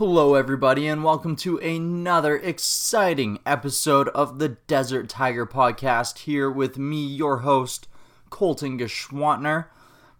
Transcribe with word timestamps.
Hello, 0.00 0.34
everybody, 0.34 0.86
and 0.86 1.04
welcome 1.04 1.36
to 1.36 1.58
another 1.58 2.34
exciting 2.38 3.38
episode 3.44 4.08
of 4.08 4.38
the 4.38 4.48
Desert 4.48 5.10
Tiger 5.10 5.44
Podcast. 5.44 6.20
Here 6.20 6.50
with 6.50 6.78
me, 6.78 7.04
your 7.04 7.40
host, 7.40 7.86
Colton 8.30 8.78
Geschwantner. 8.78 9.66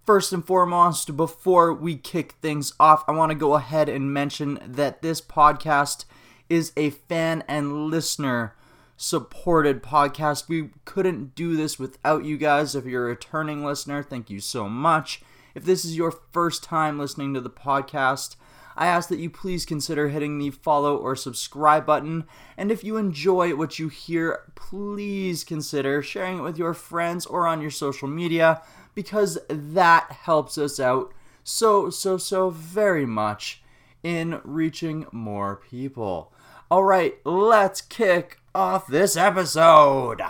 First 0.05 0.35
and 0.35 0.45
foremost, 0.47 1.17
before 1.17 1.73
we 1.73 1.97
kick 1.97 2.33
things 2.43 2.75
off, 2.79 3.05
I 3.09 3.13
want 3.13 3.33
to 3.33 3.35
go 3.35 3.55
ahead 3.55 3.89
and 3.89 4.13
mention 4.13 4.59
that 4.67 5.01
this 5.01 5.23
podcast 5.23 6.05
is 6.51 6.75
a 6.77 6.91
fan 6.91 7.43
and 7.49 7.87
listener 7.87 8.55
supported 8.99 9.83
podcast. 9.83 10.47
We 10.47 10.73
couldn't 10.85 11.35
do 11.35 11.57
this 11.57 11.79
without 11.79 12.27
you 12.27 12.37
guys. 12.37 12.75
If 12.75 12.85
you're 12.85 13.07
a 13.07 13.09
returning 13.09 13.65
listener, 13.65 14.03
thank 14.03 14.29
you 14.29 14.41
so 14.41 14.69
much. 14.69 15.23
If 15.55 15.65
this 15.65 15.87
is 15.87 15.97
your 15.97 16.11
first 16.33 16.63
time 16.63 16.99
listening 16.99 17.33
to 17.33 17.41
the 17.41 17.49
podcast, 17.49 18.37
I 18.77 18.87
ask 18.87 19.09
that 19.09 19.19
you 19.19 19.31
please 19.31 19.67
consider 19.67 20.09
hitting 20.09 20.39
the 20.39 20.51
follow 20.51 20.97
or 20.97 21.17
subscribe 21.17 21.85
button. 21.85 22.25
And 22.57 22.71
if 22.71 22.83
you 22.85 22.97
enjoy 22.97 23.55
what 23.55 23.79
you 23.79 23.89
hear, 23.89 24.45
please 24.55 25.45
consider 25.45 26.03
sharing 26.03 26.39
it 26.39 26.43
with 26.43 26.59
your 26.59 26.75
friends 26.75 27.27
or 27.27 27.47
on 27.47 27.61
your 27.61 27.71
social 27.71 28.09
media 28.09 28.63
because 28.95 29.39
that 29.49 30.11
helps 30.13 30.59
us 30.59 30.81
out 30.81 31.13
so, 31.43 31.91
so, 31.91 32.17
so 32.17 32.51
very 32.51 33.07
much 33.07 33.63
in 34.03 34.41
reaching 34.45 35.07
more 35.13 35.57
people. 35.57 36.33
All 36.71 36.85
right, 36.85 37.19
let's 37.25 37.81
kick 37.81 38.39
off 38.55 38.87
this 38.87 39.17
episode. 39.17 40.23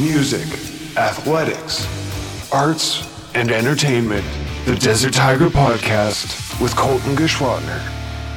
Music, 0.00 0.46
athletics, 0.96 2.52
arts, 2.52 3.02
and 3.34 3.50
entertainment. 3.50 4.24
The 4.68 4.76
Desert 4.76 5.14
Tiger 5.14 5.46
Podcast 5.46 6.60
with 6.60 6.76
Colton 6.76 7.16
Geschwantner. 7.16 7.80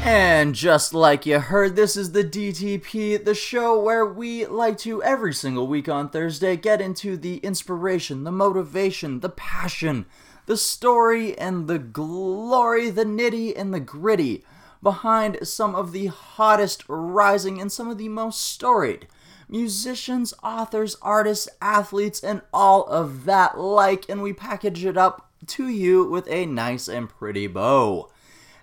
And 0.06 0.56
just 0.56 0.94
like 0.94 1.26
you 1.26 1.40
heard, 1.40 1.76
this 1.76 1.98
is 1.98 2.14
the 2.14 2.24
DTP, 2.24 3.26
the 3.26 3.36
show 3.36 3.78
where 3.78 4.06
we 4.06 4.46
like 4.46 4.78
to 4.78 5.04
every 5.04 5.34
single 5.34 5.68
week 5.68 5.90
on 5.90 6.08
Thursday 6.08 6.56
get 6.56 6.80
into 6.80 7.18
the 7.18 7.40
inspiration, 7.40 8.24
the 8.24 8.32
motivation, 8.32 9.20
the 9.20 9.28
passion, 9.28 10.06
the 10.46 10.56
story, 10.56 11.38
and 11.38 11.68
the 11.68 11.80
glory, 11.80 12.90
the 12.90 13.04
nitty 13.04 13.52
and 13.54 13.74
the 13.74 13.82
gritty 13.82 14.46
behind 14.82 15.46
some 15.46 15.76
of 15.76 15.92
the 15.92 16.06
hottest 16.06 16.86
rising 16.88 17.60
and 17.60 17.74
some 17.74 17.90
of 17.90 17.98
the 17.98 18.08
most 18.08 18.40
storied 18.40 19.06
musicians, 19.50 20.34
authors, 20.42 20.96
artists, 21.02 21.50
athletes, 21.62 22.24
and 22.24 22.42
all 22.54 22.86
of 22.86 23.26
that 23.26 23.60
like, 23.60 24.08
and 24.08 24.22
we 24.22 24.32
package 24.32 24.86
it 24.86 24.96
up 24.96 25.31
to 25.48 25.68
you 25.68 26.04
with 26.04 26.28
a 26.30 26.46
nice 26.46 26.88
and 26.88 27.10
pretty 27.10 27.48
bow. 27.48 28.10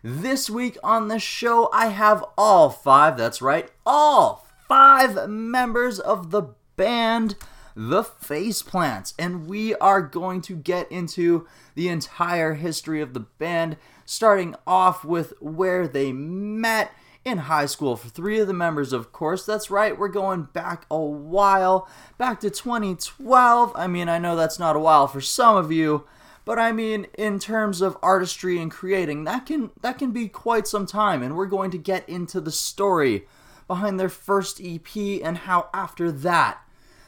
This 0.02 0.48
week 0.48 0.78
on 0.82 1.08
the 1.08 1.18
show, 1.18 1.68
I 1.72 1.88
have 1.88 2.24
all 2.36 2.70
five, 2.70 3.16
that's 3.16 3.42
right, 3.42 3.70
all 3.84 4.46
five 4.68 5.28
members 5.28 5.98
of 5.98 6.30
the 6.30 6.54
band 6.76 7.34
The 7.74 8.02
Faceplants, 8.04 9.14
and 9.18 9.46
we 9.46 9.74
are 9.76 10.02
going 10.02 10.40
to 10.42 10.54
get 10.54 10.90
into 10.90 11.46
the 11.74 11.88
entire 11.88 12.54
history 12.54 13.00
of 13.00 13.14
the 13.14 13.20
band, 13.20 13.76
starting 14.04 14.54
off 14.66 15.04
with 15.04 15.32
where 15.40 15.88
they 15.88 16.12
met 16.12 16.92
in 17.24 17.38
high 17.38 17.66
school 17.66 17.96
for 17.96 18.08
three 18.08 18.38
of 18.38 18.46
the 18.46 18.54
members, 18.54 18.92
of 18.92 19.12
course. 19.12 19.44
That's 19.44 19.70
right, 19.70 19.98
we're 19.98 20.08
going 20.08 20.44
back 20.52 20.86
a 20.90 20.98
while, 20.98 21.88
back 22.16 22.40
to 22.40 22.50
2012. 22.50 23.72
I 23.74 23.86
mean, 23.86 24.08
I 24.08 24.18
know 24.18 24.36
that's 24.36 24.58
not 24.58 24.76
a 24.76 24.80
while 24.80 25.06
for 25.06 25.20
some 25.20 25.56
of 25.56 25.72
you, 25.72 26.04
but 26.48 26.58
I 26.58 26.72
mean, 26.72 27.08
in 27.18 27.38
terms 27.38 27.82
of 27.82 27.98
artistry 28.02 28.58
and 28.58 28.70
creating, 28.70 29.24
that 29.24 29.44
can 29.44 29.68
that 29.82 29.98
can 29.98 30.12
be 30.12 30.28
quite 30.28 30.66
some 30.66 30.86
time, 30.86 31.22
and 31.22 31.36
we're 31.36 31.44
going 31.44 31.70
to 31.72 31.76
get 31.76 32.08
into 32.08 32.40
the 32.40 32.50
story 32.50 33.26
behind 33.66 34.00
their 34.00 34.08
first 34.08 34.58
EP 34.58 34.96
and 35.22 35.36
how 35.36 35.68
after 35.74 36.10
that 36.10 36.62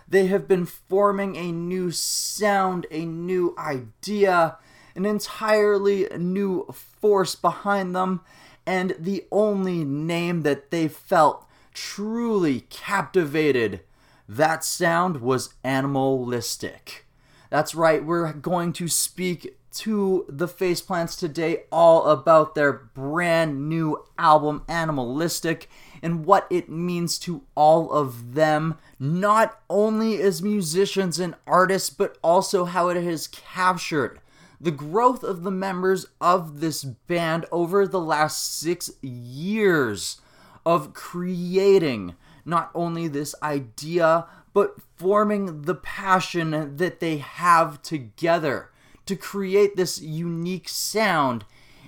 they 0.06 0.26
have 0.26 0.46
been 0.46 0.66
forming 0.66 1.36
a 1.36 1.52
new 1.52 1.90
sound, 1.90 2.84
a 2.90 3.06
new 3.06 3.54
idea, 3.56 4.58
an 4.94 5.06
entirely 5.06 6.06
new 6.18 6.66
force 7.00 7.34
behind 7.34 7.96
them, 7.96 8.20
and 8.66 8.94
the 8.98 9.24
only 9.32 9.84
name 9.84 10.42
that 10.42 10.70
they 10.70 10.86
felt 10.86 11.46
truly 11.72 12.66
captivated 12.68 13.80
that 14.28 14.66
sound 14.66 15.22
was 15.22 15.54
animalistic. 15.64 17.06
That's 17.50 17.74
right, 17.74 18.04
we're 18.04 18.32
going 18.32 18.72
to 18.74 18.86
speak 18.86 19.56
to 19.72 20.24
the 20.28 20.46
Faceplants 20.46 21.18
today 21.18 21.64
all 21.72 22.06
about 22.06 22.54
their 22.54 22.72
brand 22.72 23.68
new 23.68 24.04
album, 24.16 24.62
Animalistic, 24.68 25.68
and 26.00 26.24
what 26.24 26.46
it 26.48 26.68
means 26.68 27.18
to 27.20 27.42
all 27.56 27.90
of 27.92 28.34
them, 28.34 28.78
not 29.00 29.60
only 29.68 30.22
as 30.22 30.42
musicians 30.42 31.18
and 31.18 31.34
artists, 31.44 31.90
but 31.90 32.18
also 32.22 32.66
how 32.66 32.88
it 32.88 33.02
has 33.02 33.26
captured 33.26 34.20
the 34.60 34.70
growth 34.70 35.24
of 35.24 35.42
the 35.42 35.50
members 35.50 36.06
of 36.20 36.60
this 36.60 36.84
band 36.84 37.46
over 37.50 37.86
the 37.86 38.00
last 38.00 38.58
six 38.60 38.90
years 39.02 40.20
of 40.64 40.92
creating 40.92 42.14
not 42.44 42.70
only 42.74 43.08
this 43.08 43.34
idea, 43.42 44.26
but 44.52 44.76
forming 44.96 45.62
the 45.62 45.74
passion 45.74 46.76
that 46.76 47.00
they 47.00 47.18
have 47.18 47.82
together 47.82 48.70
to 49.06 49.16
create 49.16 49.76
this 49.76 50.00
unique 50.00 50.68
sound 50.68 51.44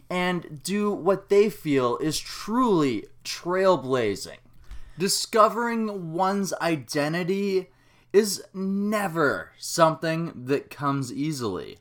and 0.09 0.63
do 0.63 0.91
what 0.91 1.29
they 1.29 1.49
feel 1.49 1.97
is 1.99 2.19
truly 2.19 3.07
trailblazing. 3.25 4.39
Discovering 4.99 6.13
one's 6.13 6.53
identity 6.55 7.71
is 8.13 8.43
never 8.53 9.53
something 9.57 10.33
that 10.45 10.71
comes 10.71 11.13
easily. 11.13 11.79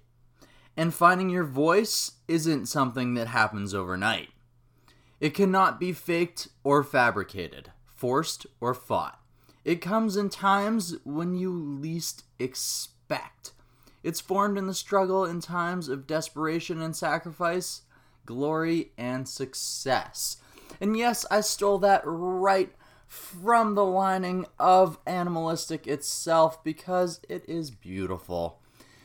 And 0.77 0.93
finding 0.93 1.29
your 1.29 1.43
voice 1.43 2.13
isn't 2.27 2.67
something 2.67 3.15
that 3.15 3.27
happens 3.27 3.73
overnight. 3.73 4.29
It 5.19 5.33
cannot 5.33 5.79
be 5.79 5.91
faked 5.91 6.47
or 6.63 6.83
fabricated, 6.83 7.71
forced 7.85 8.47
or 8.59 8.73
fought. 8.73 9.20
It 9.63 9.81
comes 9.81 10.17
in 10.17 10.29
times 10.29 10.95
when 11.03 11.35
you 11.35 11.51
least 11.51 12.23
expect. 12.39 13.53
It's 14.03 14.19
formed 14.19 14.57
in 14.57 14.67
the 14.67 14.73
struggle 14.73 15.25
in 15.25 15.41
times 15.41 15.87
of 15.87 16.07
desperation 16.07 16.81
and 16.81 16.95
sacrifice, 16.95 17.81
glory 18.25 18.91
and 18.97 19.27
success. 19.27 20.37
And 20.79 20.97
yes, 20.97 21.25
I 21.29 21.41
stole 21.41 21.77
that 21.79 22.01
right 22.05 22.73
from 23.07 23.75
the 23.75 23.85
lining 23.85 24.45
of 24.57 24.97
Animalistic 25.05 25.85
itself 25.85 26.63
because 26.63 27.19
it 27.27 27.47
is 27.47 27.69
beautiful. 27.69 28.60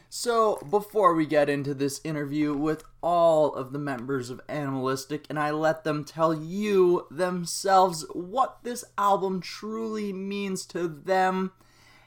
So, 0.09 0.65
before 0.71 1.15
we 1.15 1.27
get 1.27 1.49
into 1.49 1.75
this 1.75 2.01
interview 2.05 2.55
with 2.55 2.85
all 3.03 3.53
of 3.53 3.73
the 3.73 3.79
members 3.79 4.31
of 4.31 4.41
Animalistic, 4.49 5.27
and 5.29 5.39
I 5.39 5.51
let 5.51 5.83
them 5.83 6.05
tell 6.05 6.33
you 6.33 7.07
themselves 7.11 8.05
what 8.13 8.59
this 8.63 8.85
album 8.97 9.41
truly 9.41 10.13
means 10.13 10.65
to 10.67 10.87
them 10.87 11.51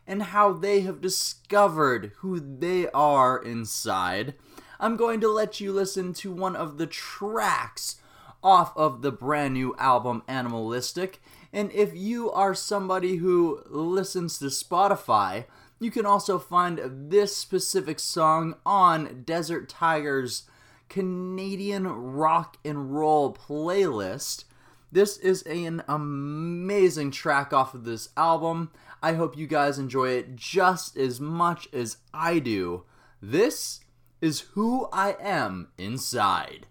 and 0.07 0.23
how 0.23 0.53
they 0.53 0.81
have 0.81 1.01
discovered 1.01 2.13
who 2.17 2.39
they 2.39 2.89
are 2.91 3.37
inside, 3.37 4.33
I'm 4.79 4.95
going 4.95 5.19
to 5.19 5.29
let 5.29 5.59
you 5.59 5.73
listen 5.73 6.13
to 6.13 6.31
one 6.31 6.55
of 6.55 6.77
the 6.77 6.87
tracks 6.87 7.97
off 8.41 8.75
of 8.77 9.01
the 9.01 9.11
brand 9.11 9.55
new 9.55 9.75
album 9.77 10.23
Animalistic. 10.27 11.21
And 11.51 11.69
if 11.73 11.93
you 11.93 12.31
are 12.31 12.55
somebody 12.55 13.17
who 13.17 13.61
listens 13.69 14.39
to 14.39 14.45
Spotify, 14.45 15.45
you 15.79 15.91
can 15.91 16.05
also 16.05 16.37
find 16.37 17.09
this 17.09 17.35
specific 17.35 17.99
song 17.99 18.55
on 18.65 19.23
Desert 19.23 19.69
Tiger's 19.69 20.43
Canadian 20.89 21.87
rock 21.87 22.57
and 22.65 22.93
roll 22.93 23.33
playlist. 23.33 24.43
This 24.91 25.17
is 25.17 25.43
an 25.43 25.83
amazing 25.87 27.11
track 27.11 27.53
off 27.53 27.73
of 27.73 27.85
this 27.85 28.09
album. 28.17 28.71
I 29.01 29.13
hope 29.13 29.37
you 29.37 29.47
guys 29.47 29.79
enjoy 29.79 30.09
it 30.09 30.35
just 30.35 30.97
as 30.97 31.21
much 31.21 31.67
as 31.71 31.97
I 32.13 32.39
do. 32.39 32.83
This 33.21 33.81
is 34.19 34.41
who 34.53 34.89
I 34.91 35.15
am 35.21 35.69
inside. 35.77 36.65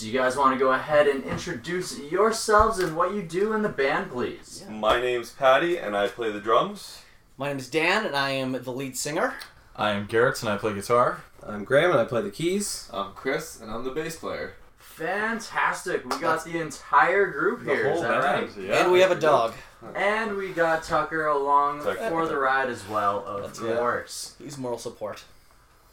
Faceplants. 0.00 0.04
You 0.04 0.12
guys 0.12 0.36
want 0.36 0.54
to 0.54 0.58
go 0.58 0.72
ahead 0.72 1.06
and 1.06 1.24
introduce 1.24 1.98
yourselves 1.98 2.78
and 2.78 2.96
what 2.96 3.14
you 3.14 3.22
do 3.22 3.52
in 3.52 3.62
the 3.62 3.68
band, 3.68 4.10
please? 4.10 4.64
My 4.68 5.00
name's 5.00 5.30
Patty, 5.30 5.78
and 5.78 5.96
I 5.96 6.08
play 6.08 6.30
the 6.32 6.40
drums. 6.40 7.02
My 7.36 7.48
name 7.48 7.58
is 7.58 7.68
Dan, 7.68 8.06
and 8.06 8.16
I 8.16 8.30
am 8.30 8.52
the 8.52 8.72
lead 8.72 8.96
singer. 8.96 9.34
I 9.76 9.90
am 9.90 10.06
Garrett 10.06 10.42
and 10.42 10.50
I 10.50 10.56
play 10.58 10.74
guitar. 10.74 11.22
I'm 11.46 11.64
Graham 11.64 11.90
and 11.90 12.00
I 12.00 12.04
play 12.04 12.20
the 12.20 12.30
keys. 12.30 12.88
I'm 12.92 13.12
Chris, 13.12 13.60
and 13.60 13.70
I'm 13.70 13.84
the 13.84 13.90
bass 13.90 14.16
player. 14.16 14.54
Fantastic. 14.78 16.04
We 16.04 16.20
got 16.20 16.44
the 16.44 16.60
entire 16.60 17.30
group 17.30 17.64
here, 17.64 17.90
is 17.90 18.02
that 18.02 18.18
right? 18.22 18.50
Yeah. 18.58 18.82
and 18.82 18.92
we 18.92 19.00
have 19.00 19.10
a 19.10 19.18
dog. 19.18 19.54
And 19.94 20.36
we 20.36 20.50
got 20.50 20.82
Tucker 20.82 21.26
along 21.26 21.82
Tucker. 21.82 22.10
for 22.10 22.26
the 22.26 22.36
ride 22.36 22.68
as 22.68 22.86
well, 22.86 23.24
of 23.24 23.42
That's 23.42 23.60
right. 23.60 23.78
course. 23.78 24.34
He's 24.38 24.58
moral 24.58 24.76
support. 24.76 25.24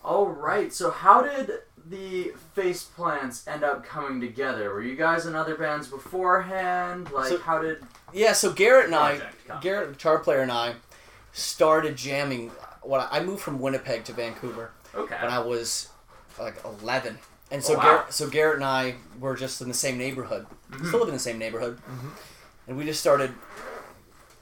All 0.04 0.28
right, 0.28 0.74
so 0.74 0.92
how 0.92 1.22
did 1.22 1.52
the 1.90 2.34
Faceplants 2.56 3.48
end 3.48 3.64
up 3.64 3.86
coming 3.86 4.20
together? 4.22 4.72
Were 4.72 4.82
you 4.82 4.96
guys 4.96 5.26
in 5.26 5.36
other 5.36 5.56
bands 5.56 5.88
beforehand? 5.88 7.12
Like, 7.12 7.30
So- 7.30 7.38
how 7.40 7.60
did 7.60 7.84
Yeah, 8.14 8.34
so 8.34 8.52
Garrett 8.52 8.86
and 8.86 8.96
I, 8.96 9.22
come? 9.48 9.60
Garrett, 9.62 9.92
guitar 9.94 10.20
player, 10.20 10.42
and 10.42 10.52
I 10.52 10.76
started 11.34 11.96
jamming. 11.96 12.52
What 12.82 13.02
I 13.12 13.20
I 13.20 13.24
moved 13.24 13.42
from 13.42 13.60
Winnipeg 13.60 14.06
to 14.06 14.14
Vancouver 14.14 14.72
okay? 14.96 15.18
when 15.22 15.32
I 15.32 15.40
was 15.40 15.90
like 16.40 16.56
11, 16.64 17.20
and 17.52 17.64
so 17.64 17.74
Oh, 17.74 17.78
wow. 17.78 17.84
Garrett, 17.84 18.14
so 18.14 18.30
Garrett 18.30 18.56
and 18.58 18.66
I 18.66 18.96
were 19.20 19.36
just 19.36 19.62
in 19.62 19.68
the 19.68 19.74
same 19.74 19.98
neighborhood. 19.98 20.46
Mm-hmm. 20.72 20.88
Still 20.88 21.00
live 21.00 21.10
in 21.10 21.14
the 21.14 21.20
same 21.20 21.38
neighborhood, 21.38 21.80
and 22.68 22.78
we 22.78 22.86
just 22.86 23.00
started. 23.00 23.34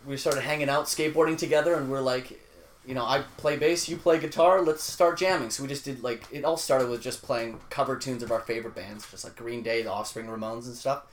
We 0.06 0.18
started 0.18 0.42
hanging 0.42 0.70
out, 0.70 0.86
skateboarding 0.86 1.38
together, 1.38 1.74
and 1.74 1.90
we're 1.90 2.02
like, 2.02 2.40
you 2.88 2.94
know, 2.94 3.04
I 3.04 3.24
play 3.38 3.58
bass, 3.58 3.90
you 3.90 3.98
play 3.98 4.20
guitar, 4.20 4.62
let's 4.62 4.84
start 4.84 5.18
jamming. 5.18 5.50
So 5.50 5.64
we 5.64 5.70
just 5.70 5.86
did 5.86 6.04
like 6.04 6.24
it 6.32 6.46
all 6.46 6.58
started 6.58 6.90
with 6.90 7.02
just 7.02 7.22
playing 7.22 7.60
cover 7.70 7.98
tunes 7.98 8.24
of 8.24 8.32
our 8.32 8.40
favorite 8.40 8.76
bands, 8.76 9.10
just 9.10 9.24
like 9.24 9.36
Green 9.36 9.64
Day, 9.64 9.82
The 9.82 9.92
Offspring, 9.92 10.28
Ramones, 10.28 10.66
and 10.66 10.76
stuff. 10.76 11.04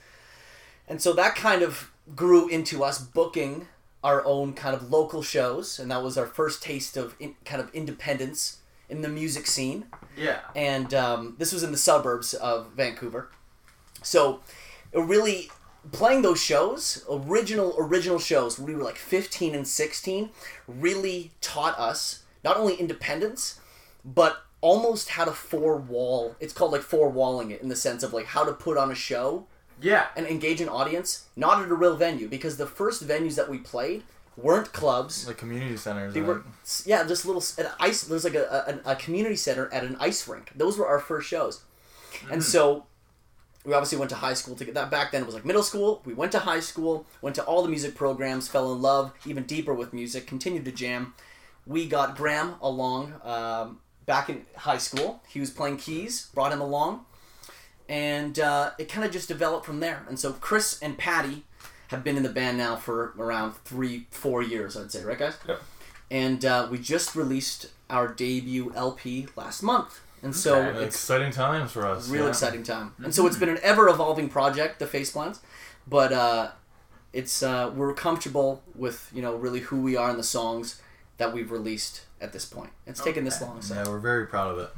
And 0.88 1.00
so 1.00 1.12
that 1.14 1.34
kind 1.34 1.62
of 1.62 1.90
grew 2.14 2.48
into 2.48 2.82
us 2.84 3.00
booking 3.00 3.68
our 4.04 4.24
own 4.24 4.52
kind 4.52 4.74
of 4.74 4.90
local 4.90 5.22
shows, 5.22 5.78
and 5.78 5.90
that 5.90 6.02
was 6.02 6.18
our 6.18 6.26
first 6.26 6.62
taste 6.62 6.96
of 6.96 7.14
in, 7.20 7.36
kind 7.44 7.62
of 7.62 7.72
independence 7.74 8.58
in 8.88 9.00
the 9.00 9.08
music 9.08 9.46
scene. 9.46 9.86
yeah. 10.16 10.40
And 10.54 10.92
um, 10.92 11.36
this 11.38 11.52
was 11.52 11.62
in 11.62 11.72
the 11.72 11.78
suburbs 11.78 12.34
of 12.34 12.72
Vancouver. 12.72 13.30
So 14.02 14.40
it 14.92 15.00
really 15.00 15.50
playing 15.90 16.22
those 16.22 16.40
shows, 16.40 17.04
original 17.10 17.74
original 17.78 18.18
shows, 18.18 18.58
when 18.58 18.66
we 18.68 18.74
were 18.74 18.84
like 18.84 18.96
15 18.96 19.54
and 19.54 19.66
16, 19.66 20.30
really 20.68 21.32
taught 21.40 21.78
us 21.78 22.22
not 22.44 22.56
only 22.56 22.74
independence, 22.74 23.60
but 24.04 24.42
almost 24.60 25.10
how 25.10 25.24
to 25.24 25.32
four 25.32 25.76
wall. 25.76 26.36
It's 26.38 26.52
called 26.52 26.72
like 26.72 26.82
four 26.82 27.08
walling 27.08 27.50
it 27.50 27.62
in 27.62 27.68
the 27.68 27.76
sense 27.76 28.02
of 28.02 28.12
like 28.12 28.26
how 28.26 28.44
to 28.44 28.52
put 28.52 28.76
on 28.76 28.90
a 28.90 28.94
show 28.94 29.46
Yeah. 29.80 30.06
and 30.16 30.26
engage 30.26 30.60
an 30.60 30.68
audience, 30.68 31.24
not 31.36 31.62
at 31.62 31.68
a 31.68 31.74
real 31.74 31.96
venue, 31.96 32.28
because 32.28 32.56
the 32.56 32.66
first 32.66 33.06
venues 33.06 33.34
that 33.34 33.48
we 33.48 33.58
played 33.58 34.04
weren't 34.36 34.72
clubs. 34.72 35.26
Like 35.26 35.38
community 35.38 35.76
centers. 35.76 36.14
They 36.14 36.20
and- 36.20 36.28
were, 36.28 36.44
yeah, 36.86 37.04
just 37.04 37.26
little 37.26 37.42
an 37.58 37.70
ice. 37.80 38.04
There's 38.04 38.24
like 38.24 38.34
a, 38.34 38.80
a, 38.86 38.92
a 38.92 38.96
community 38.96 39.36
center 39.36 39.72
at 39.72 39.84
an 39.84 39.96
ice 40.00 40.26
rink. 40.28 40.52
Those 40.54 40.78
were 40.78 40.86
our 40.86 41.00
first 41.00 41.28
shows, 41.28 41.62
and 42.30 42.40
mm. 42.40 42.44
so 42.44 42.86
we 43.64 43.72
obviously 43.72 43.98
went 43.98 44.10
to 44.10 44.16
high 44.16 44.34
school 44.34 44.54
to 44.56 44.64
get 44.64 44.74
that. 44.74 44.90
Back 44.90 45.12
then 45.12 45.22
it 45.22 45.26
was 45.26 45.34
like 45.34 45.44
middle 45.44 45.62
school. 45.62 46.02
We 46.04 46.14
went 46.14 46.32
to 46.32 46.40
high 46.40 46.60
school, 46.60 47.06
went 47.20 47.36
to 47.36 47.44
all 47.44 47.62
the 47.62 47.68
music 47.68 47.94
programs, 47.94 48.48
fell 48.48 48.72
in 48.72 48.82
love 48.82 49.12
even 49.26 49.44
deeper 49.44 49.72
with 49.72 49.92
music, 49.92 50.26
continued 50.26 50.64
to 50.64 50.72
jam. 50.72 51.14
We 51.66 51.86
got 51.86 52.16
Graham 52.16 52.56
along 52.60 53.14
um, 53.22 53.80
back 54.04 54.28
in 54.28 54.44
high 54.56 54.78
school. 54.78 55.22
He 55.28 55.38
was 55.38 55.50
playing 55.50 55.76
keys, 55.76 56.28
brought 56.34 56.52
him 56.52 56.60
along, 56.60 57.04
and 57.88 58.38
uh, 58.38 58.70
it 58.78 58.88
kind 58.88 59.04
of 59.04 59.12
just 59.12 59.28
developed 59.28 59.64
from 59.64 59.80
there. 59.80 60.04
And 60.08 60.18
so 60.18 60.32
Chris 60.32 60.80
and 60.82 60.98
Patty 60.98 61.44
have 61.88 62.02
been 62.02 62.16
in 62.16 62.22
the 62.22 62.28
band 62.30 62.58
now 62.58 62.74
for 62.74 63.12
around 63.18 63.54
three, 63.64 64.06
four 64.10 64.42
years, 64.42 64.76
I'd 64.76 64.90
say, 64.90 65.04
right, 65.04 65.18
guys? 65.18 65.36
Yep. 65.46 65.62
And 66.10 66.44
uh, 66.44 66.68
we 66.70 66.78
just 66.78 67.14
released 67.14 67.68
our 67.88 68.08
debut 68.08 68.72
LP 68.74 69.28
last 69.36 69.62
month, 69.62 70.00
and 70.22 70.34
so 70.34 70.56
Okay. 70.62 70.84
It's 70.84 70.96
exciting 70.96 71.32
times 71.32 71.72
for 71.72 71.86
us. 71.86 72.08
real 72.08 72.24
yeah. 72.24 72.28
exciting 72.30 72.62
time. 72.62 72.94
And 73.02 73.14
so 73.14 73.26
it's 73.26 73.36
been 73.36 73.48
an 73.48 73.58
ever 73.62 73.88
evolving 73.88 74.28
project, 74.28 74.78
the 74.78 74.86
Faceplants, 74.86 75.40
but 75.86 76.12
uh, 76.12 76.50
it's 77.12 77.42
uh, 77.42 77.70
we're 77.74 77.94
comfortable 77.94 78.62
with 78.74 79.10
you 79.14 79.22
know 79.22 79.34
really 79.34 79.60
who 79.60 79.80
we 79.82 79.96
are 79.96 80.10
and 80.10 80.18
the 80.18 80.22
songs 80.24 80.80
that 81.18 81.32
we've 81.32 81.50
released 81.50 82.02
at 82.20 82.32
this 82.32 82.44
point. 82.44 82.70
It's 82.86 83.02
taken 83.02 83.24
this 83.24 83.40
long, 83.40 83.60
so 83.62 83.74
Yeah, 83.74 83.88
we're 83.88 83.98
very 83.98 84.26
proud 84.26 84.52
of 84.52 84.58
it. 84.58 84.70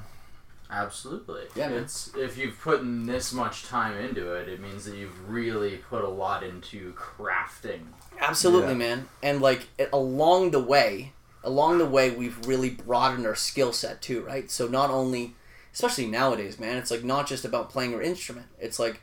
Absolutely. 0.70 1.44
Yeah, 1.54 1.68
man. 1.68 1.84
It's 1.84 2.10
if 2.16 2.36
you've 2.36 2.58
put 2.60 2.80
in 2.80 3.06
this 3.06 3.32
much 3.32 3.64
time 3.64 3.96
into 3.96 4.32
it, 4.34 4.48
it 4.48 4.60
means 4.60 4.84
that 4.86 4.96
you've 4.96 5.28
really 5.30 5.76
put 5.76 6.02
a 6.04 6.08
lot 6.08 6.42
into 6.42 6.92
crafting. 6.94 7.82
Absolutely, 8.18 8.70
Yeah. 8.72 8.74
man. 8.78 9.08
And 9.22 9.40
like 9.40 9.68
it, 9.78 9.88
along 9.92 10.50
the 10.50 10.60
way, 10.60 11.12
along 11.44 11.78
the 11.78 11.86
way, 11.86 12.10
we've 12.10 12.44
really 12.46 12.70
broadened 12.70 13.26
our 13.26 13.34
skill 13.34 13.72
set 13.72 14.02
too, 14.02 14.22
right? 14.22 14.50
So 14.50 14.66
not 14.66 14.90
only, 14.90 15.34
especially 15.72 16.06
nowadays, 16.06 16.58
man, 16.58 16.76
it's 16.76 16.90
like 16.90 17.04
not 17.04 17.28
just 17.28 17.44
about 17.44 17.70
playing 17.70 17.92
your 17.92 18.02
instrument. 18.02 18.46
It's 18.58 18.78
like 18.78 19.02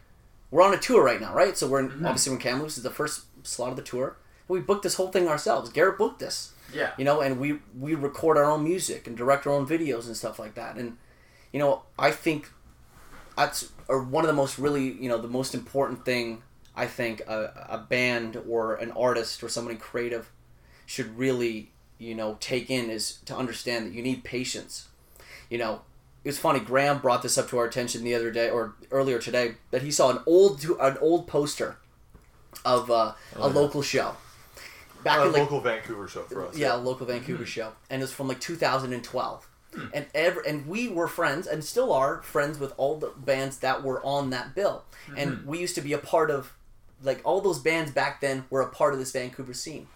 we're 0.50 0.63
on 0.63 0.74
a 0.74 0.77
tour 0.77 1.03
right 1.03 1.21
now, 1.21 1.33
right? 1.33 1.57
So 1.57 1.67
we're 1.67 1.79
in, 1.79 1.89
mm-hmm. 1.89 2.05
obviously 2.05 2.31
when 2.31 2.41
Kamloops 2.41 2.77
is 2.77 2.83
the 2.83 2.89
first 2.89 3.25
slot 3.43 3.69
of 3.69 3.75
the 3.77 3.81
tour. 3.81 4.17
We 4.48 4.60
booked 4.60 4.83
this 4.83 4.95
whole 4.95 5.07
thing 5.07 5.27
ourselves. 5.29 5.69
Garrett 5.69 5.98
booked 5.98 6.19
this, 6.19 6.51
Yeah. 6.74 6.91
you 6.98 7.05
know, 7.05 7.21
and 7.21 7.39
we 7.39 7.60
we 7.79 7.95
record 7.95 8.38
our 8.38 8.43
own 8.51 8.63
music 8.65 9.07
and 9.07 9.15
direct 9.15 9.48
our 9.48 9.53
own 9.53 9.65
videos 9.65 10.07
and 10.07 10.17
stuff 10.17 10.39
like 10.39 10.55
that. 10.55 10.75
And 10.75 10.98
you 11.53 11.60
know, 11.60 11.83
I 11.98 12.12
think 12.12 12.50
that's 13.38 13.71
or 13.88 14.03
one 14.03 14.24
of 14.24 14.27
the 14.27 14.33
most 14.33 14.60
really 14.60 14.91
you 14.91 15.07
know 15.07 15.17
the 15.17 15.27
most 15.27 15.55
important 15.55 16.03
thing 16.03 16.43
I 16.75 16.86
think 16.86 17.21
a, 17.21 17.67
a 17.69 17.77
band 17.77 18.41
or 18.48 18.75
an 18.75 18.91
artist 18.91 19.43
or 19.43 19.50
somebody 19.50 19.77
creative 19.77 20.31
should 20.86 21.17
really 21.17 21.70
you 22.01 22.15
know 22.15 22.38
take 22.39 22.70
in 22.70 22.89
is 22.89 23.20
to 23.25 23.36
understand 23.36 23.86
that 23.86 23.93
you 23.93 24.01
need 24.01 24.24
patience. 24.24 24.88
You 25.50 25.58
know, 25.58 25.81
it 26.24 26.29
was 26.29 26.39
funny. 26.39 26.60
Graham 26.60 27.00
brought 27.00 27.22
this 27.22 27.38
up 27.38 27.50
to 27.50 27.58
our 27.58 27.65
attention 27.65 28.03
the 28.03 28.15
other 28.15 28.31
day 28.31 28.50
or 28.50 28.74
earlier 28.89 29.20
today 29.20 29.55
that 29.70 29.84
he 29.84 29.91
saw 29.91 30.10
an 30.10 30.20
old 30.25 30.63
an 30.79 30.98
old 31.00 31.27
poster 31.27 31.77
of 32.65 32.89
uh, 32.89 33.13
a 33.36 33.39
oh, 33.39 33.48
local 33.48 33.81
show 33.81 34.15
back 35.03 35.20
A 35.20 35.27
in 35.27 35.31
like 35.31 35.41
local 35.43 35.62
Vancouver 35.62 36.08
show 36.08 36.24
for 36.24 36.48
us. 36.48 36.58
yeah, 36.58 36.75
a 36.75 36.77
local 36.77 37.05
Vancouver 37.05 37.43
mm-hmm. 37.43 37.50
show, 37.50 37.72
and 37.89 38.01
it's 38.01 38.12
from 38.12 38.27
like 38.27 38.39
2012. 38.39 39.48
Hmm. 39.74 39.86
And 39.93 40.05
ever 40.13 40.41
and 40.41 40.67
we 40.67 40.89
were 40.89 41.08
friends 41.08 41.48
and 41.48 41.63
still 41.63 41.93
are 41.93 42.22
friends 42.24 42.60
with 42.60 42.74
all 42.75 42.98
the 42.98 43.13
bands 43.15 43.60
that 43.60 43.84
were 43.84 44.05
on 44.05 44.29
that 44.31 44.53
bill. 44.53 44.84
And 45.15 45.31
mm-hmm. 45.31 45.50
we 45.50 45.60
used 45.60 45.75
to 45.75 45.81
be 45.81 45.93
a 45.93 45.98
part 45.98 46.29
of 46.29 46.53
like 47.01 47.22
all 47.24 47.39
those 47.39 47.60
bands 47.60 47.91
back 47.91 48.20
then 48.20 48.43
were 48.50 48.62
a 48.62 48.70
part 48.70 48.93
of 48.93 49.00
this 49.00 49.13
Vancouver 49.13 49.53
scene. 49.53 49.88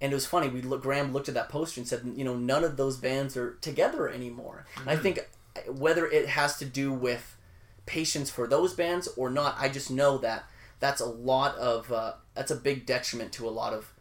And 0.00 0.12
it 0.12 0.14
was 0.14 0.26
funny. 0.26 0.48
We 0.48 0.62
look, 0.62 0.82
Graham 0.82 1.12
looked 1.12 1.28
at 1.28 1.34
that 1.34 1.48
poster 1.48 1.80
and 1.80 1.88
said, 1.88 2.12
you 2.14 2.24
know, 2.24 2.36
none 2.36 2.62
of 2.64 2.76
those 2.76 2.96
bands 2.96 3.36
are 3.36 3.54
together 3.60 4.08
anymore. 4.08 4.64
And 4.76 4.88
I 4.88 4.96
think 4.96 5.18
uh, 5.56 5.72
whether 5.72 6.06
it 6.06 6.28
has 6.28 6.56
to 6.58 6.64
do 6.64 6.92
with 6.92 7.36
patience 7.86 8.30
for 8.30 8.46
those 8.46 8.74
bands 8.74 9.08
or 9.16 9.28
not, 9.28 9.56
I 9.58 9.68
just 9.68 9.90
know 9.90 10.18
that 10.18 10.44
that's 10.80 11.00
a 11.00 11.06
lot 11.06 11.56
of 11.56 11.92
uh, 11.92 12.12
that's 12.34 12.50
a 12.50 12.56
big 12.56 12.86
detriment 12.86 13.32
to 13.32 13.48
a 13.48 13.50
lot 13.50 13.72
of 13.72 13.92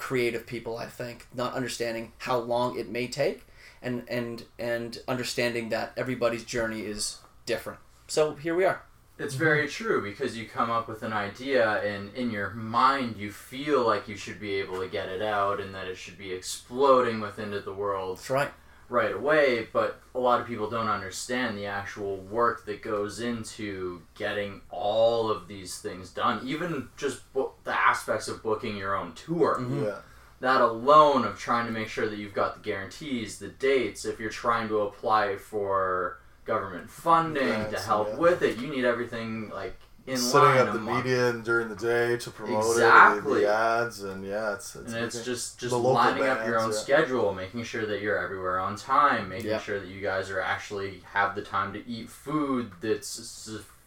creative 0.00 0.46
people 0.46 0.78
i 0.78 0.86
think 0.86 1.26
not 1.34 1.52
understanding 1.52 2.10
how 2.18 2.38
long 2.38 2.78
it 2.78 2.88
may 2.88 3.06
take 3.06 3.46
and 3.82 4.02
and 4.08 4.44
and 4.58 4.98
understanding 5.06 5.68
that 5.68 5.92
everybody's 5.94 6.42
journey 6.42 6.80
is 6.80 7.18
different 7.44 7.78
so 8.06 8.34
here 8.34 8.54
we 8.54 8.64
are 8.64 8.82
It's 9.20 9.34
mm-hmm. 9.34 9.44
very 9.44 9.68
true 9.68 10.02
because 10.02 10.36
you 10.36 10.46
come 10.46 10.70
up 10.70 10.88
with 10.88 11.02
an 11.02 11.12
idea 11.12 11.82
and 11.82 12.12
in 12.14 12.30
your 12.30 12.50
mind 12.50 13.16
you 13.16 13.30
feel 13.30 13.86
like 13.86 14.08
you 14.08 14.16
should 14.16 14.40
be 14.40 14.54
able 14.54 14.80
to 14.80 14.88
get 14.88 15.08
it 15.08 15.22
out 15.22 15.60
and 15.60 15.74
that 15.74 15.86
it 15.86 15.96
should 15.96 16.16
be 16.16 16.32
exploding 16.32 17.20
with 17.20 17.38
into 17.38 17.60
the 17.60 17.74
world 17.74 18.18
that's 18.18 18.30
right 18.30 18.50
right 18.90 19.14
away, 19.14 19.68
but 19.72 20.00
a 20.14 20.18
lot 20.18 20.40
of 20.40 20.46
people 20.46 20.68
don't 20.68 20.88
understand 20.88 21.56
the 21.56 21.64
actual 21.64 22.16
work 22.16 22.66
that 22.66 22.82
goes 22.82 23.20
into 23.20 24.02
getting 24.16 24.60
all 24.68 25.30
of 25.30 25.46
these 25.46 25.78
things 25.78 26.10
done. 26.10 26.40
Even 26.44 26.88
just 26.96 27.32
bo- 27.32 27.52
the 27.62 27.72
aspects 27.72 28.26
of 28.26 28.42
booking 28.42 28.76
your 28.76 28.96
own 28.96 29.12
tour. 29.14 29.58
Mm-hmm. 29.60 29.84
Yeah. 29.84 29.98
That 30.40 30.60
alone 30.60 31.24
of 31.24 31.38
trying 31.38 31.66
to 31.66 31.72
make 31.72 31.88
sure 31.88 32.08
that 32.08 32.18
you've 32.18 32.34
got 32.34 32.54
the 32.54 32.68
guarantees, 32.68 33.38
the 33.38 33.48
dates, 33.48 34.04
if 34.04 34.18
you're 34.18 34.30
trying 34.30 34.68
to 34.68 34.80
apply 34.80 35.36
for 35.36 36.18
government 36.52 36.90
funding 36.90 37.46
to 37.48 37.54
Grants, 37.70 37.84
help 37.86 38.08
yeah. 38.08 38.16
with 38.16 38.42
it, 38.42 38.58
you 38.58 38.68
need 38.68 38.84
everything 38.84 39.50
like 39.50 39.76
in 40.06 40.16
setting 40.16 40.48
line 40.48 40.66
up 40.66 40.72
the 40.72 40.80
month. 40.80 41.04
media 41.04 41.28
and 41.30 41.44
during 41.44 41.68
the 41.68 41.76
day 41.76 42.16
to 42.16 42.30
promote 42.30 42.64
it, 42.64 42.70
Exactly. 42.70 43.34
the, 43.34 43.40
the 43.40 43.52
ads, 43.54 44.02
and 44.02 44.24
yeah, 44.24 44.54
it's 44.54 44.74
it's, 44.74 44.92
and 44.92 45.04
it's 45.04 45.24
just 45.24 45.58
just 45.60 45.70
The 45.70 45.76
local 45.76 45.92
lining 45.92 46.24
up 46.26 46.44
your 46.46 46.58
own 46.58 46.70
yeah. 46.70 46.76
schedule, 46.76 47.34
making 47.34 47.62
sure 47.64 47.84
that 47.86 48.00
you're 48.00 48.18
everywhere 48.18 48.58
on 48.58 48.76
time, 48.76 49.28
making 49.28 49.50
Yeah. 49.50 49.58
sure 49.60 49.78
that 49.78 49.88
you 49.88 50.00
guys 50.00 50.30
are 50.30 50.40
actually 50.40 51.02
have 51.12 51.34
the 51.34 51.42
time 51.42 51.72
to 51.74 51.86
eat 51.88 52.08
food 52.08 52.72
that's 52.80 53.06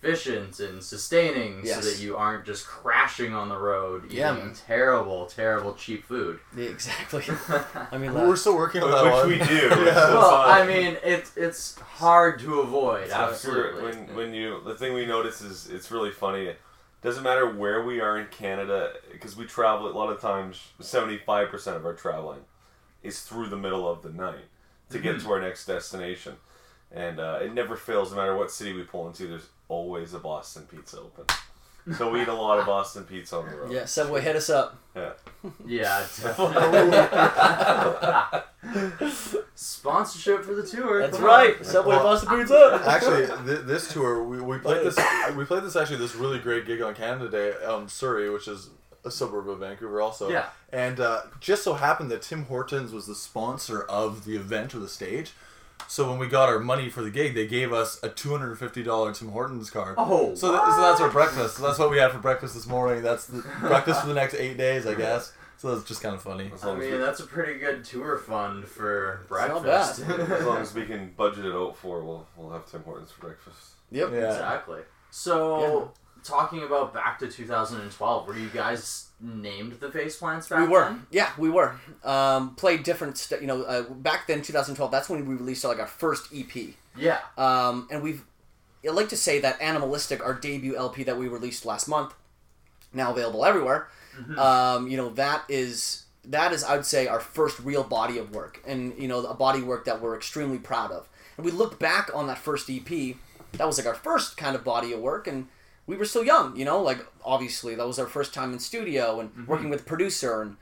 efficient 0.03 0.59
and 0.59 0.83
sustaining 0.83 1.61
Yes. 1.63 1.83
so 1.83 1.89
that 1.89 1.99
you 1.99 2.15
aren't 2.17 2.45
just 2.45 2.67
crashing 2.67 3.33
on 3.33 3.49
the 3.49 3.57
road 3.57 4.05
eating 4.05 4.17
Yeah, 4.17 4.53
terrible, 4.67 5.25
terrible 5.25 5.73
cheap 5.73 6.05
food. 6.05 6.39
Yeah, 6.57 6.65
exactly. 6.69 7.23
I 7.91 7.97
mean, 7.97 8.13
We're 8.13 8.35
still 8.35 8.55
working 8.57 8.83
on 8.83 8.91
that 8.91 9.03
Which 9.03 9.13
one. 9.13 9.27
we 9.29 9.37
do. 9.59 9.67
Yeah. 9.85 9.93
Well. 10.13 10.35
I 10.35 10.65
mean, 10.65 10.97
it's 11.03 11.35
it's 11.37 11.79
hard 11.79 12.39
to 12.41 12.59
avoid. 12.61 13.09
Absolutely. 13.09 13.71
Absolutely. 13.87 14.05
When 14.07 14.15
when 14.15 14.33
you 14.33 14.61
the 14.63 14.75
thing 14.75 14.93
we 14.93 15.05
notice 15.05 15.41
is 15.41 15.69
it's 15.69 15.91
really 15.91 16.11
funny. 16.11 16.45
It 16.45 16.59
doesn't 17.01 17.23
matter 17.23 17.49
where 17.49 17.83
we 17.83 17.99
are 17.99 18.17
in 18.17 18.27
Canada 18.27 18.93
because 19.11 19.35
we 19.35 19.45
travel 19.45 19.87
a 19.87 19.93
lot 19.93 20.09
of 20.09 20.19
times. 20.21 20.61
Seventy 20.79 21.17
five 21.17 21.49
percent 21.49 21.75
of 21.77 21.85
our 21.85 21.93
traveling 21.93 22.41
is 23.01 23.21
through 23.21 23.47
the 23.49 23.57
middle 23.57 23.87
of 23.89 24.01
the 24.01 24.09
night 24.09 24.45
to 24.89 24.99
get 24.99 25.19
to 25.19 25.31
our 25.31 25.41
next 25.41 25.65
destination, 25.65 26.35
and 26.91 27.19
uh, 27.19 27.39
it 27.41 27.53
never 27.53 27.75
fails. 27.75 28.11
No 28.11 28.17
matter 28.17 28.37
what 28.37 28.51
city 28.51 28.73
we 28.73 28.83
pull 28.83 29.07
into, 29.07 29.27
there's 29.27 29.47
always 29.73 30.13
a 30.13 30.19
Boston 30.19 30.63
Pizza 30.69 30.99
open. 30.99 31.25
So 31.97 32.09
we 32.11 32.21
eat 32.21 32.29
a 32.29 32.33
lot 32.33 32.59
of 32.59 32.65
Boston 32.65 33.03
Pizza 33.03 33.37
on 33.37 33.49
the 33.49 33.57
road. 33.57 33.71
yeah, 33.73 33.83
Subway, 33.83 34.21
hit 34.21 34.37
us 34.37 34.49
up. 34.49 34.77
Yeah. 34.95 35.11
Yeah, 35.65 36.05
definitely. 36.21 36.97
Sponsorship 39.55 40.43
for 40.45 40.53
the 40.53 40.63
tour. 40.65 41.01
That's 41.01 41.17
come 41.17 41.25
right. 41.25 41.57
on. 41.57 41.63
Subway 41.63 41.95
Well, 41.95 42.03
Boston 42.03 42.39
Pizza. 42.39 42.81
actually, 42.87 43.25
th- 43.45 43.65
this 43.65 43.91
tour 43.91 44.23
we, 44.23 44.39
we 44.41 44.57
played 44.59 44.85
this 44.85 44.97
we 45.35 45.43
played 45.45 45.63
this 45.63 45.75
actually 45.75 45.97
this 45.97 46.15
really 46.15 46.39
great 46.39 46.65
gig 46.65 46.81
on 46.81 46.95
Canada 46.95 47.29
Day, 47.29 47.65
um, 47.65 47.87
Surrey, 47.89 48.29
which 48.29 48.47
is 48.47 48.69
a 49.05 49.11
suburb 49.11 49.49
of 49.49 49.59
Vancouver, 49.59 49.99
also. 50.01 50.29
Yeah. 50.29 50.45
And 50.71 50.99
uh, 50.99 51.23
just 51.41 51.63
so 51.63 51.73
happened 51.73 52.09
that 52.11 52.21
Tim 52.21 52.45
Hortons 52.45 52.93
was 52.93 53.05
the 53.07 53.15
sponsor 53.15 53.83
of 53.83 54.23
the 54.25 54.35
event 54.37 54.73
or 54.73 54.79
the 54.79 54.87
stage. 54.87 55.33
So 55.87 56.09
when 56.09 56.17
we 56.19 56.27
got 56.27 56.49
our 56.49 56.59
money 56.59 56.89
for 56.89 57.01
the 57.03 57.11
gig, 57.11 57.35
they 57.35 57.47
gave 57.47 57.71
us 57.73 57.99
a 58.03 58.09
two 58.09 58.31
hundred 58.31 58.49
and 58.49 58.59
fifty 58.59 58.83
dollar 58.83 59.13
Tim 59.13 59.29
Hortons 59.29 59.69
card. 59.69 59.95
Oh, 59.97 60.33
So, 60.35 60.51
th- 60.51 60.75
so 60.75 60.81
that's 60.81 61.01
our 61.01 61.09
breakfast. 61.11 61.57
So 61.57 61.63
that's 61.63 61.79
what 61.79 61.91
we 61.91 61.97
had 61.97 62.11
for 62.11 62.19
breakfast 62.19 62.55
this 62.55 62.67
morning. 62.67 63.03
That's 63.03 63.25
the 63.25 63.43
breakfast 63.61 64.01
for 64.01 64.07
the 64.07 64.13
next 64.13 64.35
eight 64.35 64.57
days, 64.57 64.85
I 64.85 64.95
guess. 64.95 65.33
So 65.57 65.73
that's 65.73 65.87
just 65.87 66.01
kind 66.01 66.13
of 66.15 66.21
funny. 66.21 66.51
As 66.53 66.63
I 66.63 66.73
as, 66.73 66.79
mean, 66.79 66.91
we, 66.91 66.97
that's 66.97 67.19
a 67.21 67.25
pretty 67.25 67.57
good 67.59 67.85
tour 67.85 68.17
fund 68.17 68.65
for 68.65 69.21
breakfast. 69.29 70.01
as 70.09 70.45
long 70.45 70.57
as 70.57 70.73
we 70.73 70.85
can 70.85 71.13
budget 71.15 71.45
it 71.45 71.53
out 71.53 71.77
for, 71.77 72.03
we'll 72.03 72.27
we'll 72.35 72.49
have 72.49 72.65
Tim 72.65 72.83
Hortons 72.83 73.11
for 73.11 73.27
breakfast. 73.27 73.75
Yep. 73.91 74.11
Yeah. 74.11 74.31
Exactly. 74.31 74.81
So, 75.11 75.91
talking 76.23 76.63
about 76.63 76.93
back 76.93 77.19
to 77.19 77.27
2012, 77.29 78.27
were 78.27 78.35
you 78.35 78.49
guys 78.49 79.09
named 79.23 79.79
the 79.79 79.89
Face 79.89 80.17
Plants 80.17 80.49
back 80.49 80.59
We 80.59 80.67
were, 80.67 80.83
then? 80.85 81.07
yeah, 81.11 81.31
we 81.37 81.49
were. 81.49 81.75
Um, 82.03 82.55
played 82.55 82.83
different, 82.83 83.17
st- 83.17 83.41
you 83.41 83.47
know. 83.47 83.63
Uh, 83.63 83.83
back 83.83 84.27
then, 84.27 84.41
2012. 84.41 84.91
That's 84.91 85.09
when 85.09 85.25
we 85.25 85.33
released 85.35 85.63
like 85.63 85.79
our 85.79 85.87
first 85.87 86.27
EP. 86.35 86.51
Yeah. 86.97 87.19
Um, 87.37 87.87
and 87.89 88.03
we've, 88.03 88.23
I 88.85 88.91
like 88.91 89.09
to 89.09 89.17
say 89.17 89.39
that 89.39 89.59
Animalistic, 89.61 90.23
our 90.23 90.33
debut 90.33 90.75
LP 90.75 91.03
that 91.03 91.17
we 91.17 91.27
released 91.29 91.65
last 91.65 91.87
month, 91.87 92.13
now 92.93 93.11
available 93.11 93.45
everywhere. 93.45 93.87
Um, 94.37 94.87
you 94.87 94.95
know 94.97 95.09
that 95.09 95.43
is 95.49 96.03
that 96.25 96.53
is 96.53 96.63
I 96.63 96.75
would 96.75 96.85
say 96.85 97.07
our 97.07 97.19
first 97.19 97.59
real 97.61 97.83
body 97.83 98.19
of 98.19 98.29
work, 98.35 98.61
and 98.67 98.93
you 98.97 99.07
know 99.07 99.25
a 99.25 99.33
body 99.33 99.61
work 99.63 99.85
that 99.85 100.01
we're 100.01 100.15
extremely 100.15 100.59
proud 100.59 100.91
of. 100.91 101.09
And 101.35 101.43
we 101.45 101.51
look 101.51 101.79
back 101.79 102.11
on 102.13 102.27
that 102.27 102.37
first 102.37 102.69
EP, 102.69 103.15
that 103.53 103.65
was 103.65 103.79
like 103.79 103.87
our 103.87 103.95
first 103.95 104.37
kind 104.37 104.55
of 104.55 104.63
body 104.63 104.93
of 104.93 104.99
work, 104.99 105.25
and 105.25 105.47
we 105.87 105.95
were 105.97 106.05
still 106.05 106.23
young, 106.23 106.55
you 106.55 106.65
know. 106.65 106.81
Like 106.81 107.05
obviously 107.23 107.75
that 107.75 107.85
was 107.87 107.99
our 107.99 108.07
first 108.07 108.33
time 108.33 108.53
in 108.53 108.59
studio 108.59 109.19
and 109.19 109.47
working 109.47 109.69
with 109.69 109.81
a 109.81 109.85
producer 109.85 110.41
and 110.41 110.57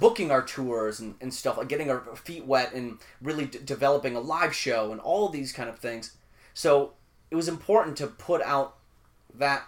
booking 0.00 0.30
our 0.30 0.42
tours 0.42 0.98
and, 1.00 1.14
and 1.20 1.32
stuff 1.32 1.58
like 1.58 1.68
getting 1.68 1.90
our 1.90 2.00
feet 2.16 2.46
wet 2.46 2.72
and 2.72 2.98
really 3.20 3.44
d- 3.46 3.58
developing 3.64 4.16
a 4.16 4.20
live 4.20 4.54
show 4.54 4.90
and 4.92 5.00
all 5.00 5.28
these 5.28 5.52
kind 5.52 5.68
of 5.68 5.78
things 5.78 6.16
so 6.54 6.94
it 7.30 7.36
was 7.36 7.48
important 7.48 7.94
to 7.98 8.06
put 8.06 8.40
out 8.40 8.76
that 9.34 9.64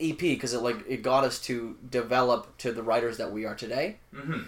ep 0.00 0.18
because 0.20 0.54
it 0.54 0.60
like 0.62 0.76
it 0.88 1.02
got 1.02 1.22
us 1.22 1.38
to 1.38 1.76
develop 1.90 2.56
to 2.56 2.72
the 2.72 2.82
writers 2.82 3.18
that 3.18 3.30
we 3.30 3.44
are 3.44 3.54
today 3.54 3.98
Mhm. 4.14 4.46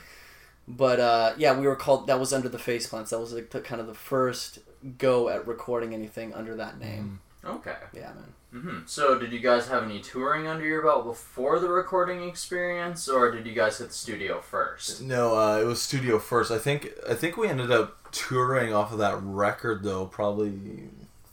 but 0.66 0.98
uh, 0.98 1.34
yeah 1.36 1.52
we 1.58 1.66
were 1.66 1.76
called 1.76 2.06
that 2.06 2.18
was 2.18 2.32
under 2.32 2.48
the 2.48 2.58
face 2.58 2.86
plants 2.86 3.10
that 3.10 3.20
was 3.20 3.34
like 3.34 3.50
the, 3.50 3.60
kind 3.60 3.80
of 3.82 3.86
the 3.86 3.94
first 3.94 4.60
go 4.96 5.28
at 5.28 5.46
recording 5.46 5.92
anything 5.92 6.32
under 6.32 6.54
that 6.56 6.78
name 6.80 7.20
Okay. 7.44 7.76
yeah 7.92 8.12
man 8.14 8.32
hmm 8.52 8.78
So, 8.86 9.18
did 9.18 9.32
you 9.32 9.38
guys 9.40 9.68
have 9.68 9.84
any 9.84 10.00
touring 10.00 10.46
under 10.48 10.64
your 10.64 10.82
belt 10.82 11.04
before 11.04 11.58
the 11.60 11.68
recording 11.68 12.24
experience, 12.28 13.08
or 13.08 13.30
did 13.30 13.46
you 13.46 13.54
guys 13.54 13.78
hit 13.78 13.88
the 13.88 13.94
studio 13.94 14.40
first? 14.40 15.00
No, 15.02 15.36
uh, 15.38 15.60
it 15.60 15.64
was 15.64 15.80
studio 15.80 16.18
first. 16.18 16.50
I 16.50 16.58
think 16.58 16.90
I 17.08 17.14
think 17.14 17.36
we 17.36 17.48
ended 17.48 17.70
up 17.70 18.10
touring 18.12 18.74
off 18.74 18.92
of 18.92 18.98
that 18.98 19.16
record 19.22 19.84
though, 19.84 20.06
probably 20.06 20.88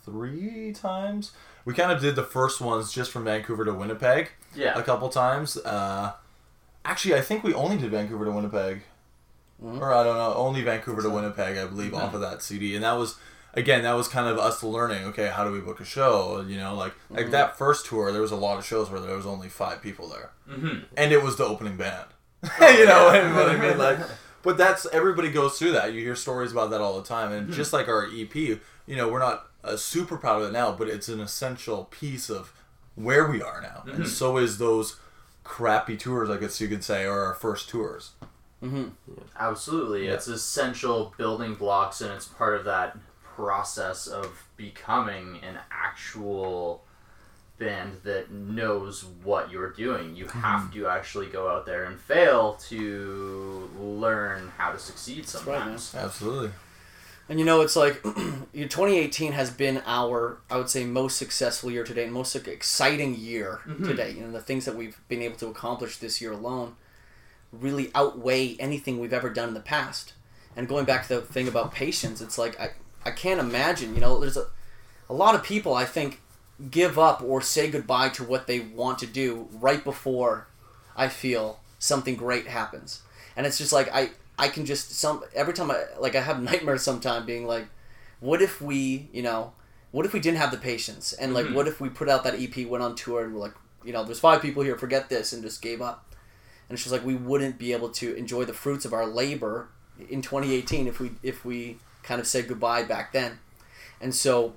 three 0.05 0.73
times. 0.73 1.31
We 1.65 1.73
kind 1.73 1.91
of 1.91 1.99
did 2.01 2.15
the 2.15 2.23
first 2.23 2.61
ones 2.61 2.93
just 2.93 3.11
from 3.11 3.25
Vancouver 3.25 3.65
to 3.65 3.73
Winnipeg 3.73 4.29
Yeah. 4.55 4.77
a 4.79 4.83
couple 4.83 5.09
times. 5.09 5.57
Uh, 5.57 6.13
actually, 6.85 7.15
I 7.15 7.21
think 7.21 7.43
we 7.43 7.53
only 7.53 7.77
did 7.77 7.91
Vancouver 7.91 8.25
to 8.25 8.31
Winnipeg, 8.31 8.83
Mhm. 9.61 9.81
or 9.81 9.91
I 9.93 10.03
don't 10.03 10.15
know, 10.17 10.33
only 10.35 10.61
Vancouver 10.61 11.01
to 11.01 11.09
Winnipeg, 11.09 11.57
I 11.57 11.65
believe, 11.65 11.93
off 11.93 12.13
of 12.13 12.21
that 12.21 12.41
CD, 12.41 12.75
and 12.75 12.83
that 12.83 12.93
was. 12.93 13.15
Again, 13.57 13.81
that 13.83 13.93
was 13.93 14.07
kind 14.07 14.27
of 14.29 14.37
us 14.37 14.61
learning. 14.63 15.03
Okay, 15.05 15.27
how 15.27 15.43
do 15.43 15.51
we 15.51 15.59
book 15.59 15.79
a 15.79 15.85
show? 15.85 16.45
You 16.47 16.57
know, 16.57 16.75
like 16.75 16.93
like 17.09 17.31
that 17.31 17.57
first 17.57 17.87
tour, 17.87 18.11
there 18.11 18.21
was 18.21 18.31
a 18.31 18.35
lot 18.37 18.57
of 18.59 18.65
shows 18.65 18.89
where 18.89 18.99
there 18.99 19.15
was 19.15 19.25
only 19.25 19.49
five 19.49 19.81
people 19.81 20.07
there 20.07 20.29
Mm-hmm. 20.49 20.79
and 20.95 21.11
it 21.11 21.21
was 21.21 21.35
the 21.35 21.43
opening 21.45 21.75
band. 21.75 22.05
you 22.61 22.85
know 22.85 23.05
what 23.05 23.49
I 23.49 23.57
mean? 23.57 23.77
Like, 23.77 23.99
but 24.43 24.57
that's 24.57 24.85
everybody 24.93 25.29
goes 25.31 25.57
through 25.59 25.71
that. 25.73 25.91
You 25.93 25.99
hear 26.01 26.15
stories 26.15 26.51
about 26.53 26.69
that 26.69 26.79
all 26.81 26.95
the 27.01 27.07
time, 27.07 27.31
and 27.33 27.51
just 27.51 27.73
like 27.73 27.87
our 27.89 28.05
EP, 28.05 28.33
you 28.35 28.59
know, 28.87 29.09
we're 29.09 29.19
not 29.19 29.47
uh, 29.63 29.75
super 29.75 30.17
proud 30.17 30.41
of 30.43 30.49
it 30.49 30.53
now, 30.53 30.71
but 30.71 30.87
it's 30.87 31.09
an 31.09 31.19
essential 31.19 31.85
piece 31.85 32.29
of 32.29 32.53
where 32.95 33.27
we 33.29 33.41
are 33.41 33.59
now, 33.61 33.83
and 33.91 34.07
so 34.07 34.37
is 34.37 34.57
those 34.59 34.97
crappy 35.43 35.97
tours, 35.97 36.29
I 36.29 36.37
guess 36.37 36.61
you 36.61 36.67
could 36.67 36.83
say, 36.83 37.05
or 37.05 37.23
our 37.25 37.33
first 37.33 37.69
tours. 37.69 38.11
Absolutely. 39.39 40.05
Yeah. 40.07 40.13
It's 40.13 40.27
essential 40.27 41.13
building 41.17 41.55
blocks, 41.55 42.01
and 42.01 42.11
it's 42.11 42.27
part 42.27 42.55
of 42.55 42.65
that 42.65 42.97
process 43.37 44.07
of 44.07 44.47
becoming 44.57 45.39
an 45.47 45.59
actual 45.69 46.83
band 47.59 47.97
that 48.03 48.31
knows 48.31 49.05
what 49.23 49.51
you're 49.51 49.69
doing. 49.69 50.15
You 50.15 50.25
mm-hmm. 50.25 50.39
have 50.39 50.73
to 50.73 50.87
actually 50.87 51.27
go 51.27 51.47
out 51.47 51.67
there 51.67 51.85
and 51.85 51.99
fail 51.99 52.53
to 52.69 53.69
learn 53.79 54.51
how 54.57 54.71
to 54.71 54.79
succeed 54.79 55.27
right, 55.45 55.45
man. 55.45 55.77
sometimes. 55.77 55.95
Absolutely. 55.95 56.49
And 57.29 57.37
you 57.39 57.45
know, 57.45 57.61
it's 57.61 57.75
like 57.75 58.03
your 58.53 58.67
2018 58.67 59.33
has 59.33 59.51
been 59.51 59.83
our, 59.85 60.39
I 60.49 60.57
would 60.57 60.69
say, 60.69 60.83
most 60.83 61.17
successful 61.17 61.69
year 61.69 61.83
to 61.83 61.93
date, 61.93 62.09
most 62.09 62.35
exciting 62.35 63.15
year 63.15 63.59
mm-hmm. 63.67 63.85
to 63.85 63.93
date. 63.93 64.15
You 64.15 64.23
know, 64.23 64.31
the 64.31 64.41
things 64.41 64.65
that 64.65 64.75
we've 64.75 64.99
been 65.09 65.21
able 65.21 65.37
to 65.37 65.47
accomplish 65.47 65.97
this 65.97 66.21
year 66.21 66.31
alone 66.31 66.75
really 67.51 67.91
outweigh 67.93 68.55
anything 68.55 68.99
we've 68.99 69.13
ever 69.13 69.29
done 69.29 69.49
in 69.49 69.53
the 69.53 69.59
past. 69.59 70.13
And 70.55 70.67
going 70.67 70.85
back 70.85 71.07
to 71.07 71.15
the 71.15 71.21
thing 71.21 71.47
about 71.47 71.71
patience, 71.71 72.19
it's 72.19 72.39
like 72.39 72.59
I, 72.59 72.71
I 73.05 73.11
can't 73.11 73.39
imagine. 73.39 73.95
You 73.95 74.01
know, 74.01 74.19
there's 74.19 74.37
a, 74.37 74.47
a 75.09 75.13
lot 75.13 75.35
of 75.35 75.43
people 75.43 75.73
I 75.73 75.85
think 75.85 76.21
give 76.71 76.97
up 76.97 77.21
or 77.21 77.41
say 77.41 77.69
goodbye 77.69 78.09
to 78.09 78.23
what 78.23 78.47
they 78.47 78.59
want 78.59 78.99
to 78.99 79.05
do 79.07 79.47
right 79.53 79.83
before 79.83 80.47
I 80.95 81.07
feel 81.07 81.59
something 81.79 82.15
great 82.15 82.47
happens. 82.47 83.01
And 83.35 83.45
it's 83.45 83.57
just 83.57 83.71
like 83.71 83.89
I 83.93 84.09
I 84.39 84.47
can 84.49 84.65
just 84.65 84.91
some 84.91 85.23
every 85.35 85.53
time 85.53 85.69
I 85.71 85.83
like 85.99 86.15
I 86.15 86.21
have 86.21 86.41
nightmares 86.51 86.81
sometime 86.83 87.25
being 87.25 87.45
like 87.47 87.67
what 88.19 88.41
if 88.41 88.59
we, 88.59 89.07
you 89.13 89.21
know, 89.21 89.53
what 89.91 90.05
if 90.05 90.11
we 90.13 90.19
didn't 90.19 90.39
have 90.39 90.49
the 90.51 90.57
patience? 90.57 91.13
And 91.13 91.33
like 91.35 91.45
Mhm. 91.45 91.53
what 91.53 91.67
if 91.67 91.79
we 91.79 91.87
put 91.89 92.09
out 92.09 92.23
that 92.23 92.33
EP, 92.33 92.65
went 92.67 92.83
on 92.83 92.95
tour 92.95 93.23
and 93.23 93.33
we're 93.35 93.39
like, 93.41 93.53
you 93.85 93.93
know, 93.93 94.03
there's 94.03 94.19
five 94.19 94.41
people 94.41 94.63
here, 94.63 94.75
forget 94.75 95.07
this 95.09 95.31
and 95.33 95.43
just 95.43 95.61
gave 95.61 95.81
up. 95.83 96.03
And 96.67 96.75
it's 96.75 96.81
just 96.83 96.91
like 96.91 97.05
we 97.05 97.13
wouldn't 97.15 97.59
be 97.59 97.71
able 97.73 97.89
to 97.89 98.15
enjoy 98.15 98.43
the 98.45 98.53
fruits 98.53 98.83
of 98.85 98.91
our 98.93 99.05
labor 99.05 99.69
in 100.09 100.21
2018 100.23 100.87
if 100.87 100.99
we 100.99 101.11
if 101.21 101.45
we 101.45 101.77
kind 102.07 102.21
of 102.21 102.25
said 102.25 102.47
goodbye 102.47 102.83
back 102.83 103.11
then. 103.11 103.39
And 103.99 104.15
so, 104.15 104.53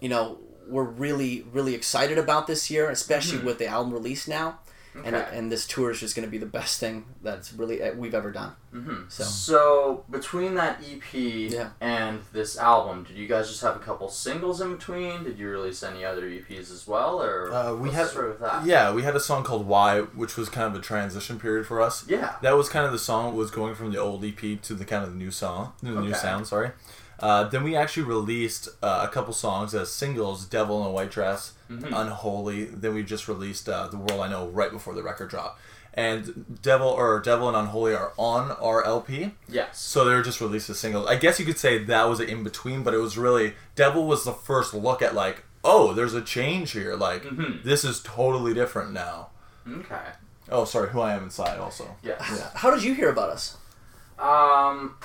you 0.00 0.08
know, 0.08 0.38
we're 0.68 0.84
really 0.84 1.44
really 1.52 1.74
excited 1.74 2.16
about 2.16 2.46
this 2.46 2.70
year, 2.70 2.88
especially 2.88 3.38
mm-hmm. 3.38 3.46
with 3.46 3.58
the 3.58 3.66
album 3.66 3.92
release 3.92 4.28
now. 4.28 4.60
And, 4.92 5.14
Okay. 5.14 5.38
and 5.38 5.52
this 5.52 5.66
tour 5.68 5.92
is 5.92 6.00
just 6.00 6.16
going 6.16 6.26
to 6.26 6.30
be 6.30 6.38
the 6.38 6.46
best 6.46 6.80
thing 6.80 7.04
that's 7.22 7.52
really 7.52 7.80
uh, 7.80 7.92
we've 7.94 8.14
ever 8.14 8.32
done. 8.32 8.52
hmm 8.72 9.02
So- 9.08 9.22
So. 9.24 10.04
between 10.10 10.54
that 10.56 10.82
EP 10.82 11.14
Yeah. 11.48 11.70
and 11.80 12.22
this 12.32 12.58
album, 12.58 13.04
did 13.04 13.16
you 13.16 13.28
guys 13.28 13.48
just 13.48 13.62
have 13.62 13.76
a 13.76 13.78
couple 13.78 14.08
singles 14.10 14.60
in 14.60 14.74
between? 14.76 15.22
Did 15.24 15.38
you 15.38 15.48
release 15.48 15.82
any 15.84 16.04
other 16.04 16.22
EPs 16.28 16.72
as 16.72 16.86
well, 16.88 17.22
or 17.22 17.52
Uh, 17.52 17.74
we 17.74 17.84
let's 17.88 17.94
had 17.96 18.06
start 18.08 18.28
with 18.30 18.40
that? 18.40 18.64
yeah, 18.66 18.92
we 18.92 19.02
had 19.04 19.14
a 19.14 19.20
song 19.20 19.44
called 19.44 19.66
"Why," 19.66 20.00
which 20.00 20.36
was 20.36 20.48
kind 20.48 20.66
of 20.66 20.74
a 20.74 20.82
transition 20.82 21.38
period 21.38 21.66
for 21.66 21.80
us. 21.80 22.04
Yeah. 22.08 22.34
That 22.42 22.56
was 22.56 22.68
kind 22.68 22.84
of 22.84 22.90
the 22.92 22.98
song 22.98 23.36
was 23.36 23.50
going 23.52 23.74
from 23.76 23.92
the 23.92 23.98
old 23.98 24.24
EP 24.24 24.56
to 24.62 24.74
the 24.74 24.84
kind 24.84 25.04
of 25.04 25.10
the 25.10 25.16
new 25.16 25.30
song, 25.30 25.72
the 25.82 25.90
new 25.90 26.14
sound. 26.14 26.48
Sorry. 26.48 26.72
Uh, 27.20 27.44
then 27.44 27.62
we 27.62 27.76
actually 27.76 28.04
released 28.04 28.68
uh, 28.82 29.06
a 29.06 29.12
couple 29.12 29.32
songs 29.32 29.74
as 29.74 29.90
singles: 29.92 30.44
"Devil 30.46 30.80
in 30.82 30.86
a 30.88 30.90
White 30.90 31.10
Dress," 31.10 31.52
Mhm. 31.70 31.92
"Unholy." 31.94 32.64
Then 32.66 32.94
we 32.94 33.02
just 33.02 33.28
released 33.28 33.68
uh, 33.68 33.88
"The 33.88 33.96
World 33.98 34.20
I 34.20 34.28
Know" 34.28 34.48
right 34.48 34.70
before 34.72 34.94
the 34.94 35.02
record 35.02 35.28
drop. 35.30 35.58
And 35.92 36.60
"Devil" 36.62 36.86
or 36.88 37.18
"Devil" 37.20 37.48
and 37.48 37.56
"Unholy" 37.56 37.94
are 37.94 38.12
on 38.16 38.52
our 38.52 38.84
LP, 38.84 39.34
Yes. 39.48 39.78
so 39.80 40.04
they 40.04 40.14
were 40.14 40.22
just 40.22 40.40
released 40.40 40.70
as 40.70 40.78
singles. 40.78 41.08
I 41.08 41.16
guess 41.16 41.38
you 41.40 41.44
could 41.44 41.58
say 41.58 41.78
that 41.84 42.08
was 42.08 42.20
an 42.20 42.28
in 42.28 42.42
between, 42.44 42.82
but 42.84 42.94
it 42.94 42.98
was 42.98 43.18
really 43.18 43.54
"Devil" 43.74 44.06
was 44.06 44.24
the 44.24 44.32
first 44.32 44.72
look 44.72 45.02
at 45.02 45.14
like 45.14 45.44
oh, 45.62 45.92
there's 45.92 46.14
a 46.14 46.22
change 46.22 46.70
here. 46.70 46.94
Like 46.96 47.22
Mhm. 47.24 47.62
this 47.64 47.84
is 47.84 48.00
totally 48.02 48.54
different 48.54 48.92
now. 48.92 49.28
Okay. 49.70 50.06
Oh, 50.50 50.64
sorry, 50.64 50.88
who 50.88 51.00
I 51.00 51.12
am 51.12 51.24
inside 51.24 51.58
also. 51.60 51.96
Yes. 52.02 52.22
Yeah. 52.34 52.48
How 52.54 52.70
did 52.70 52.82
you 52.82 52.94
hear 52.94 53.10
about 53.10 53.28
us? 53.28 53.56
Um, 54.18 54.96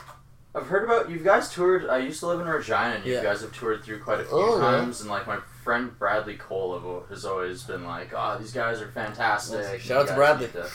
I've 0.55 0.67
heard 0.67 0.85
about 0.85 1.09
you 1.09 1.17
guys 1.19 1.53
toured. 1.53 1.85
I 1.89 1.97
used 1.97 2.21
to 2.21 2.27
live 2.27 2.39
in 2.39 2.47
Regina, 2.47 2.95
and 2.95 3.05
you 3.05 3.13
Yeah. 3.15 3.23
guys 3.23 3.41
have 3.41 3.51
toured 3.51 3.83
through 3.83 3.99
quite 4.01 4.21
a 4.21 4.23
few 4.23 4.37
Oh, 4.37 4.55
yeah. 4.55 4.61
times. 4.77 5.01
And 5.01 5.09
like 5.09 5.27
my 5.27 5.39
friend 5.63 5.97
Bradley 5.99 6.37
Cole 6.37 6.79
have- 6.79 7.09
has 7.09 7.25
always 7.25 7.63
been 7.63 7.83
like, 7.83 8.13
"Oh, 8.15 8.37
these 8.39 8.53
guys 8.53 8.81
are 8.81 8.87
fantastic." 8.87 9.81
Shout 9.81 9.97
out 9.97 10.01
You 10.01 10.03
to 10.03 10.07
guys 10.11 10.15
Bradley. 10.15 10.45
need 10.47 10.53
to 10.53 10.69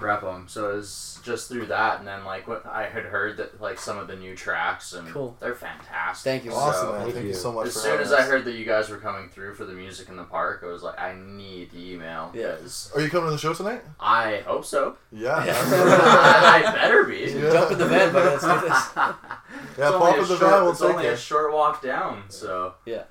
Rep 0.00 0.20
them. 0.22 0.46
So 0.48 0.70
it 0.70 0.74
was 0.76 1.18
just 1.22 1.48
through 1.48 1.66
that, 1.66 1.98
and 1.98 2.06
then 2.08 2.24
like 2.24 2.46
what 2.46 2.66
I 2.66 2.84
had 2.88 3.04
heard 3.04 3.36
that 3.38 3.60
like 3.60 3.78
some 3.78 3.98
of 3.98 4.06
the 4.08 4.16
new 4.16 4.34
tracks, 4.36 4.92
and 4.92 5.08
Cool. 5.08 5.36
they're 5.40 5.54
fantastic. 5.54 6.24
Thank 6.30 6.44
you. 6.44 6.52
Awesome, 6.52 6.86
So, 6.88 6.92
man. 6.92 7.00
Thank, 7.02 7.14
thank 7.14 7.24
you 7.24 7.30
you. 7.30 7.34
so 7.36 7.52
much 7.52 7.68
as 7.68 7.72
for 7.74 7.78
soon 7.80 7.90
having 7.92 8.06
as 8.06 8.12
I 8.12 8.22
heard 8.22 8.44
that 8.44 8.52
you 8.52 8.64
guys 8.64 8.88
were 8.90 8.98
coming 8.98 9.28
through 9.28 9.54
for 9.54 9.64
the 9.64 9.72
music 9.72 10.08
in 10.08 10.16
the 10.16 10.24
park, 10.24 10.62
I 10.62 10.66
was 10.66 10.82
like, 10.82 10.98
I 11.00 11.14
need 11.16 11.70
the 11.70 11.92
email. 11.92 12.30
Yes. 12.34 12.90
Are 12.94 13.00
you 13.00 13.08
coming 13.08 13.26
to 13.28 13.32
the 13.32 13.38
show 13.38 13.54
tonight? 13.54 13.82
I 14.00 14.42
hope 14.46 14.64
so. 14.64 14.96
Yeah. 15.12 15.36
I 15.46 16.62
better 16.74 17.04
be. 17.04 17.16
Yeah. 17.20 17.52
Jump 17.52 17.72
in 17.72 17.78
the 17.78 17.86
van, 17.86 18.12
but 18.12 18.24
Let's 18.24 18.42
do 18.44 18.60
this. 18.68 18.88
Yeah, 19.78 19.88
It's 19.88 19.96
pop 19.96 20.02
only 20.02 20.18
in 20.18 20.24
a 20.24 20.26
the 20.26 20.36
short- 20.36 20.50
van, 20.50 20.62
we'll 20.62 20.70
It's 20.72 20.80
take 20.80 20.90
only 20.90 21.06
a 21.06 21.16
short 21.16 21.52
walk 21.52 21.82
down, 21.82 22.24
so 22.28 22.74
Yeah. 22.84 23.04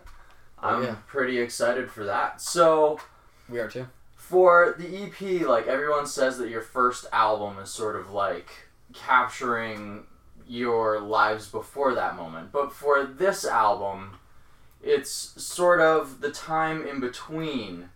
I'm 0.61 0.83
yeah. 0.83 0.95
pretty 1.07 1.39
excited 1.39 1.89
for 1.91 2.03
that. 2.05 2.39
So 2.41 2.99
We 3.49 3.59
are 3.59 3.67
too. 3.69 3.87
For 4.23 4.73
the 4.79 5.03
EP, 5.03 5.45
like 5.45 5.67
everyone 5.67 6.07
says 6.07 6.37
that 6.37 6.49
your 6.49 6.61
first 6.61 7.05
album 7.11 7.59
is 7.59 7.69
sort 7.69 7.97
of 7.97 8.11
like 8.11 8.49
capturing 8.93 10.05
your 10.47 11.01
lives 11.01 11.49
before 11.49 11.93
that 11.93 12.15
moment, 12.15 12.49
but 12.51 12.71
for 12.71 13.03
this 13.03 13.43
album, 13.43 14.17
it's 14.81 15.11
sort 15.11 15.81
of 15.81 16.21
the 16.21 16.31
time 16.31 16.87
in 16.87 17.01
between 17.01 17.89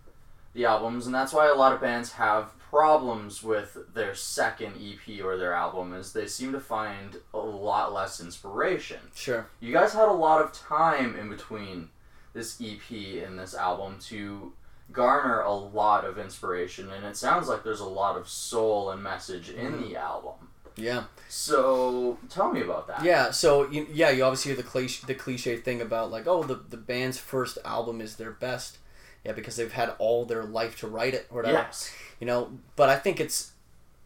the 0.52 0.66
albums, 0.66 1.06
and 1.06 1.14
that's 1.14 1.32
why 1.32 1.48
a 1.48 1.54
lot 1.54 1.72
of 1.72 1.80
bands 1.80 2.12
have 2.12 2.56
problems 2.58 3.42
with 3.42 3.78
their 3.94 4.14
second 4.14 4.74
EP 4.76 5.24
or 5.24 5.38
their 5.38 5.54
album 5.54 5.94
is 5.94 6.12
they 6.12 6.26
seem 6.26 6.52
to 6.52 6.60
find 6.60 7.16
a 7.32 7.38
lot 7.38 7.94
less 7.94 8.20
inspiration. 8.20 9.00
Sure. 9.14 9.46
You 9.60 9.72
guys 9.72 9.94
had 9.94 10.08
a 10.08 10.12
lot 10.12 10.42
of 10.42 10.52
time 10.52 11.16
in 11.16 11.30
between 11.30 11.88
this 12.34 12.60
EP 12.62 13.24
and 13.26 13.38
this 13.38 13.54
album 13.54 13.96
to 14.08 14.52
garner 14.92 15.40
a 15.40 15.52
lot 15.52 16.04
of 16.04 16.18
inspiration, 16.18 16.90
and 16.90 17.04
it 17.04 17.16
sounds 17.16 17.48
like 17.48 17.64
there's 17.64 17.80
a 17.80 17.88
lot 17.88 18.16
of 18.16 18.28
soul 18.28 18.90
and 18.90 19.02
message 19.02 19.50
in 19.50 19.72
mm-hmm. 19.72 19.82
the 19.82 19.96
album. 19.96 20.34
Yeah. 20.78 21.04
So 21.28 22.18
tell 22.30 22.52
me 22.52 22.62
about 22.62 22.86
that. 22.86 23.02
Yeah. 23.04 23.30
So 23.30 23.68
you, 23.68 23.86
yeah, 23.92 24.10
you 24.10 24.24
obviously 24.24 24.50
hear 24.50 24.56
the 24.56 24.68
cliche, 24.68 25.04
the 25.06 25.14
cliche 25.14 25.56
thing 25.56 25.80
about 25.80 26.10
like, 26.10 26.26
oh, 26.26 26.44
the 26.44 26.54
the 26.54 26.76
band's 26.76 27.18
first 27.18 27.58
album 27.64 28.00
is 28.00 28.16
their 28.16 28.30
best. 28.30 28.78
Yeah, 29.24 29.32
because 29.32 29.56
they've 29.56 29.72
had 29.72 29.94
all 29.98 30.24
their 30.24 30.44
life 30.44 30.78
to 30.78 30.86
write 30.86 31.14
it 31.14 31.26
or 31.30 31.38
whatever. 31.38 31.58
Yes. 31.58 31.92
You 32.20 32.26
know, 32.26 32.58
but 32.76 32.88
I 32.88 32.96
think 32.96 33.20
it's 33.20 33.52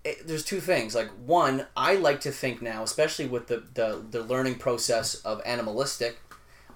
it, 0.04 0.26
there's 0.26 0.44
two 0.44 0.60
things. 0.60 0.94
Like 0.94 1.10
one, 1.24 1.66
I 1.76 1.94
like 1.94 2.20
to 2.22 2.32
think 2.32 2.62
now, 2.62 2.82
especially 2.82 3.26
with 3.26 3.48
the 3.48 3.62
the 3.74 4.02
the 4.10 4.22
learning 4.22 4.56
process 4.56 5.14
of 5.16 5.42
animalistic. 5.44 6.18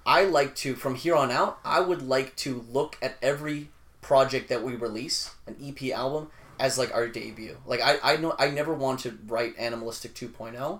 I 0.05 0.23
like 0.23 0.55
to 0.57 0.75
from 0.75 0.95
here 0.95 1.15
on 1.15 1.31
out. 1.31 1.59
I 1.65 1.81
would 1.81 2.01
like 2.01 2.35
to 2.37 2.63
look 2.71 2.97
at 3.01 3.17
every 3.21 3.69
project 4.07 4.47
that 4.47 4.63
we 4.63 4.73
release, 4.73 5.31
an 5.47 5.57
EP 5.61 5.91
album, 5.91 6.31
as 6.61 6.77
like 6.77 6.95
our 6.95 7.09
debut. 7.09 7.57
Like 7.65 7.81
I 7.81 7.97
I 8.01 8.15
know 8.15 8.33
I 8.39 8.49
never 8.49 8.73
want 8.73 9.01
to 9.01 9.17
write 9.27 9.53
animalistic 9.59 10.13
2.0. 10.13 10.79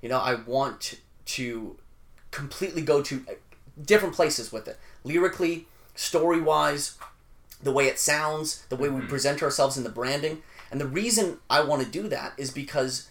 You 0.00 0.08
know, 0.08 0.20
I 0.20 0.34
want 0.34 1.00
to 1.26 1.76
completely 2.30 2.82
go 2.82 3.02
to 3.02 3.24
uh, 3.28 3.32
different 3.84 4.14
places 4.14 4.52
with 4.52 4.68
it, 4.68 4.78
lyrically, 5.02 5.66
story 5.96 6.40
wise, 6.40 6.96
the 7.60 7.72
way 7.72 7.86
it 7.86 7.98
sounds, 7.98 8.64
the 8.68 8.76
way 8.76 8.88
we 8.88 9.00
present 9.00 9.42
ourselves 9.42 9.76
in 9.76 9.82
the 9.82 9.90
branding. 9.90 10.42
And 10.70 10.80
the 10.80 10.86
reason 10.86 11.38
I 11.50 11.64
want 11.64 11.82
to 11.82 11.88
do 11.88 12.06
that 12.08 12.34
is 12.36 12.52
because 12.52 13.08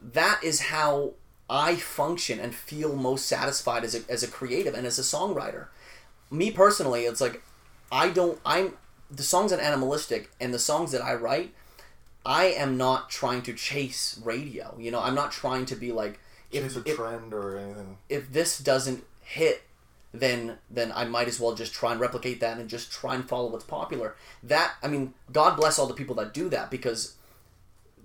that 0.00 0.40
is 0.42 0.60
how 0.60 1.12
I 1.50 1.76
function 1.76 2.40
and 2.40 2.54
feel 2.54 2.96
most 2.96 3.26
satisfied 3.26 3.84
as 3.84 3.94
a, 3.94 4.10
as 4.10 4.22
a 4.22 4.28
creative 4.28 4.72
and 4.72 4.86
as 4.86 4.98
a 4.98 5.02
songwriter. 5.02 5.66
Me 6.30 6.50
personally, 6.50 7.02
it's 7.02 7.20
like 7.20 7.42
I 7.90 8.08
don't 8.08 8.40
I'm 8.46 8.78
the 9.14 9.22
songs 9.22 9.52
on 9.52 9.60
animalistic 9.60 10.30
and 10.40 10.52
the 10.52 10.58
songs 10.58 10.92
that 10.92 11.02
I 11.02 11.14
write, 11.14 11.54
I 12.24 12.46
am 12.46 12.76
not 12.76 13.10
trying 13.10 13.42
to 13.42 13.52
chase 13.52 14.20
radio. 14.24 14.76
You 14.78 14.90
know, 14.90 15.00
I'm 15.00 15.14
not 15.14 15.32
trying 15.32 15.66
to 15.66 15.76
be 15.76 15.92
like 15.92 16.18
if, 16.50 16.62
Chase 16.64 16.76
a 16.76 16.82
if, 16.88 16.96
trend 16.96 17.34
or 17.34 17.58
anything. 17.58 17.98
if 18.08 18.32
this 18.32 18.58
doesn't 18.58 19.04
hit 19.20 19.62
then 20.14 20.58
then 20.70 20.92
I 20.94 21.04
might 21.04 21.26
as 21.26 21.40
well 21.40 21.54
just 21.54 21.72
try 21.72 21.92
and 21.92 22.00
replicate 22.00 22.40
that 22.40 22.58
and 22.58 22.68
just 22.68 22.92
try 22.92 23.14
and 23.14 23.26
follow 23.26 23.48
what's 23.50 23.64
popular. 23.64 24.14
That 24.42 24.74
I 24.82 24.88
mean, 24.88 25.14
God 25.32 25.56
bless 25.56 25.78
all 25.78 25.86
the 25.86 25.94
people 25.94 26.14
that 26.16 26.34
do 26.34 26.48
that 26.50 26.70
because 26.70 27.14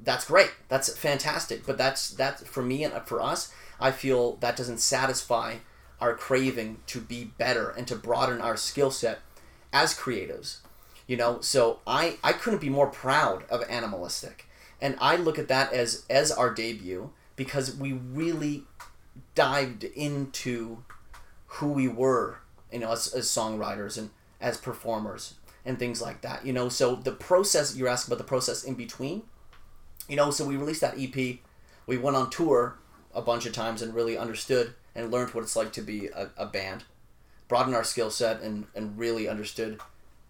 that's 0.03 0.25
great. 0.25 0.51
That's 0.69 0.95
fantastic. 0.97 1.65
But 1.65 1.77
that's 1.77 2.09
that's 2.09 2.43
for 2.43 2.63
me 2.63 2.83
and 2.83 2.93
for 3.05 3.21
us, 3.21 3.53
I 3.79 3.91
feel 3.91 4.37
that 4.37 4.55
doesn't 4.55 4.79
satisfy 4.79 5.55
our 5.99 6.15
craving 6.15 6.77
to 6.87 7.01
be 7.01 7.25
better 7.25 7.69
and 7.71 7.87
to 7.87 7.95
broaden 7.95 8.39
our 8.39 8.55
skill 8.55 8.91
set 8.91 9.19
as 9.73 9.93
creatives. 9.93 10.57
You 11.07 11.17
know, 11.17 11.39
so 11.41 11.79
I 11.87 12.17
I 12.23 12.33
couldn't 12.33 12.61
be 12.61 12.69
more 12.69 12.87
proud 12.87 13.45
of 13.49 13.63
animalistic. 13.69 14.45
And 14.79 14.95
I 15.01 15.15
look 15.15 15.39
at 15.39 15.47
that 15.47 15.73
as 15.73 16.05
as 16.09 16.31
our 16.31 16.53
debut 16.53 17.11
because 17.35 17.75
we 17.75 17.93
really 17.93 18.65
dived 19.35 19.83
into 19.83 20.83
who 21.47 21.69
we 21.71 21.87
were, 21.87 22.39
you 22.71 22.79
know, 22.79 22.91
as, 22.91 23.13
as 23.13 23.27
songwriters 23.27 23.97
and 23.97 24.09
as 24.41 24.57
performers 24.57 25.35
and 25.65 25.79
things 25.79 26.01
like 26.01 26.21
that. 26.21 26.45
You 26.45 26.53
know, 26.53 26.69
so 26.69 26.95
the 26.95 27.11
process 27.11 27.75
you're 27.75 27.87
asking 27.87 28.13
about 28.13 28.23
the 28.23 28.27
process 28.27 28.63
in 28.63 28.73
between. 28.73 29.23
You 30.07 30.15
know, 30.15 30.31
so 30.31 30.45
we 30.45 30.55
released 30.55 30.81
that 30.81 30.97
EP. 30.97 31.39
We 31.85 31.97
went 31.97 32.15
on 32.15 32.29
tour 32.29 32.77
a 33.13 33.21
bunch 33.21 33.45
of 33.45 33.53
times 33.53 33.81
and 33.81 33.93
really 33.93 34.17
understood 34.17 34.73
and 34.95 35.11
learned 35.11 35.33
what 35.33 35.43
it's 35.43 35.55
like 35.55 35.73
to 35.73 35.81
be 35.81 36.07
a, 36.07 36.29
a 36.37 36.45
band. 36.45 36.85
Broadened 37.47 37.75
our 37.75 37.83
skill 37.83 38.09
set 38.09 38.41
and, 38.41 38.67
and 38.75 38.97
really 38.97 39.27
understood, 39.27 39.79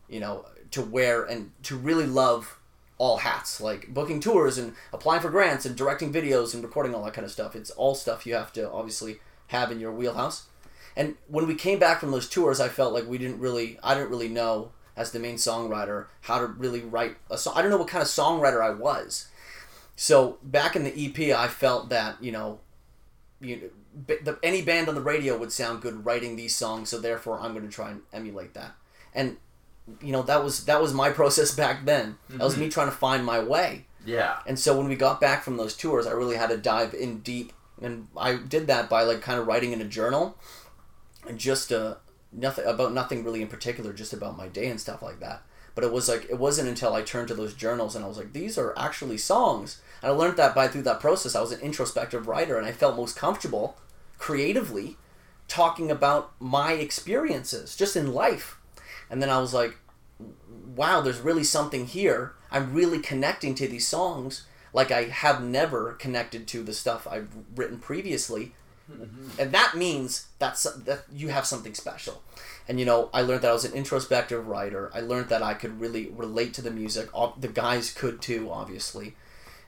you 0.07 0.19
know, 0.19 0.45
to 0.71 0.81
wear 0.81 1.23
and 1.23 1.51
to 1.63 1.75
really 1.75 2.05
love 2.05 2.59
all 2.97 3.17
hats, 3.17 3.61
like 3.61 3.93
booking 3.93 4.19
tours 4.19 4.57
and 4.57 4.73
applying 4.91 5.21
for 5.21 5.29
grants 5.29 5.65
and 5.65 5.75
directing 5.75 6.11
videos 6.11 6.53
and 6.53 6.63
recording 6.63 6.95
all 6.95 7.03
that 7.03 7.13
kind 7.13 7.25
of 7.25 7.31
stuff. 7.31 7.55
It's 7.55 7.69
all 7.71 7.95
stuff 7.95 8.25
you 8.25 8.33
have 8.33 8.51
to 8.53 8.69
obviously 8.69 9.19
have 9.47 9.71
in 9.71 9.79
your 9.79 9.91
wheelhouse. 9.91 10.47
And 10.95 11.15
when 11.27 11.45
we 11.45 11.53
came 11.53 11.77
back 11.77 11.99
from 11.99 12.11
those 12.11 12.27
tours, 12.27 12.59
I 12.59 12.69
felt 12.69 12.93
like 12.93 13.07
we 13.07 13.19
didn't 13.19 13.39
really, 13.39 13.77
I 13.83 13.93
didn't 13.93 14.09
really 14.09 14.29
know 14.29 14.71
as 14.95 15.11
the 15.11 15.19
main 15.19 15.35
songwriter 15.35 16.07
how 16.21 16.39
to 16.39 16.47
really 16.47 16.81
write 16.81 17.17
a 17.29 17.37
song. 17.37 17.53
I 17.55 17.61
don't 17.61 17.69
know 17.69 17.77
what 17.77 17.87
kind 17.87 18.01
of 18.01 18.07
songwriter 18.07 18.61
I 18.61 18.71
was. 18.71 19.27
So 19.95 20.39
back 20.41 20.75
in 20.75 20.83
the 20.83 21.05
EP, 21.05 21.37
I 21.37 21.47
felt 21.47 21.89
that 21.89 22.21
you 22.21 22.31
know, 22.31 22.59
you 23.39 23.71
the, 24.05 24.37
any 24.43 24.61
band 24.61 24.89
on 24.89 24.95
the 24.95 25.01
radio 25.01 25.37
would 25.37 25.51
sound 25.51 25.81
good 25.81 26.05
writing 26.05 26.35
these 26.35 26.55
songs. 26.55 26.89
So 26.89 26.99
therefore, 26.99 27.39
I'm 27.39 27.53
going 27.53 27.65
to 27.65 27.71
try 27.71 27.91
and 27.91 28.01
emulate 28.11 28.53
that. 28.55 28.75
And 29.13 29.37
you 30.01 30.11
know 30.11 30.21
that 30.23 30.43
was 30.43 30.65
that 30.65 30.81
was 30.81 30.93
my 30.93 31.09
process 31.09 31.55
back 31.55 31.85
then. 31.85 32.17
That 32.29 32.43
was 32.43 32.57
me 32.57 32.69
trying 32.69 32.89
to 32.89 32.95
find 32.95 33.25
my 33.25 33.39
way. 33.39 33.85
Yeah. 34.05 34.39
And 34.45 34.57
so 34.57 34.77
when 34.77 34.87
we 34.87 34.95
got 34.95 35.19
back 35.19 35.43
from 35.43 35.57
those 35.57 35.75
tours, 35.75 36.07
I 36.07 36.11
really 36.11 36.37
had 36.37 36.49
to 36.49 36.57
dive 36.57 36.93
in 36.93 37.19
deep, 37.19 37.53
and 37.81 38.07
I 38.15 38.35
did 38.37 38.67
that 38.67 38.89
by 38.89 39.03
like 39.03 39.21
kind 39.21 39.39
of 39.39 39.47
writing 39.47 39.73
in 39.73 39.81
a 39.81 39.85
journal, 39.85 40.37
and 41.27 41.37
just 41.37 41.71
uh, 41.71 41.95
nothing 42.31 42.65
about 42.65 42.93
nothing 42.93 43.23
really 43.23 43.41
in 43.41 43.47
particular, 43.47 43.93
just 43.93 44.13
about 44.13 44.37
my 44.37 44.47
day 44.47 44.67
and 44.67 44.79
stuff 44.79 45.01
like 45.01 45.19
that. 45.19 45.41
But 45.75 45.83
it 45.83 45.91
was 45.91 46.09
like 46.09 46.25
it 46.29 46.39
wasn't 46.39 46.69
until 46.69 46.93
I 46.93 47.01
turned 47.01 47.27
to 47.27 47.35
those 47.35 47.53
journals 47.53 47.95
and 47.95 48.03
I 48.03 48.07
was 48.07 48.17
like, 48.17 48.33
these 48.33 48.57
are 48.57 48.73
actually 48.77 49.17
songs. 49.17 49.79
And 50.01 50.11
I 50.11 50.15
learned 50.15 50.37
that 50.37 50.55
by 50.55 50.67
through 50.67 50.81
that 50.83 50.99
process. 50.99 51.35
I 51.35 51.41
was 51.41 51.51
an 51.51 51.61
introspective 51.61 52.27
writer, 52.27 52.57
and 52.57 52.65
I 52.65 52.71
felt 52.71 52.95
most 52.95 53.15
comfortable, 53.15 53.77
creatively, 54.17 54.97
talking 55.47 55.91
about 55.91 56.33
my 56.39 56.73
experiences 56.73 57.75
just 57.75 57.95
in 57.95 58.13
life. 58.13 58.56
And 59.09 59.21
then 59.21 59.29
I 59.29 59.39
was 59.39 59.53
like, 59.53 59.77
wow, 60.75 61.01
there's 61.01 61.19
really 61.19 61.43
something 61.43 61.85
here. 61.85 62.33
I'm 62.51 62.73
really 62.73 62.99
connecting 62.99 63.55
to 63.55 63.67
these 63.67 63.87
songs 63.87 64.45
like 64.73 64.91
I 64.91 65.05
have 65.05 65.43
never 65.43 65.93
connected 65.93 66.47
to 66.49 66.63
the 66.63 66.73
stuff 66.73 67.07
I've 67.07 67.29
written 67.55 67.79
previously. 67.79 68.53
And 69.37 69.51
that 69.51 69.73
means 69.75 70.27
that's 70.39 70.63
that 70.63 71.03
you 71.11 71.27
have 71.29 71.45
something 71.45 71.73
special. 71.73 72.23
And 72.67 72.79
you 72.79 72.85
know, 72.85 73.09
I 73.13 73.21
learned 73.21 73.41
that 73.41 73.49
I 73.49 73.53
was 73.53 73.65
an 73.65 73.73
introspective 73.73 74.47
writer. 74.47 74.91
I 74.93 75.01
learned 75.01 75.29
that 75.29 75.43
I 75.43 75.55
could 75.55 75.81
really 75.81 76.07
relate 76.07 76.53
to 76.55 76.61
the 76.61 76.71
music. 76.71 77.09
The 77.37 77.47
guys 77.49 77.93
could 77.93 78.21
too, 78.21 78.49
obviously. 78.49 79.15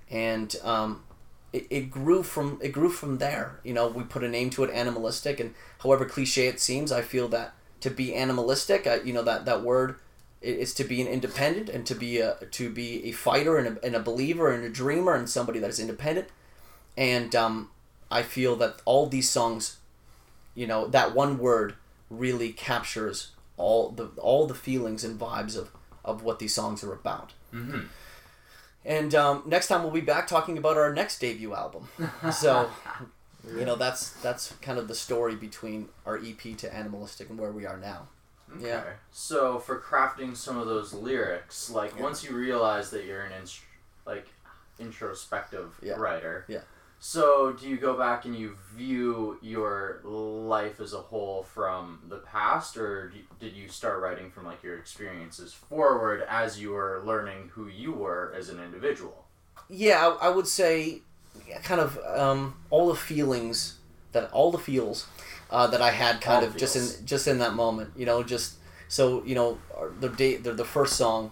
And 0.09 0.55
um, 0.63 1.03
it, 1.51 1.67
it 1.69 1.91
grew 1.91 2.23
from 2.23 2.59
it 2.61 2.69
grew 2.69 2.89
from 2.89 3.17
there. 3.17 3.59
You 3.63 3.73
know, 3.73 3.87
we 3.87 4.03
put 4.03 4.23
a 4.23 4.29
name 4.29 4.49
to 4.51 4.63
it, 4.63 4.71
animalistic, 4.71 5.39
and 5.39 5.53
however 5.79 6.05
cliche 6.05 6.47
it 6.47 6.59
seems, 6.59 6.91
I 6.91 7.01
feel 7.01 7.27
that 7.29 7.53
to 7.81 7.89
be 7.89 8.15
animalistic, 8.15 8.87
I, 8.87 8.95
you 9.01 9.13
know 9.13 9.23
that 9.23 9.45
that 9.45 9.63
word 9.63 9.95
is 10.41 10.73
to 10.73 10.83
be 10.83 11.01
an 11.01 11.07
independent 11.07 11.67
and 11.69 11.85
to 11.85 11.95
be 11.95 12.19
a 12.19 12.35
to 12.51 12.69
be 12.69 13.05
a 13.05 13.11
fighter 13.11 13.57
and 13.57 13.77
a, 13.77 13.85
and 13.85 13.95
a 13.95 13.99
believer 13.99 14.51
and 14.51 14.63
a 14.63 14.69
dreamer 14.69 15.13
and 15.13 15.29
somebody 15.29 15.59
that 15.59 15.69
is 15.69 15.79
independent. 15.79 16.27
And 16.97 17.35
um, 17.35 17.69
I 18.09 18.23
feel 18.23 18.55
that 18.57 18.81
all 18.85 19.07
these 19.07 19.29
songs, 19.29 19.77
you 20.55 20.67
know, 20.67 20.87
that 20.87 21.13
one 21.13 21.37
word 21.37 21.75
really 22.09 22.51
captures 22.51 23.31
all 23.57 23.91
the 23.91 24.07
all 24.17 24.47
the 24.47 24.55
feelings 24.55 25.03
and 25.03 25.19
vibes 25.19 25.57
of 25.57 25.71
of 26.03 26.23
what 26.23 26.39
these 26.39 26.53
songs 26.53 26.83
are 26.83 26.93
about. 26.93 27.33
Mm-hmm. 27.53 27.81
And 28.85 29.13
um, 29.13 29.43
next 29.45 29.67
time 29.67 29.83
we'll 29.83 29.91
be 29.91 30.01
back 30.01 30.27
talking 30.27 30.57
about 30.57 30.77
our 30.77 30.93
next 30.93 31.19
debut 31.19 31.53
album. 31.53 31.89
So, 32.31 32.69
you 33.47 33.65
know, 33.65 33.75
that's 33.75 34.11
that's 34.21 34.53
kind 34.61 34.77
of 34.79 34.87
the 34.87 34.95
story 34.95 35.35
between 35.35 35.89
our 36.05 36.17
EP 36.17 36.57
to 36.57 36.73
Animalistic 36.73 37.29
and 37.29 37.39
where 37.39 37.51
we 37.51 37.65
are 37.65 37.77
now. 37.77 38.07
Yeah. 38.59 38.83
So 39.11 39.59
for 39.59 39.79
crafting 39.79 40.35
some 40.35 40.57
of 40.57 40.67
those 40.67 40.93
lyrics, 40.93 41.69
like 41.69 41.95
Yeah. 41.95 42.03
once 42.03 42.23
you 42.23 42.35
realize 42.35 42.89
that 42.91 43.05
you're 43.05 43.21
an 43.21 43.31
inst- 43.33 43.61
like 44.05 44.27
introspective 44.79 45.75
Yeah. 45.81 45.93
writer. 45.95 46.45
Yeah. 46.47 46.61
So 47.01 47.53
do 47.53 47.69
you 47.69 47.77
go 47.77 47.93
back 47.95 48.25
and 48.25 48.35
you 48.35 48.57
view 48.75 49.37
your 49.41 50.01
life 50.03 50.81
as 50.81 50.93
a 50.93 50.97
whole 50.99 51.43
from 51.43 52.01
the 52.09 52.17
past, 52.17 52.75
or 52.75 53.09
d- 53.09 53.25
did 53.39 53.53
you 53.53 53.69
start 53.69 54.01
writing 54.01 54.29
from 54.31 54.45
like 54.45 54.61
your 54.63 54.77
experiences 54.77 55.53
forward 55.53 56.23
as 56.27 56.59
you 56.59 56.71
were 56.71 57.01
learning 57.05 57.51
who 57.53 57.67
you 57.67 57.93
were 57.93 58.33
as 58.35 58.49
an 58.49 58.59
individual? 58.59 59.25
Yeah, 59.69 60.07
I, 60.19 60.27
I 60.27 60.29
would 60.29 60.47
say 60.47 60.75
yeah, 60.89 60.99
kind 61.63 61.81
of 61.81 61.97
um, 62.05 62.55
all 62.69 62.87
the 62.87 62.95
feelings 62.95 63.77
that 64.11 64.31
all 64.31 64.51
the 64.51 64.57
feels 64.57 65.07
uh, 65.51 65.67
that 65.67 65.81
I 65.81 65.91
had 65.91 66.21
kind 66.21 66.43
All 66.43 66.51
of 66.51 66.57
just 66.57 66.75
in 66.75 67.05
just 67.05 67.27
in 67.27 67.39
that 67.39 67.53
moment. 67.53 67.91
You 67.95 68.05
know, 68.05 68.23
just 68.23 68.55
so 68.87 69.23
you 69.23 69.35
know 69.35 69.59
the 69.99 70.09
day 70.09 70.37
the, 70.37 70.53
the 70.53 70.65
first 70.65 70.95
song 70.95 71.31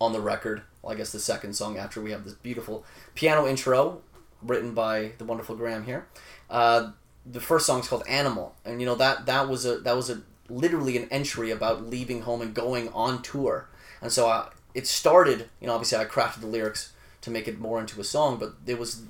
on 0.00 0.12
the 0.12 0.20
record. 0.20 0.62
Well, 0.82 0.92
I 0.92 0.96
guess 0.96 1.12
the 1.12 1.20
second 1.20 1.54
song 1.54 1.76
after 1.76 2.00
we 2.00 2.12
have 2.12 2.24
this 2.24 2.34
beautiful 2.34 2.84
piano 3.14 3.46
intro 3.46 4.02
written 4.42 4.74
by 4.74 5.12
the 5.18 5.24
wonderful 5.24 5.56
Graham 5.56 5.84
here. 5.84 6.06
Uh, 6.48 6.92
the 7.26 7.40
first 7.40 7.66
song 7.66 7.80
is 7.80 7.88
called 7.88 8.04
Animal, 8.08 8.54
and 8.64 8.80
you 8.80 8.86
know 8.86 8.94
that 8.94 9.26
that 9.26 9.48
was 9.48 9.66
a 9.66 9.78
that 9.78 9.96
was 9.96 10.10
a 10.10 10.22
literally 10.48 10.96
an 10.96 11.08
entry 11.10 11.50
about 11.50 11.86
leaving 11.86 12.22
home 12.22 12.40
and 12.40 12.54
going 12.54 12.88
on 12.90 13.22
tour. 13.22 13.68
And 14.00 14.12
so 14.12 14.28
I, 14.28 14.48
it 14.74 14.86
started. 14.86 15.48
You 15.60 15.66
know, 15.66 15.74
obviously 15.74 15.98
I 15.98 16.04
crafted 16.04 16.40
the 16.40 16.46
lyrics 16.46 16.92
to 17.20 17.30
make 17.30 17.48
it 17.48 17.58
more 17.58 17.80
into 17.80 18.00
a 18.00 18.04
song, 18.04 18.38
but 18.38 18.54
it 18.66 18.78
was 18.78 19.02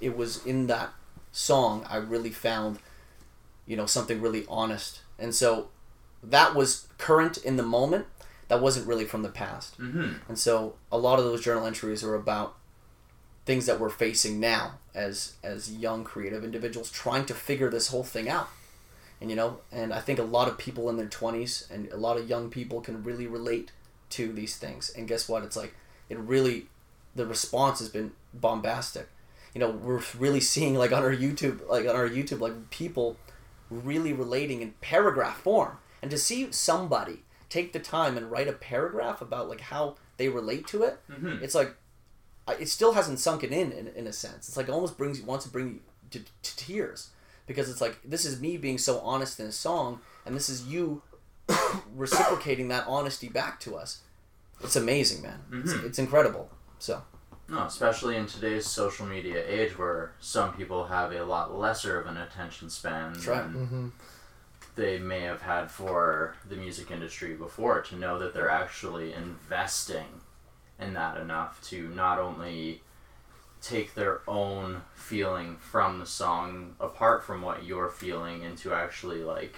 it 0.00 0.16
was 0.16 0.44
in 0.44 0.66
that 0.66 0.90
song 1.32 1.84
I 1.88 1.96
really 1.96 2.30
found 2.30 2.78
you 3.66 3.76
know 3.76 3.86
something 3.86 4.20
really 4.20 4.44
honest, 4.48 5.00
and 5.18 5.34
so 5.34 5.68
that 6.22 6.54
was 6.54 6.88
current 6.98 7.36
in 7.38 7.56
the 7.56 7.62
moment. 7.62 8.06
That 8.48 8.60
wasn't 8.60 8.86
really 8.86 9.06
from 9.06 9.22
the 9.22 9.30
past. 9.30 9.80
Mm-hmm. 9.80 10.12
And 10.28 10.38
so 10.38 10.74
a 10.92 10.98
lot 10.98 11.18
of 11.18 11.24
those 11.24 11.42
journal 11.42 11.66
entries 11.66 12.04
are 12.04 12.14
about 12.14 12.56
things 13.46 13.66
that 13.66 13.80
we're 13.80 13.90
facing 13.90 14.40
now 14.40 14.78
as 14.94 15.34
as 15.42 15.72
young 15.72 16.04
creative 16.04 16.44
individuals 16.44 16.90
trying 16.90 17.26
to 17.26 17.34
figure 17.34 17.70
this 17.70 17.88
whole 17.88 18.04
thing 18.04 18.28
out. 18.28 18.48
And 19.20 19.30
you 19.30 19.36
know, 19.36 19.60
and 19.72 19.92
I 19.92 20.00
think 20.00 20.18
a 20.18 20.24
lot 20.24 20.48
of 20.48 20.58
people 20.58 20.90
in 20.90 20.96
their 20.96 21.06
20s 21.06 21.70
and 21.70 21.90
a 21.92 21.96
lot 21.96 22.18
of 22.18 22.28
young 22.28 22.50
people 22.50 22.80
can 22.80 23.02
really 23.02 23.26
relate 23.26 23.72
to 24.10 24.32
these 24.32 24.56
things. 24.56 24.92
And 24.96 25.08
guess 25.08 25.28
what? 25.28 25.42
It's 25.42 25.56
like 25.56 25.74
it 26.08 26.18
really 26.18 26.66
the 27.14 27.26
response 27.26 27.78
has 27.78 27.88
been 27.88 28.12
bombastic. 28.32 29.08
You 29.54 29.60
know, 29.60 29.70
we're 29.70 30.02
really 30.18 30.40
seeing 30.40 30.74
like 30.74 30.92
on 30.92 31.02
our 31.02 31.14
YouTube 31.14 31.68
like 31.68 31.86
on 31.86 31.94
our 31.96 32.08
YouTube 32.08 32.40
like 32.40 32.70
people 32.70 33.16
really 33.70 34.12
relating 34.12 34.62
in 34.62 34.72
paragraph 34.80 35.38
form. 35.40 35.78
And 36.02 36.10
to 36.10 36.18
see 36.18 36.50
somebody 36.52 37.22
take 37.48 37.72
the 37.72 37.78
time 37.78 38.16
and 38.16 38.30
write 38.30 38.48
a 38.48 38.52
paragraph 38.52 39.22
about 39.22 39.48
like 39.48 39.60
how 39.60 39.96
they 40.16 40.28
relate 40.28 40.66
to 40.68 40.82
it, 40.82 40.98
Mhm. 41.10 41.40
it's 41.40 41.54
like 41.54 41.74
it 42.60 42.68
still 42.68 42.92
hasn't 42.92 43.20
sunken 43.20 43.52
in, 43.52 43.72
in 43.72 43.86
in 43.88 44.06
a 44.06 44.12
sense. 44.12 44.48
It's 44.48 44.56
like 44.56 44.68
almost 44.68 44.98
brings 44.98 45.20
wants 45.20 45.44
to 45.46 45.50
bring 45.50 45.66
you 45.68 45.80
to, 46.10 46.20
to 46.42 46.56
tears 46.56 47.10
because 47.46 47.70
it's 47.70 47.80
like 47.80 47.98
this 48.04 48.24
is 48.24 48.40
me 48.40 48.56
being 48.56 48.76
so 48.78 48.98
honest 49.00 49.38
in 49.40 49.46
a 49.46 49.52
song, 49.52 50.00
and 50.26 50.34
this 50.34 50.48
is 50.48 50.66
you 50.66 51.02
reciprocating 51.94 52.68
that 52.68 52.84
honesty 52.86 53.28
back 53.28 53.60
to 53.60 53.76
us. 53.76 54.00
It's 54.62 54.76
amazing, 54.76 55.22
man. 55.22 55.40
It's, 55.52 55.72
Mhm. 55.72 55.84
it's 55.84 55.98
incredible. 55.98 56.50
So 56.78 57.02
No, 57.48 57.64
especially 57.64 58.16
in 58.16 58.26
today's 58.26 58.66
social 58.66 59.06
media 59.06 59.44
age 59.46 59.78
where 59.78 60.12
some 60.20 60.54
people 60.54 60.86
have 60.86 61.12
a 61.12 61.24
lot 61.24 61.56
lesser 61.56 62.00
of 62.00 62.06
an 62.06 62.16
attention 62.16 62.70
span 62.70 63.12
That's 63.14 63.26
right. 63.26 63.52
than 63.52 63.92
they 64.76 64.98
may 64.98 65.20
have 65.20 65.42
had 65.42 65.70
for 65.70 66.34
the 66.48 66.56
music 66.56 66.90
industry 66.90 67.34
before 67.34 67.80
to 67.82 67.96
know 67.96 68.18
that 68.18 68.34
they're 68.34 68.50
actually 68.50 69.12
investing 69.12 70.20
in 70.80 70.94
that 70.94 71.16
enough 71.16 71.62
to 71.68 71.88
not 71.88 72.18
only 72.18 72.82
take 73.62 73.94
their 73.94 74.20
own 74.28 74.82
feeling 74.94 75.56
from 75.56 75.98
the 75.98 76.06
song 76.06 76.74
apart 76.80 77.24
from 77.24 77.40
what 77.40 77.64
you're 77.64 77.88
feeling 77.88 78.44
and 78.44 78.58
to 78.58 78.74
actually 78.74 79.22
like 79.22 79.56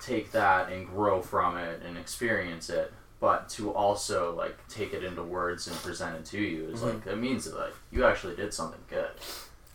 take 0.00 0.32
that 0.32 0.70
and 0.72 0.86
grow 0.86 1.20
from 1.20 1.56
it 1.56 1.82
and 1.84 1.98
experience 1.98 2.70
it 2.70 2.92
but 3.20 3.48
to 3.48 3.72
also 3.72 4.34
like 4.34 4.56
take 4.68 4.92
it 4.92 5.04
into 5.04 5.22
words 5.22 5.66
and 5.66 5.76
present 5.76 6.16
it 6.16 6.24
to 6.24 6.38
you 6.38 6.68
is 6.68 6.80
mm-hmm. 6.80 6.96
like 6.96 7.06
it 7.06 7.16
means 7.16 7.44
that 7.44 7.56
like 7.56 7.74
you 7.90 8.04
actually 8.04 8.36
did 8.36 8.52
something 8.52 8.80
good 8.88 9.10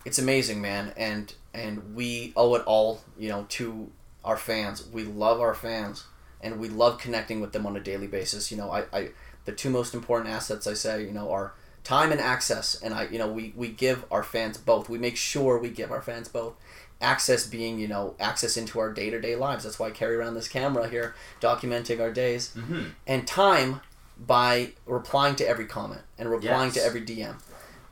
it's 0.06 0.19
amazing, 0.19 0.62
man, 0.62 0.93
and 0.97 1.34
and 1.54 1.95
we 1.95 2.34
owe 2.36 2.56
it 2.56 2.63
all, 2.65 3.02
you 3.17 3.30
know, 3.30 3.45
to 3.49 3.91
our 4.23 4.38
fans. 4.38 4.88
We 4.88 5.04
love 5.04 5.41
our 5.41 5.54
fans, 5.54 6.06
and 6.41 6.60
we 6.60 6.69
love 6.69 6.99
connecting 6.99 7.41
with 7.41 7.52
them 7.52 7.65
on 7.65 7.75
a 7.75 7.80
daily 7.80 8.08
basis. 8.08 8.52
You 8.52 8.58
know, 8.58 8.71
I, 8.71 8.86
I 8.93 9.10
the 9.45 9.52
two 9.52 9.69
most 9.69 9.93
important 9.93 10.34
assets 10.34 10.67
I 10.67 10.73
say, 10.73 11.04
you 11.04 11.12
know, 11.12 11.32
are 11.32 11.54
time 11.84 12.12
and 12.12 12.21
access, 12.21 12.82
and 12.82 12.93
I, 12.93 13.08
you 13.08 13.17
know, 13.17 13.28
we 13.28 13.54
we 13.56 13.69
give 13.69 14.06
our 14.10 14.23
fans 14.23 14.58
both. 14.58 14.89
We 14.89 14.97
make 14.97 15.17
sure 15.17 15.60
we 15.60 15.69
give 15.69 15.91
our 15.91 16.02
fans 16.02 16.30
both. 16.30 16.54
Access 17.01 17.47
being, 17.47 17.79
you 17.79 17.88
know, 17.88 18.15
access 18.19 18.57
into 18.57 18.79
our 18.79 18.91
day 18.91 19.09
to 19.09 19.21
day 19.21 19.35
lives. 19.35 19.63
That's 19.63 19.79
why 19.79 19.88
I 19.88 19.91
carry 19.91 20.15
around 20.15 20.33
this 20.33 20.47
camera 20.47 20.89
here, 20.89 21.15
documenting 21.39 22.01
our 22.01 22.12
days, 22.12 22.53
mm-hmm. 22.55 22.89
and 23.07 23.25
time 23.25 23.81
by 24.17 24.73
replying 24.85 25.35
to 25.38 25.47
every 25.47 25.65
comment 25.65 26.01
and 26.17 26.29
replying 26.29 26.71
to 26.71 26.83
every 26.83 27.01
DM 27.01 27.35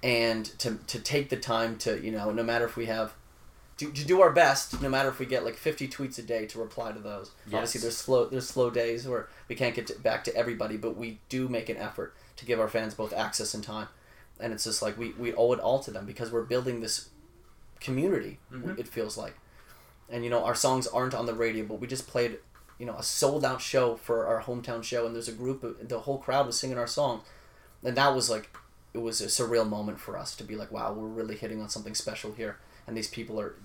and 0.03 0.45
to, 0.59 0.75
to 0.87 0.99
take 0.99 1.29
the 1.29 1.37
time 1.37 1.77
to 1.77 2.03
you 2.03 2.11
know 2.11 2.31
no 2.31 2.43
matter 2.43 2.65
if 2.65 2.75
we 2.75 2.85
have 2.85 3.13
to, 3.77 3.91
to 3.91 4.05
do 4.05 4.21
our 4.21 4.31
best 4.31 4.81
no 4.81 4.89
matter 4.89 5.09
if 5.09 5.19
we 5.19 5.25
get 5.25 5.45
like 5.45 5.55
50 5.55 5.87
tweets 5.87 6.17
a 6.19 6.21
day 6.21 6.45
to 6.47 6.59
reply 6.59 6.91
to 6.91 6.99
those. 6.99 7.31
Obviously 7.47 7.81
there's 7.81 7.97
slow 7.97 8.25
there's 8.25 8.47
slow 8.47 8.69
days 8.69 9.07
where 9.07 9.27
we 9.47 9.55
can't 9.55 9.75
get 9.75 9.87
to, 9.87 9.99
back 9.99 10.23
to 10.25 10.35
everybody 10.35 10.77
but 10.77 10.97
we 10.97 11.19
do 11.29 11.47
make 11.47 11.69
an 11.69 11.77
effort 11.77 12.15
to 12.37 12.45
give 12.45 12.59
our 12.59 12.67
fans 12.67 12.93
both 12.93 13.13
access 13.13 13.53
and 13.53 13.63
time. 13.63 13.87
And 14.39 14.53
it's 14.53 14.65
just 14.65 14.81
like 14.81 14.97
we, 14.97 15.13
we 15.13 15.33
owe 15.33 15.51
it 15.53 15.59
all 15.59 15.79
to 15.79 15.91
them 15.91 16.05
because 16.05 16.31
we're 16.31 16.43
building 16.43 16.81
this 16.81 17.09
community 17.79 18.39
Mhm. 18.51 18.77
it 18.79 18.87
feels 18.87 19.17
like. 19.17 19.35
And 20.09 20.23
you 20.23 20.29
know 20.29 20.43
our 20.43 20.55
songs 20.55 20.87
aren't 20.87 21.13
on 21.13 21.25
the 21.25 21.33
radio 21.33 21.65
but 21.65 21.79
we 21.79 21.87
just 21.87 22.07
played 22.07 22.39
you 22.79 22.85
know 22.85 22.95
a 22.95 23.03
sold 23.03 23.43
out 23.43 23.61
show 23.61 23.95
for 23.95 24.25
our 24.27 24.41
hometown 24.43 24.83
show 24.83 25.05
and 25.05 25.13
there's 25.15 25.27
a 25.27 25.33
group 25.33 25.63
of 25.63 25.89
the 25.89 25.99
whole 26.01 26.17
crowd 26.17 26.45
was 26.45 26.57
singing 26.59 26.77
our 26.77 26.87
song 26.87 27.21
and 27.83 27.97
that 27.97 28.13
was 28.15 28.29
like 28.29 28.55
it 28.93 28.99
was 28.99 29.19
a 29.21 29.25
surreal 29.27 29.67
moment 29.67 29.99
for 29.99 30.17
us 30.17 30.35
to 30.35 30.43
be 30.43 30.55
like 30.55 30.71
wow 30.71 30.93
we're 30.93 31.07
really 31.07 31.35
hitting 31.35 31.61
on 31.61 31.69
something 31.69 31.93
special 31.95 32.31
here. 32.33 32.57
And 32.87 32.95
these 32.95 33.09
people 33.09 33.37
are 33.39 33.55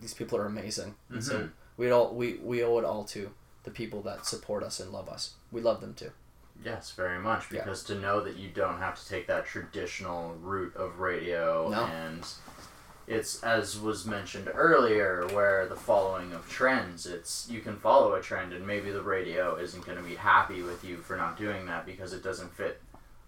these 0.00 0.12
people 0.14 0.36
are 0.38 0.44
amazing. 0.46 0.96
And 1.08 1.22
so 1.24 1.48
we 1.76 1.90
all 1.90 2.12
we, 2.14 2.34
we 2.42 2.64
owe 2.64 2.78
it 2.78 2.84
all 2.84 3.04
to 3.04 3.30
the 3.62 3.70
people 3.70 4.02
that 4.02 4.26
support 4.26 4.62
us 4.64 4.80
and 4.80 4.90
love 4.92 5.08
us. 5.08 5.34
We 5.52 5.60
love 5.60 5.80
them 5.80 5.94
too. 5.94 6.10
Yes 6.64 6.90
very 6.92 7.18
much 7.20 7.52
Yeah. 7.52 7.62
because 7.64 7.84
to 7.84 7.94
know 7.94 8.20
that 8.24 8.36
you 8.36 8.48
don't 8.50 8.78
have 8.78 8.98
to 9.00 9.08
take 9.08 9.26
that 9.28 9.46
traditional 9.46 10.34
route 10.36 10.74
of 10.74 10.98
radio 10.98 11.68
No. 11.70 11.84
and 11.84 12.26
it's 13.06 13.42
as 13.42 13.78
was 13.78 14.04
mentioned 14.04 14.50
earlier 14.54 15.26
where 15.32 15.66
the 15.66 15.76
following 15.76 16.32
of 16.32 16.48
trends 16.48 17.06
it's 17.06 17.46
you 17.48 17.60
can 17.60 17.76
follow 17.76 18.14
a 18.14 18.20
trend 18.20 18.52
and 18.52 18.66
maybe 18.66 18.90
the 18.90 19.02
radio 19.02 19.56
isn't 19.56 19.84
going 19.86 19.96
to 19.96 20.02
be 20.02 20.16
happy 20.16 20.62
with 20.62 20.82
you 20.82 20.96
for 20.96 21.16
not 21.16 21.36
doing 21.36 21.66
that 21.66 21.86
because 21.86 22.12
it 22.12 22.22
doesn't 22.22 22.52
fit 22.52 22.80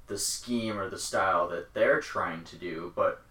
the 0.09 0.19
scheme 0.19 0.79
or 0.79 0.89
the 0.89 0.99
style 0.99 1.49
that 1.49 1.73
they're 1.75 2.01
trying 2.01 2.43
to 2.43 2.57
do 2.57 2.93
but 2.97 3.23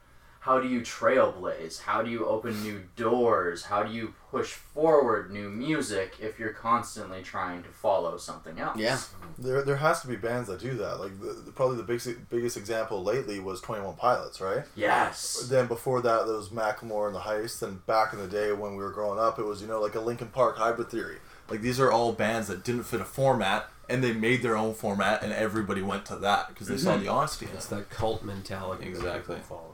how 0.47 0.59
do 0.61 0.67
you 0.67 0.79
trailblaze 0.81 1.81
how 1.81 2.01
do 2.01 2.09
you 2.09 2.25
open 2.25 2.63
new 2.63 2.81
doors 2.95 3.63
how 3.63 3.83
do 3.83 3.93
you 3.93 4.13
push 4.31 4.53
forward 4.53 5.29
new 5.31 5.49
music 5.49 6.15
if 6.19 6.39
you're 6.39 6.53
constantly 6.53 7.21
trying 7.21 7.61
to 7.63 7.69
follow 7.69 8.17
something 8.17 8.57
else 8.59 8.77
yeah 8.77 8.97
There, 9.37 9.61
there 9.61 9.75
has 9.75 10.01
to 10.01 10.07
be 10.07 10.15
bands 10.15 10.47
that 10.49 10.59
do 10.59 10.73
that. 10.75 10.99
Like 10.99 11.19
the, 11.19 11.33
the- 11.45 11.51
probably 11.51 11.77
the 11.77 11.83
biggest 11.83 12.29
biggest 12.29 12.57
example 12.57 13.03
lately 13.03 13.39
was 13.39 13.61
Twenty 13.61 13.83
One 13.83 13.95
Pilots, 13.95 14.41
right? 14.41 14.63
yes 14.75 15.47
Then 15.49 15.67
before 15.67 16.01
that, 16.01 16.25
there 16.25 16.35
was 16.35 16.49
Macklemore 16.49 17.07
and 17.07 17.15
the 17.15 17.19
Heist. 17.19 17.61
And 17.61 17.85
back 17.85 18.13
in 18.13 18.19
the 18.19 18.27
day 18.27 18.51
when 18.51 18.71
we 18.71 18.83
were 18.83 18.91
growing 18.91 19.19
up, 19.19 19.37
it 19.39 19.45
was 19.45 19.61
you 19.61 19.67
know 19.67 19.79
like 19.81 19.95
a 19.95 19.99
Linkin 19.99 20.29
Park 20.29 20.57
Hybrid 20.57 20.89
Theory. 20.89 21.17
Like 21.49 21.61
these 21.61 21.79
are 21.79 21.91
all 21.91 22.13
bands 22.13 22.47
that 22.47 22.63
didn't 22.63 22.83
fit 22.83 22.99
a 23.01 23.05
format, 23.05 23.69
and 23.89 24.03
they 24.03 24.13
made 24.13 24.41
their 24.41 24.57
own 24.57 24.73
format, 24.73 25.23
and 25.23 25.31
everybody 25.31 25.81
went 25.81 26.05
to 26.07 26.15
that 26.17 26.49
because 26.49 26.67
they 26.67 26.77
saw 26.77 26.93
mm-hmm. 26.95 27.05
the 27.05 27.09
honesty. 27.09 27.45
in 27.45 27.53
It's 27.53 27.67
that 27.67 27.89
cult 27.89 28.23
mentality 28.23 28.87
Exactly. 28.87 29.11
that 29.11 29.27
people 29.27 29.57
follow. 29.57 29.66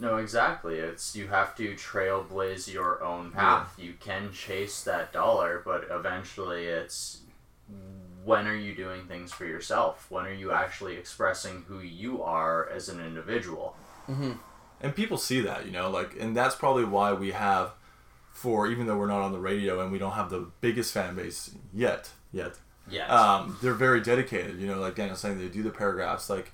No, 0.00 0.16
exactly. 0.16 0.76
It's 0.76 1.16
you 1.16 1.28
have 1.28 1.56
to 1.56 1.74
trailblaze 1.74 2.72
your 2.72 3.02
own 3.02 3.32
path. 3.32 3.74
You 3.78 3.94
can 3.98 4.32
chase 4.32 4.82
that 4.84 5.12
dollar, 5.12 5.62
but 5.64 5.88
eventually 5.90 6.66
it's 6.66 7.22
when 8.24 8.46
are 8.46 8.54
you 8.54 8.74
doing 8.74 9.06
things 9.06 9.32
for 9.32 9.44
yourself? 9.44 10.06
When 10.10 10.24
are 10.26 10.32
you 10.32 10.52
actually 10.52 10.96
expressing 10.96 11.64
who 11.66 11.80
you 11.80 12.22
are 12.22 12.68
as 12.68 12.88
an 12.88 13.00
individual? 13.00 13.76
And 14.80 14.94
people 14.94 15.18
see 15.18 15.40
that, 15.40 15.66
you 15.66 15.72
know, 15.72 15.90
like, 15.90 16.14
and 16.18 16.36
that's 16.36 16.54
probably 16.54 16.84
why 16.84 17.12
we 17.12 17.32
have 17.32 17.72
for 18.32 18.68
even 18.68 18.86
though 18.86 18.96
we're 18.96 19.08
not 19.08 19.22
on 19.22 19.32
the 19.32 19.38
radio 19.40 19.80
and 19.80 19.90
we 19.90 19.98
don't 19.98 20.12
have 20.12 20.30
the 20.30 20.48
biggest 20.60 20.92
fan 20.94 21.16
base 21.16 21.50
yet, 21.72 22.10
yet. 22.32 22.54
Yeah. 22.88 23.06
Um, 23.08 23.58
they're 23.60 23.74
very 23.74 24.00
dedicated. 24.00 24.60
You 24.60 24.68
know, 24.68 24.78
like 24.78 24.94
Daniel's 24.94 25.20
saying, 25.20 25.38
they 25.38 25.48
do 25.48 25.62
the 25.62 25.70
paragraphs. 25.70 26.30
Like, 26.30 26.52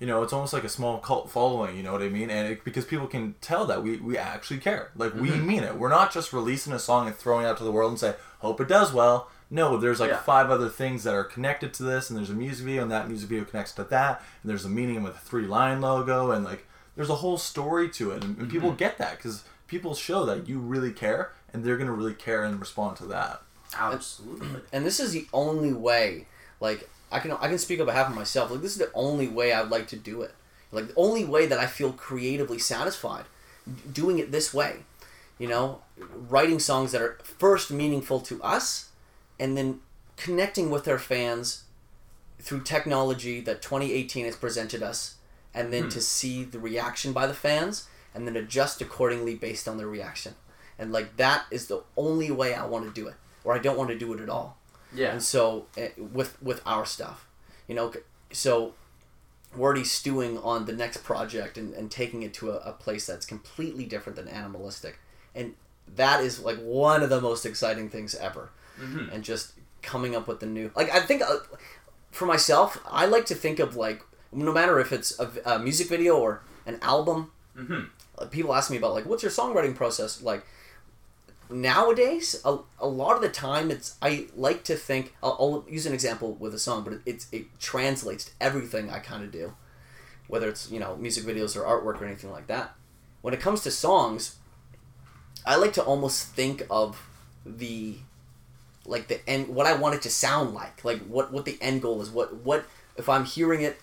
you 0.00 0.06
know, 0.06 0.22
it's 0.22 0.32
almost 0.32 0.52
like 0.52 0.64
a 0.64 0.68
small 0.68 0.98
cult 0.98 1.30
following. 1.30 1.76
You 1.76 1.82
know 1.82 1.92
what 1.92 2.02
I 2.02 2.08
mean? 2.08 2.28
And 2.30 2.48
it, 2.52 2.64
because 2.64 2.84
people 2.84 3.06
can 3.06 3.34
tell 3.40 3.64
that 3.66 3.82
we 3.82 3.96
we 3.98 4.18
actually 4.18 4.58
care. 4.60 4.90
Like 4.96 5.14
we 5.14 5.30
Mm-hmm. 5.30 5.46
mean 5.46 5.62
it. 5.62 5.76
We're 5.76 5.88
not 5.88 6.12
just 6.12 6.32
releasing 6.32 6.72
a 6.72 6.78
song 6.78 7.06
and 7.06 7.16
throwing 7.16 7.44
it 7.46 7.48
out 7.48 7.58
to 7.58 7.64
the 7.64 7.72
world 7.72 7.90
and 7.90 7.98
say, 8.00 8.14
hope 8.40 8.60
it 8.60 8.68
does 8.68 8.92
well. 8.92 9.30
No, 9.50 9.76
there's 9.76 10.00
like 10.00 10.10
Yeah. 10.10 10.18
five 10.18 10.50
other 10.50 10.68
things 10.68 11.04
that 11.04 11.14
are 11.14 11.22
connected 11.24 11.72
to 11.74 11.82
this, 11.84 12.10
and 12.10 12.18
there's 12.18 12.30
a 12.30 12.34
music 12.34 12.64
video, 12.66 12.82
and 12.82 12.90
that 12.90 13.08
music 13.08 13.28
video 13.28 13.44
connects 13.44 13.72
to 13.72 13.84
that, 13.84 14.22
and 14.42 14.50
there's 14.50 14.64
a 14.64 14.68
meaning 14.68 15.02
with 15.02 15.14
a 15.14 15.18
three 15.18 15.46
line 15.46 15.80
logo, 15.80 16.30
and 16.32 16.44
like 16.44 16.66
there's 16.96 17.10
a 17.10 17.16
whole 17.16 17.38
story 17.38 17.88
to 17.90 18.10
it, 18.12 18.24
and, 18.24 18.36
and 18.38 18.50
people 18.50 18.70
Mm-hmm. 18.70 18.78
get 18.78 18.98
that 18.98 19.16
because 19.16 19.44
people 19.68 19.94
show 19.94 20.24
that 20.26 20.48
you 20.48 20.58
really 20.58 20.92
care, 20.92 21.32
and 21.52 21.62
they're 21.62 21.76
gonna 21.76 21.92
really 21.92 22.14
care 22.14 22.42
and 22.42 22.58
respond 22.58 22.96
to 22.96 23.06
that. 23.06 23.42
Absolutely. 23.78 24.60
and 24.72 24.84
this 24.84 24.98
is 25.00 25.12
the 25.12 25.26
only 25.32 25.72
way 25.72 26.26
like 26.60 26.88
i 27.14 27.20
can 27.20 27.32
i 27.32 27.48
can 27.48 27.58
speak 27.58 27.80
on 27.80 27.86
behalf 27.86 28.08
of 28.08 28.16
myself. 28.16 28.50
Like 28.50 28.60
this 28.60 28.72
is 28.72 28.78
the 28.78 28.90
only 28.92 29.28
way 29.28 29.52
i'd 29.52 29.70
like 29.70 29.86
to 29.88 29.96
do 29.96 30.22
it. 30.22 30.34
Like 30.72 30.88
the 30.88 30.94
only 30.96 31.24
way 31.24 31.46
that 31.46 31.58
i 31.58 31.66
feel 31.66 31.92
creatively 31.92 32.58
satisfied 32.58 33.24
doing 33.90 34.18
it 34.18 34.32
this 34.32 34.52
way. 34.52 34.80
You 35.38 35.48
know 35.48 35.80
writing 36.28 36.58
songs 36.58 36.92
that 36.92 37.00
are 37.00 37.18
first 37.22 37.70
meaningful 37.70 38.20
to 38.20 38.42
us 38.42 38.90
and 39.38 39.56
then 39.56 39.80
connecting 40.16 40.70
with 40.70 40.86
our 40.88 40.98
fans 40.98 41.64
through 42.40 42.62
technology 42.62 43.40
that 43.40 43.62
2018 43.62 44.26
has 44.26 44.36
presented 44.36 44.82
us 44.82 45.14
and 45.54 45.72
then 45.72 45.84
hmm. 45.84 45.88
to 45.88 46.00
see 46.00 46.44
the 46.44 46.58
reaction 46.58 47.12
by 47.12 47.26
the 47.26 47.34
fans 47.34 47.86
and 48.14 48.26
then 48.26 48.36
adjust 48.36 48.80
accordingly 48.80 49.34
based 49.34 49.66
on 49.66 49.76
their 49.76 49.86
reaction. 49.86 50.34
And 50.78 50.92
like 50.92 51.16
that 51.16 51.44
is 51.50 51.68
the 51.68 51.82
only 51.96 52.30
way 52.30 52.54
i 52.54 52.66
want 52.66 52.84
to 52.84 53.00
do 53.00 53.06
it 53.08 53.14
or 53.44 53.54
i 53.54 53.58
don't 53.58 53.78
want 53.78 53.90
to 53.90 53.98
do 53.98 54.12
it 54.12 54.20
at 54.20 54.28
all 54.28 54.58
Yeah. 54.94 55.12
and 55.12 55.22
so 55.22 55.66
eh, 55.76 55.90
with 55.96 56.40
with 56.42 56.62
our 56.64 56.86
stuff 56.86 57.26
you 57.68 57.74
know 57.74 57.92
so 58.32 58.74
we're 59.56 59.66
already 59.66 59.84
stewing 59.84 60.38
on 60.38 60.64
the 60.66 60.72
next 60.72 61.04
project 61.04 61.56
and, 61.56 61.74
and 61.74 61.90
taking 61.90 62.22
it 62.22 62.34
to 62.34 62.50
a, 62.50 62.56
a 62.56 62.72
place 62.72 63.06
that's 63.06 63.24
completely 63.24 63.84
different 63.84 64.16
than 64.16 64.26
animalistic. 64.26 64.98
And 65.32 65.54
that 65.94 66.24
is 66.24 66.40
like 66.40 66.58
one 66.58 67.04
of 67.04 67.08
the 67.08 67.20
most 67.20 67.46
exciting 67.46 67.88
things 67.88 68.16
ever. 68.16 68.50
And 69.12 69.22
just 69.22 69.52
coming 69.82 70.16
up 70.16 70.26
with 70.26 70.40
the 70.40 70.46
new 70.46 70.70
like 70.74 70.90
i 70.94 70.98
think 70.98 71.20
uh, 71.20 71.36
for 72.10 72.24
myself 72.24 72.80
i 72.90 73.04
like 73.04 73.26
to 73.26 73.34
think 73.34 73.58
of 73.58 73.76
like 73.76 74.02
no 74.32 74.50
matter 74.50 74.80
if 74.80 74.92
it's 74.92 75.20
a, 75.20 75.30
a 75.44 75.58
music 75.58 75.88
video 75.88 76.16
or 76.18 76.40
an 76.64 76.78
album 76.80 77.30
uh, 78.18 78.24
people 78.26 78.54
ask 78.54 78.70
me 78.70 78.78
about 78.78 78.94
like 78.94 79.04
what's 79.06 79.22
your 79.22 79.30
songwriting 79.30 79.74
process? 79.76 80.22
Like 80.22 80.44
nowadays 81.50 82.40
a, 82.44 82.58
a 82.78 82.86
lot 82.86 83.16
of 83.16 83.22
the 83.22 83.28
time 83.28 83.70
it's 83.70 83.96
i 84.00 84.26
like 84.34 84.64
to 84.64 84.74
think 84.74 85.14
I'll, 85.22 85.36
I'll 85.38 85.64
use 85.68 85.86
an 85.86 85.92
example 85.92 86.34
with 86.34 86.54
a 86.54 86.58
song 86.58 86.84
but 86.84 86.94
it, 86.94 87.00
it's 87.06 87.26
it 87.32 87.58
translates 87.58 88.26
to 88.26 88.30
everything 88.40 88.90
i 88.90 88.98
kind 88.98 89.22
of 89.22 89.30
do. 89.30 89.54
Whether 90.26 90.48
it's 90.48 90.70
you 90.70 90.80
know 90.80 90.96
music 90.96 91.24
videos 91.24 91.56
or 91.56 91.62
artwork 91.62 92.00
or 92.00 92.06
anything 92.06 92.30
like 92.30 92.46
that. 92.46 92.74
When 93.20 93.34
it 93.34 93.40
comes 93.40 93.62
to 93.62 93.70
songs 93.70 94.36
i 95.44 95.56
like 95.56 95.74
to 95.74 95.82
almost 95.82 96.28
think 96.28 96.66
of 96.70 97.06
the 97.44 97.96
like 98.86 99.08
the 99.08 99.28
end 99.28 99.48
what 99.48 99.66
i 99.66 99.74
want 99.74 99.94
it 99.94 100.02
to 100.02 100.10
sound 100.10 100.54
like. 100.54 100.84
Like 100.84 101.02
what 101.06 101.32
what 101.32 101.44
the 101.44 101.58
end 101.60 101.82
goal 101.82 102.00
is. 102.00 102.10
What 102.10 102.34
what 102.36 102.64
if 102.96 103.08
i'm 103.08 103.24
hearing 103.24 103.60
it 103.60 103.80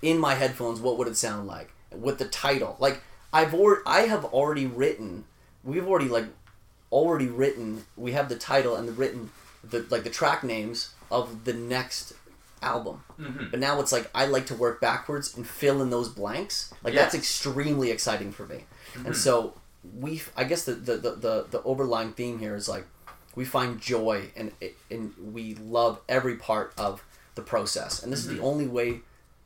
in 0.00 0.18
my 0.18 0.34
headphones 0.34 0.80
what 0.80 0.96
would 0.96 1.08
it 1.08 1.16
sound 1.16 1.46
like? 1.46 1.72
With 1.90 2.18
the 2.18 2.26
title. 2.26 2.76
Like 2.78 3.02
i've 3.34 3.52
already 3.52 3.82
i 3.84 4.00
have 4.02 4.24
already 4.24 4.66
written 4.66 5.24
we've 5.62 5.86
already 5.86 6.08
like 6.08 6.26
already 6.96 7.26
written 7.26 7.84
we 7.94 8.12
have 8.12 8.28
the 8.30 8.36
title 8.36 8.74
and 8.74 8.88
the 8.88 8.92
written 8.92 9.30
the 9.62 9.84
like 9.90 10.02
the 10.02 10.10
track 10.10 10.42
names 10.42 10.94
of 11.10 11.44
the 11.44 11.52
next 11.52 12.14
album. 12.62 13.02
Mm-hmm. 13.20 13.50
But 13.50 13.60
now 13.60 13.80
it's 13.80 13.92
like 13.92 14.10
i 14.14 14.24
like 14.24 14.46
to 14.46 14.54
work 14.54 14.80
backwards 14.80 15.36
and 15.36 15.46
fill 15.46 15.82
in 15.82 15.90
those 15.90 16.08
blanks. 16.08 16.72
Like 16.82 16.94
that's 16.94 17.14
extremely 17.14 17.90
exciting 17.90 18.32
for 18.32 18.46
me. 18.46 18.64
And 18.94 19.04
mm-hmm. 19.04 19.12
so 19.12 19.54
we 20.00 20.22
i 20.36 20.42
guess 20.42 20.64
the 20.64 20.72
the, 20.72 20.96
the 20.96 21.10
the 21.12 21.46
the 21.50 21.62
overlying 21.62 22.12
theme 22.12 22.38
here 22.38 22.56
is 22.56 22.68
like 22.68 22.86
we 23.36 23.44
find 23.44 23.80
joy 23.80 24.30
and 24.34 24.50
and 24.90 25.12
we 25.32 25.54
love 25.56 26.00
every 26.08 26.36
part 26.36 26.72
of 26.78 27.04
the 27.34 27.42
process. 27.42 28.02
And 28.02 28.10
this 28.10 28.20
is 28.20 28.28
the 28.28 28.34
mm-hmm. 28.34 28.44
only 28.44 28.66
way 28.66 29.00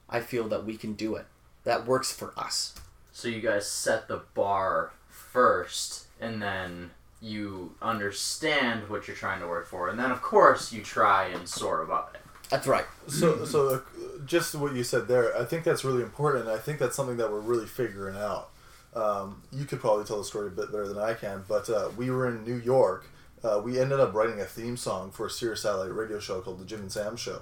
i 0.09 0.21
feel 0.21 0.47
that 0.49 0.65
we 0.65 0.77
can 0.77 0.93
do 0.93 1.17
it. 1.17 1.27
That 1.65 1.85
works 1.85 2.13
for 2.13 2.33
us. 2.39 2.75
So 3.13 3.29
you 3.29 3.41
guys 3.41 3.71
set 3.71 4.09
the 4.09 4.23
bar 4.35 4.93
first, 5.11 6.07
and 6.21 6.41
then 6.41 6.93
you 7.21 7.75
understand 7.83 8.89
what 8.89 9.07
you're 9.07 9.17
trying 9.17 9.41
to 9.41 9.47
work 9.47 9.67
for, 9.67 9.89
and 9.89 9.99
then 9.99 10.11
of 10.11 10.23
course 10.23 10.73
you 10.73 10.83
try 10.83 11.27
and 11.29 11.49
soar 11.49 11.83
above 11.83 12.15
it. 12.15 12.21
that's 12.49 12.67
right 12.67 12.87
So, 13.09 13.45
so 13.45 13.69
uh, 13.75 13.81
just 14.25 14.55
what 14.55 14.75
you 14.75 14.83
said 14.85 15.07
there, 15.09 15.37
I 15.39 15.45
think 15.45 15.65
that's 15.65 15.85
really 15.85 16.03
important. 16.03 16.49
I 16.49 16.59
think 16.59 16.79
that's 16.79 16.97
something 16.97 17.17
that 17.19 17.31
we're 17.31 17.41
really 17.41 17.67
figuring 17.67 18.17
out. 18.17 18.51
Um, 18.95 19.43
you 19.53 19.65
could 19.67 19.81
probably 19.81 20.05
tell 20.05 20.19
the 20.19 20.25
story 20.25 20.49
a 20.49 20.51
bit 20.51 20.73
better 20.73 20.89
than 20.89 20.99
I 20.99 21.15
can, 21.15 21.45
but 21.49 21.69
uh, 21.71 21.91
we 21.97 22.11
were 22.11 22.29
in 22.29 22.43
New 22.45 22.57
York. 22.57 23.07
Uh, 23.45 23.61
we 23.65 23.79
ended 23.81 24.01
up 24.01 24.13
writing 24.15 24.41
a 24.41 24.45
theme 24.45 24.77
song 24.77 25.11
for 25.11 25.27
a 25.27 25.31
Sirius 25.31 25.63
satellite 25.63 25.95
radio 25.95 26.19
show 26.21 26.41
called 26.41 26.59
the 26.59 26.65
Jim 26.65 26.81
and 26.81 26.93
Sam 26.93 27.17
Show. 27.17 27.41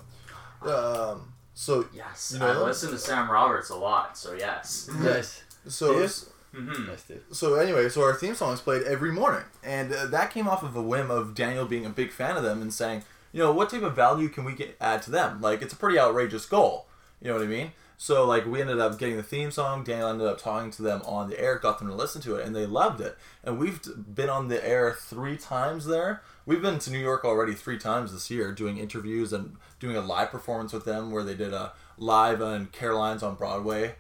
Um, 0.62 1.32
so 1.54 1.86
Yes, 1.92 2.30
You 2.34 2.40
know 2.40 2.50
I 2.50 2.54
them? 2.54 2.64
listen 2.64 2.90
to 2.90 2.98
Sam 2.98 3.30
Roberts 3.30 3.70
a 3.70 3.76
lot, 3.76 4.16
so 4.18 4.34
yes. 4.34 4.88
yes 5.02 5.42
so 5.66 5.98
Yes. 6.00 6.26
Mm-hmm. 6.54 6.90
yes 6.90 7.02
dude 7.04 7.22
So 7.30 7.56
anyway, 7.56 7.88
so 7.88 8.02
our 8.02 8.14
theme 8.14 8.34
song 8.34 8.54
is 8.54 8.60
played 8.60 8.82
every 8.82 9.12
morning, 9.12 9.44
and 9.62 9.92
uh, 9.92 10.06
that 10.06 10.30
came 10.30 10.48
off 10.48 10.62
of 10.62 10.74
a 10.76 10.82
whim 10.82 11.10
of 11.10 11.34
Daniel 11.34 11.66
being 11.66 11.84
a 11.84 11.90
big 11.90 12.10
fan 12.10 12.36
of 12.36 12.42
them 12.42 12.62
and 12.62 12.72
saying, 12.72 13.02
you 13.32 13.40
know, 13.42 13.52
what 13.52 13.70
type 13.70 13.82
of 13.82 13.94
value 13.94 14.28
can 14.28 14.44
we 14.44 14.54
get 14.54 14.76
add 14.80 15.02
to 15.02 15.10
them? 15.10 15.40
Like 15.40 15.62
it's 15.62 15.72
a 15.72 15.76
pretty 15.76 15.98
outrageous 15.98 16.46
goal. 16.46 16.86
You 17.20 17.28
know 17.28 17.34
what 17.34 17.42
I 17.42 17.46
mean? 17.46 17.72
So 18.00 18.24
like 18.24 18.46
we 18.46 18.60
ended 18.60 18.78
up 18.78 18.98
getting 18.98 19.16
the 19.16 19.22
theme 19.22 19.50
song. 19.50 19.84
Daniel 19.84 20.08
ended 20.08 20.26
up 20.26 20.40
talking 20.40 20.70
to 20.70 20.82
them 20.82 21.02
on 21.04 21.28
the 21.28 21.38
air, 21.38 21.58
got 21.58 21.78
them 21.78 21.88
to 21.88 21.94
listen 21.94 22.22
to 22.22 22.36
it, 22.36 22.46
and 22.46 22.54
they 22.54 22.64
loved 22.64 23.00
it. 23.00 23.18
And 23.44 23.58
we've 23.58 23.80
been 24.14 24.30
on 24.30 24.48
the 24.48 24.66
air 24.66 24.96
three 24.98 25.36
times 25.36 25.86
there. 25.86 26.22
We've 26.46 26.62
been 26.62 26.78
to 26.78 26.90
New 26.90 26.98
York 26.98 27.24
already 27.24 27.54
three 27.54 27.76
times 27.78 28.12
this 28.12 28.30
year, 28.30 28.52
doing 28.52 28.78
interviews 28.78 29.32
and 29.32 29.56
doing 29.80 29.96
a 29.96 30.00
live 30.00 30.30
performance 30.30 30.72
with 30.72 30.84
them, 30.84 31.10
where 31.10 31.24
they 31.24 31.34
did 31.34 31.52
a 31.52 31.72
live 31.98 32.40
on 32.40 32.66
Caroline's 32.66 33.22
on 33.22 33.34
Broadway 33.34 33.96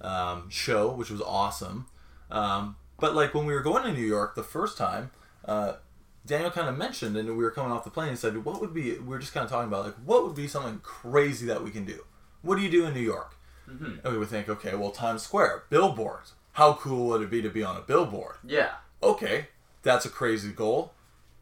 um, 0.00 0.48
show, 0.50 0.90
which 0.90 1.10
was 1.10 1.20
awesome. 1.20 1.86
Um, 2.32 2.76
but 2.98 3.14
like 3.14 3.34
when 3.34 3.46
we 3.46 3.52
were 3.52 3.60
going 3.62 3.84
to 3.84 3.92
New 3.92 4.04
York 4.06 4.34
the 4.34 4.42
first 4.42 4.76
time, 4.78 5.10
uh, 5.44 5.74
Daniel 6.24 6.50
kind 6.50 6.68
of 6.68 6.76
mentioned, 6.78 7.16
and 7.16 7.28
we 7.36 7.44
were 7.44 7.50
coming 7.50 7.72
off 7.72 7.84
the 7.84 7.90
plane, 7.90 8.08
and 8.10 8.18
said, 8.18 8.44
"What 8.44 8.60
would 8.60 8.72
be?" 8.72 8.92
We 8.94 9.06
were 9.06 9.18
just 9.18 9.34
kind 9.34 9.44
of 9.44 9.50
talking 9.50 9.68
about 9.68 9.84
like, 9.84 9.94
what 10.04 10.24
would 10.24 10.34
be 10.36 10.46
something 10.48 10.78
crazy 10.82 11.46
that 11.46 11.62
we 11.62 11.70
can 11.70 11.84
do? 11.84 12.04
What 12.42 12.56
do 12.56 12.62
you 12.62 12.70
do 12.70 12.86
in 12.86 12.94
New 12.94 13.00
York? 13.00 13.36
And 13.66 14.00
we 14.12 14.18
would 14.18 14.28
think, 14.28 14.48
okay, 14.48 14.74
well, 14.74 14.90
Times 14.90 15.22
Square, 15.22 15.64
billboards. 15.70 16.32
How 16.52 16.74
cool 16.74 17.06
would 17.08 17.22
it 17.22 17.30
be 17.30 17.40
to 17.42 17.48
be 17.48 17.64
on 17.64 17.76
a 17.76 17.80
billboard? 17.80 18.36
Yeah, 18.44 18.72
Okay, 19.02 19.46
that's 19.82 20.04
a 20.04 20.10
crazy 20.10 20.52
goal, 20.52 20.92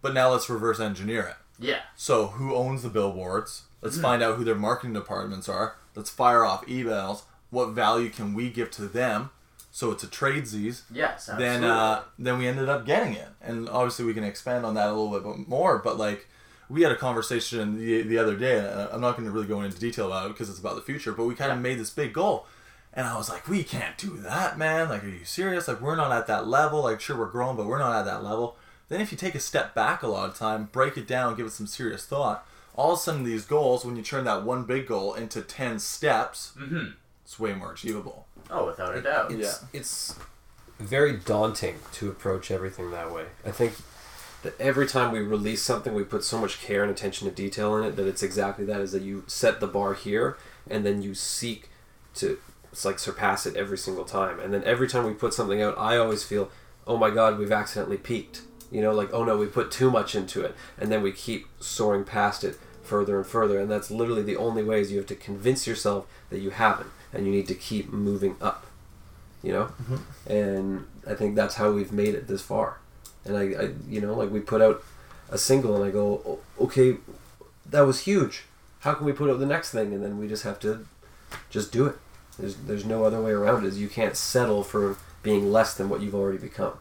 but 0.00 0.14
now 0.14 0.30
let's 0.30 0.48
reverse 0.48 0.78
engineer 0.80 1.22
it. 1.22 1.36
yeah, 1.58 1.80
So, 1.96 2.28
who 2.28 2.54
owns 2.54 2.82
the 2.82 2.88
billboards? 2.88 3.64
Let's 3.82 3.98
find 3.98 4.22
out 4.22 4.36
who 4.36 4.44
their 4.44 4.54
marketing 4.54 4.92
departments 4.94 5.48
are. 5.48 5.76
Let's 5.96 6.10
fire 6.10 6.44
off 6.44 6.64
emails. 6.66 7.22
What 7.50 7.70
value 7.70 8.10
can 8.10 8.32
we 8.34 8.48
give 8.50 8.70
to 8.72 8.82
them? 8.86 9.30
So 9.72 9.92
it's 9.92 10.02
a 10.02 10.08
tradesies. 10.08 10.82
yes. 10.92 11.28
Absolutely. 11.28 11.44
Then, 11.46 11.64
uh, 11.64 12.02
then 12.18 12.38
we 12.38 12.48
ended 12.48 12.68
up 12.68 12.84
getting 12.84 13.14
it, 13.14 13.28
and 13.40 13.68
obviously 13.68 14.04
we 14.04 14.14
can 14.14 14.24
expand 14.24 14.66
on 14.66 14.74
that 14.74 14.88
a 14.88 14.92
little 14.92 15.18
bit 15.20 15.48
more. 15.48 15.78
But 15.78 15.96
like, 15.96 16.26
we 16.68 16.82
had 16.82 16.90
a 16.92 16.96
conversation 16.96 17.78
the 17.78 18.02
the 18.02 18.18
other 18.18 18.36
day, 18.36 18.58
and 18.58 18.66
I'm 18.92 19.00
not 19.00 19.12
going 19.16 19.26
to 19.26 19.30
really 19.32 19.46
go 19.46 19.60
into 19.62 19.78
detail 19.78 20.06
about 20.06 20.26
it 20.26 20.28
because 20.30 20.50
it's 20.50 20.58
about 20.58 20.74
the 20.76 20.82
future. 20.82 21.12
But 21.12 21.24
we 21.26 21.34
kind 21.34 21.52
of 21.52 21.58
Yeah. 21.58 21.62
made 21.62 21.78
this 21.78 21.90
big 21.90 22.12
goal, 22.12 22.46
and 22.92 23.06
I 23.06 23.16
was 23.16 23.28
like, 23.28 23.48
we 23.48 23.62
can't 23.62 23.96
do 23.96 24.16
that, 24.18 24.58
man. 24.58 24.88
Like, 24.88 25.04
are 25.04 25.08
you 25.08 25.24
serious? 25.24 25.68
Like, 25.68 25.80
we're 25.80 25.96
not 25.96 26.10
at 26.12 26.26
that 26.26 26.48
level. 26.48 26.82
Like, 26.82 27.00
sure, 27.00 27.16
we're 27.16 27.26
growing, 27.30 27.56
but 27.56 27.66
we're 27.66 27.78
not 27.78 27.94
at 27.94 28.04
that 28.06 28.24
level. 28.24 28.56
Then 28.88 29.00
if 29.00 29.12
you 29.12 29.18
take 29.18 29.36
a 29.36 29.40
step 29.40 29.72
back 29.72 30.02
a 30.02 30.08
lot 30.08 30.28
of 30.28 30.36
time, 30.36 30.68
break 30.72 30.96
it 30.96 31.06
down, 31.06 31.36
give 31.36 31.46
it 31.46 31.52
some 31.52 31.68
serious 31.68 32.04
thought, 32.06 32.44
all 32.74 32.92
of 32.94 32.98
a 32.98 33.00
sudden 33.02 33.22
these 33.22 33.44
goals, 33.44 33.84
when 33.84 33.94
you 33.94 34.02
turn 34.02 34.24
that 34.24 34.42
one 34.42 34.64
big 34.64 34.88
goal 34.88 35.14
into 35.14 35.42
ten 35.42 35.78
steps, 35.78 36.52
Mhm. 36.58 36.94
It's 37.30 37.38
way 37.38 37.52
more 37.52 37.72
achievable. 37.72 38.26
oh, 38.50 38.66
without 38.66 38.96
a 38.96 39.00
doubt. 39.00 39.30
It's, 39.30 39.64
it's 39.72 40.16
very 40.80 41.16
daunting 41.16 41.76
to 41.92 42.08
approach 42.08 42.50
everything 42.50 42.90
that 42.90 43.12
way. 43.12 43.26
I 43.46 43.52
think 43.52 43.74
that 44.42 44.60
every 44.60 44.88
time 44.88 45.12
we 45.12 45.20
release 45.20 45.62
something, 45.62 45.94
we 45.94 46.02
put 46.02 46.24
so 46.24 46.40
much 46.40 46.60
care 46.60 46.82
and 46.82 46.90
attention 46.90 47.28
to 47.28 47.34
detail 47.34 47.76
in 47.76 47.84
it 47.84 47.94
that 47.94 48.08
it's 48.08 48.24
exactly 48.24 48.64
that 48.64 48.80
is 48.80 48.90
that 48.90 49.02
you 49.02 49.22
set 49.28 49.60
the 49.60 49.68
bar 49.68 49.94
here 49.94 50.38
and 50.68 50.84
then 50.84 51.02
you 51.02 51.14
seek 51.14 51.68
to 52.16 52.38
it's 52.72 52.84
like 52.84 52.98
surpass 52.98 53.46
it 53.46 53.54
every 53.54 53.78
single 53.78 54.04
time. 54.04 54.40
And 54.40 54.52
then 54.52 54.64
every 54.64 54.88
time 54.88 55.06
we 55.06 55.12
put 55.12 55.32
something 55.32 55.62
out, 55.62 55.78
I 55.78 55.98
always 55.98 56.24
feel, 56.24 56.50
oh 56.84 56.96
my 56.96 57.10
god, 57.10 57.38
we've 57.38 57.52
accidentally 57.52 57.96
peaked. 57.96 58.42
You 58.72 58.82
know, 58.82 58.92
like, 58.92 59.12
oh 59.12 59.22
no, 59.22 59.36
we 59.36 59.46
put 59.46 59.70
too 59.70 59.92
much 59.92 60.16
into 60.16 60.42
it. 60.42 60.56
And 60.76 60.90
then 60.90 61.00
we 61.00 61.12
keep 61.12 61.46
soaring 61.60 62.02
past 62.02 62.42
it 62.42 62.58
further 62.82 63.18
and 63.18 63.26
further. 63.26 63.60
And 63.60 63.70
that's 63.70 63.88
literally 63.88 64.22
the 64.22 64.36
only 64.36 64.64
way 64.64 64.80
is 64.80 64.90
you 64.90 64.98
have 64.98 65.06
to 65.06 65.14
convince 65.14 65.68
yourself 65.68 66.08
that 66.30 66.40
you 66.40 66.50
haven't. 66.50 66.90
And 67.12 67.26
you 67.26 67.32
need 67.32 67.48
to 67.48 67.54
keep 67.54 67.92
moving 67.92 68.36
up. 68.40 68.66
You 69.42 69.52
know? 69.52 69.64
Mm-hmm. 69.64 70.32
And 70.32 70.86
I 71.06 71.14
think 71.14 71.34
that's 71.34 71.54
how 71.56 71.72
we've 71.72 71.92
made 71.92 72.14
it 72.14 72.28
this 72.28 72.42
far. 72.42 72.78
and 73.24 73.36
I, 73.36 73.42
I 73.42 73.70
you 73.88 74.00
know 74.00 74.14
like 74.14 74.30
we 74.30 74.40
put 74.40 74.62
out 74.62 74.82
a 75.30 75.38
single 75.38 75.76
and 75.76 75.84
I 75.84 75.90
go 75.90 76.38
okay 76.58 76.96
that 77.66 77.82
was 77.82 78.00
huge 78.00 78.44
how 78.80 78.94
can 78.94 79.06
we 79.06 79.12
put 79.12 79.30
out 79.30 79.38
the 79.38 79.46
next 79.46 79.70
thing 79.70 79.92
and 79.92 80.02
then 80.02 80.18
we 80.18 80.28
just 80.28 80.42
have 80.42 80.58
to 80.60 80.86
just 81.50 81.70
do 81.70 81.86
it 81.86 81.96
there's 82.38 82.56
there's 82.56 82.84
no 82.84 83.04
other 83.04 83.20
way 83.20 83.30
around 83.32 83.64
it 83.64 83.68
is 83.68 83.80
you 83.80 83.88
can't 83.88 84.16
settle 84.16 84.64
for 84.64 84.96
being 85.22 85.52
less 85.52 85.74
than 85.74 85.88
what 85.88 86.00
you've 86.00 86.14
already 86.14 86.38
become 86.38 86.72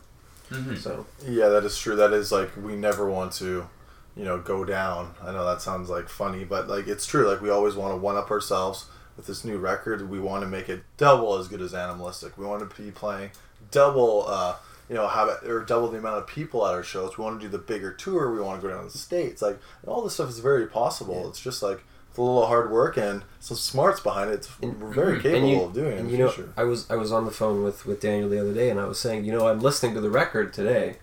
mm-hmm. 0.49 0.75
so 0.75 1.05
Yeah, 1.27 1.49
that 1.49 1.63
is 1.65 1.77
true. 1.77 1.95
That 1.95 2.13
is 2.13 2.31
like 2.31 2.49
we 2.55 2.75
never 2.75 3.09
want 3.09 3.33
to, 3.33 3.67
you 4.15 4.23
know, 4.23 4.39
go 4.39 4.63
down. 4.63 5.13
I 5.21 5.31
know 5.31 5.45
that 5.45 5.61
sounds 5.61 5.89
like 5.89 6.09
funny, 6.09 6.45
but 6.45 6.67
like 6.67 6.87
it's 6.87 7.05
true. 7.05 7.27
Like 7.27 7.41
we 7.41 7.49
always 7.49 7.75
want 7.75 7.93
to 7.93 7.97
one 7.97 8.15
up 8.15 8.31
ourselves 8.31 8.85
with 9.19 9.27
this 9.27 9.43
new 9.43 9.57
record. 9.57 10.09
We 10.09 10.17
want 10.17 10.43
to 10.43 10.47
make 10.47 10.69
it 10.69 10.81
double 10.95 11.35
as 11.35 11.49
good 11.49 11.61
as 11.61 11.73
Animalistic. 11.73 12.37
We 12.37 12.45
want 12.45 12.67
to 12.67 12.81
be 12.81 12.89
playing 12.89 13.31
double, 13.69 14.23
uh, 14.25 14.55
you 14.87 14.95
know, 14.95 15.09
have 15.09 15.27
it 15.27 15.49
or 15.49 15.61
double 15.65 15.89
the 15.89 15.97
amount 15.97 16.19
of 16.19 16.27
people 16.27 16.65
at 16.65 16.73
our 16.73 16.83
shows. 16.83 17.17
We 17.17 17.25
want 17.25 17.41
to 17.41 17.45
do 17.45 17.51
the 17.51 17.57
bigger 17.57 17.91
tour. 17.91 18.31
We 18.31 18.39
want 18.39 18.61
to 18.61 18.67
go 18.67 18.73
down 18.73 18.85
to 18.85 18.91
the 18.91 18.97
states. 18.97 19.41
Like 19.41 19.59
and 19.81 19.89
all 19.89 20.01
this 20.01 20.13
stuff 20.13 20.29
is 20.29 20.39
very 20.39 20.67
possible. 20.67 21.27
It's 21.27 21.41
just 21.41 21.61
like 21.61 21.83
with 22.11 22.17
a 22.17 22.21
little 22.21 22.47
hard 22.47 22.71
work 22.71 22.95
and 22.95 23.23
some 23.41 23.57
smarts 23.57 23.99
behind 23.99 24.29
it. 24.29 24.35
It's, 24.35 24.61
we're 24.61 24.93
very 24.93 25.21
capable 25.21 25.49
you, 25.49 25.61
of 25.63 25.73
doing 25.73 25.99
and 25.99 26.11
you 26.11 26.17
know. 26.17 26.33
I 26.55 26.63
was 26.63 26.89
I 26.89 26.95
was 26.95 27.11
on 27.11 27.25
the 27.25 27.31
phone 27.31 27.61
with 27.61 27.85
with 27.85 27.99
Daniel 27.99 28.29
the 28.29 28.39
other 28.39 28.53
day, 28.53 28.69
and 28.69 28.79
I 28.79 28.85
was 28.85 29.01
saying, 29.01 29.25
you 29.25 29.33
know, 29.33 29.49
I'm 29.49 29.59
listening 29.59 29.95
to 29.95 30.01
the 30.01 30.09
record 30.09 30.53
today, 30.53 30.95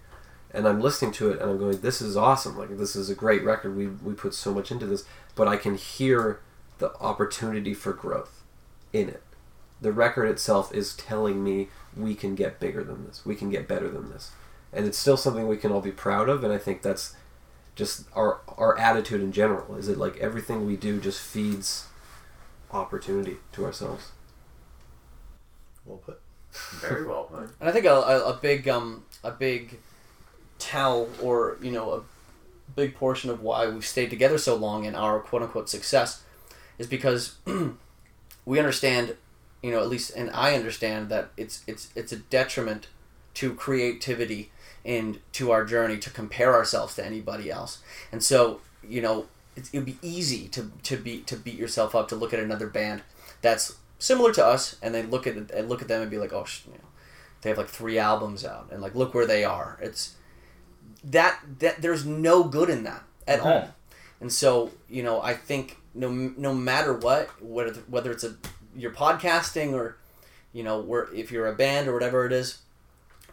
and 0.55 0.67
I'm 0.67 0.81
listening 0.81 1.13
to 1.13 1.33
it, 1.33 1.43
and 1.43 1.51
I'm 1.51 1.59
going, 1.59 1.83
this 1.83 2.01
is 2.01 2.17
awesome. 2.17 2.57
Like 2.57 2.79
this 2.79 2.97
is 2.97 3.11
a 3.11 3.15
great 3.15 3.45
record. 3.45 3.77
We 3.77 3.89
we 3.89 4.15
put 4.15 4.33
so 4.33 4.55
much 4.55 4.73
into 4.73 4.87
this, 4.87 5.05
but 5.35 5.47
I 5.47 5.59
can 5.59 5.77
hear 5.77 6.41
the 6.79 6.95
opportunity 7.01 7.75
for 7.75 7.93
growth 7.93 8.43
in 8.93 9.09
it. 9.09 9.23
The 9.81 9.93
record 9.93 10.27
itself 10.27 10.75
is 10.75 10.95
telling 10.97 11.45
me 11.45 11.69
we 11.97 12.15
can 12.15 12.35
get 12.35 12.61
bigger 12.61 12.83
than 12.83 13.07
this. 13.07 13.25
We 13.25 13.35
can 13.35 13.51
get 13.51 13.69
better 13.69 13.89
than 13.89 14.11
this, 14.11 14.31
and 14.73 14.87
it's 14.87 14.99
still 14.99 15.17
something 15.17 15.47
we 15.47 15.57
can 15.57 15.71
all 15.73 15.81
be 15.81 15.93
proud 15.93 16.29
of. 16.29 16.43
And 16.45 16.53
I 16.53 16.59
think 16.59 16.83
that's 16.83 17.15
just 17.75 18.05
our 18.15 18.41
our 18.49 18.79
attitude 18.79 19.21
in 19.21 19.33
general. 19.33 19.77
Is 19.77 19.89
it 19.89 19.99
like 19.99 20.17
everything 20.17 20.67
we 20.67 20.77
do 20.77 20.99
just 20.99 21.21
feeds 21.21 21.87
opportunity 22.73 23.37
to 23.53 23.65
ourselves? 23.65 24.13
Well 25.85 25.99
put. 25.99 26.21
Very 26.81 27.07
well 27.07 27.25
put. 27.25 27.51
And 27.61 27.69
I 27.69 27.73
think 27.73 27.85
a, 27.85 27.95
a, 27.95 28.31
a 28.31 28.39
big 28.41 28.67
um 28.67 29.05
a 29.23 29.31
big 29.31 29.79
tell 30.59 31.09
or 31.23 31.59
you 31.61 31.71
know 31.71 31.93
a 31.93 32.03
big 32.75 32.95
portion 32.95 33.31
of 33.31 33.43
why 33.43 33.67
we've 33.69 33.87
stayed 33.87 34.11
together 34.11 34.39
so 34.39 34.57
long 34.57 34.85
in 34.85 34.95
our 34.95 35.21
quote 35.21 35.43
unquote 35.43 35.69
success 35.69 36.23
is 36.79 36.87
because 36.87 37.37
we 38.45 38.59
understand, 38.59 39.17
you 39.63 39.71
know, 39.71 39.81
at 39.81 39.89
least 39.89 40.13
and 40.17 40.31
I 40.31 40.55
understand 40.55 41.09
that 41.09 41.31
it's 41.37 41.63
it's 41.67 41.91
it's 41.95 42.13
a 42.13 42.17
detriment 42.17 42.89
to 43.35 43.55
creativity 43.55 44.51
and 44.85 45.21
to 45.33 45.51
our 45.51 45.65
journey 45.65 45.99
to 45.99 46.11
compare 46.11 46.55
ourselves 46.55 46.95
to 46.95 47.05
anybody 47.05 47.51
else. 47.51 47.83
And 48.13 48.23
so, 48.23 48.61
you 48.87 49.03
know, 49.03 49.27
it 49.57 49.69
would 49.73 49.85
be 49.85 49.99
easy 50.03 50.49
to 50.49 50.71
to 50.85 50.97
be 50.97 51.21
to 51.23 51.37
beat 51.37 51.57
yourself 51.57 51.95
up 51.95 52.09
to 52.09 52.17
look 52.17 52.33
at 52.33 52.41
another 52.41 52.67
band 52.69 53.03
that's 53.43 53.77
similar 53.99 54.33
to 54.33 54.45
us 54.45 54.77
and 54.83 54.95
then 54.95 55.11
look 55.11 55.27
at 55.27 55.37
and 55.37 55.69
look 55.69 55.83
at 55.83 55.89
them 55.89 56.03
and 56.03 56.11
be 56.11 56.19
like, 56.19 56.33
oh, 56.33 56.45
sh- 56.45 56.63
you 56.67 56.73
know, 56.73 56.89
they 57.43 57.51
have 57.51 57.59
like 57.59 57.69
three 57.69 57.99
albums 57.99 58.45
out 58.45 58.69
and 58.71 58.81
like 58.81 58.95
look 58.95 59.15
where 59.15 59.27
they 59.27 59.45
are. 59.45 59.79
It's 59.83 60.15
that 61.05 61.41
that 61.59 61.83
there's 61.83 62.05
no 62.05 62.45
good 62.45 62.71
in 62.71 62.85
that 62.85 63.03
at 63.27 63.41
uh-huh. 63.41 63.49
all. 63.49 63.75
And 64.21 64.33
so, 64.33 64.71
you 64.89 65.03
know, 65.03 65.21
I 65.21 65.35
think 65.35 65.79
no 65.97 66.11
no 66.11 66.55
matter 66.55 66.95
what, 66.95 67.43
whether 67.43 67.73
whether 67.89 68.13
it's 68.13 68.25
a 68.25 68.37
you're 68.75 68.93
podcasting 68.93 69.73
or 69.73 69.97
you 70.53 70.63
know, 70.63 70.81
where 70.81 71.13
if 71.15 71.31
you're 71.31 71.47
a 71.47 71.55
band 71.55 71.89
or 71.89 71.93
whatever 71.93 72.25
it 72.27 72.33
is, 72.33 72.59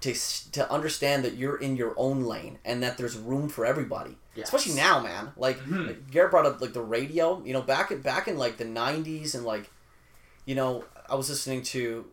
to 0.01 0.13
to 0.51 0.71
understand 0.71 1.23
that 1.23 1.35
you're 1.35 1.57
in 1.57 1.75
your 1.75 1.93
own 1.97 2.23
lane 2.23 2.59
and 2.65 2.83
that 2.83 2.97
there's 2.97 3.17
room 3.17 3.49
for 3.49 3.65
everybody. 3.65 4.17
Yes. 4.35 4.47
Especially 4.47 4.73
now, 4.73 4.99
man. 4.99 5.31
Like, 5.37 5.57
mm-hmm. 5.59 5.87
like 5.87 6.09
Garrett 6.11 6.31
brought 6.31 6.45
up 6.45 6.59
like 6.59 6.73
the 6.73 6.81
radio. 6.81 7.41
You 7.45 7.53
know, 7.53 7.61
back 7.61 7.91
in 7.91 8.01
back 8.01 8.27
in 8.27 8.37
like 8.37 8.57
the 8.57 8.65
'90s 8.65 9.35
and 9.35 9.45
like, 9.45 9.69
you 10.45 10.55
know, 10.55 10.83
I 11.09 11.15
was 11.15 11.29
listening 11.29 11.61
to 11.63 12.05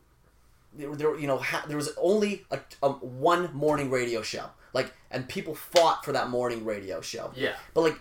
there, 0.75 0.95
there 0.95 1.19
you 1.19 1.27
know 1.27 1.39
ha- 1.39 1.65
there 1.67 1.77
was 1.77 1.93
only 1.97 2.45
a, 2.51 2.61
a 2.83 2.91
one 2.91 3.53
morning 3.53 3.91
radio 3.91 4.23
show 4.23 4.47
like 4.73 4.93
and 5.11 5.29
people 5.29 5.55
fought 5.55 6.05
for 6.05 6.13
that 6.13 6.29
morning 6.31 6.65
radio 6.65 7.01
show 7.01 7.33
Yeah. 7.35 7.55
but 7.75 7.83
like 7.83 8.01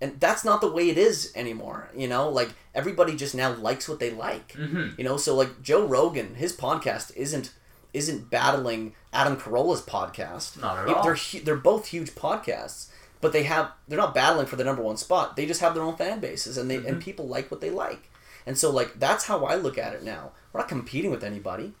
and 0.00 0.18
that's 0.20 0.44
not 0.44 0.60
the 0.60 0.70
way 0.70 0.88
it 0.90 0.98
is 0.98 1.32
anymore 1.34 1.88
you 1.96 2.06
know 2.08 2.28
like 2.28 2.50
everybody 2.74 3.16
just 3.16 3.34
now 3.34 3.52
likes 3.54 3.88
what 3.88 3.98
they 4.00 4.10
like 4.10 4.52
Mhm. 4.52 4.96
you 4.98 5.04
know 5.04 5.16
so 5.16 5.34
like 5.34 5.60
joe 5.62 5.84
rogan 5.86 6.34
his 6.36 6.56
podcast 6.56 7.14
isn't 7.16 7.52
isn't 7.92 8.30
battling 8.30 8.94
adam 9.12 9.36
carolla's 9.36 9.82
podcast 9.82 10.60
Not 10.60 10.88
at 10.88 10.94
all. 10.94 11.02
they're 11.02 11.18
they're 11.44 11.56
both 11.56 11.86
huge 11.86 12.10
podcasts 12.14 12.88
but 13.20 13.32
they 13.32 13.42
have 13.44 13.72
they're 13.88 13.98
not 13.98 14.14
battling 14.14 14.46
for 14.46 14.56
the 14.56 14.64
number 14.64 14.82
one 14.82 14.96
spot 14.96 15.36
they 15.36 15.46
just 15.46 15.60
have 15.60 15.74
their 15.74 15.82
own 15.82 15.96
fan 15.96 16.20
bases 16.20 16.56
and 16.58 16.70
they 16.70 16.76
Mm-hmm. 16.78 16.86
and 16.86 17.02
people 17.02 17.26
like 17.26 17.50
what 17.50 17.60
they 17.60 17.70
like 17.70 18.10
and 18.46 18.56
so 18.56 18.70
like 18.70 18.98
that's 19.00 19.24
how 19.26 19.44
i 19.46 19.54
look 19.56 19.76
at 19.78 19.94
it 19.94 20.04
now 20.04 20.30
we're 20.52 20.60
not 20.60 20.68
competing 20.68 21.10
with 21.10 21.24
anybody 21.24 21.72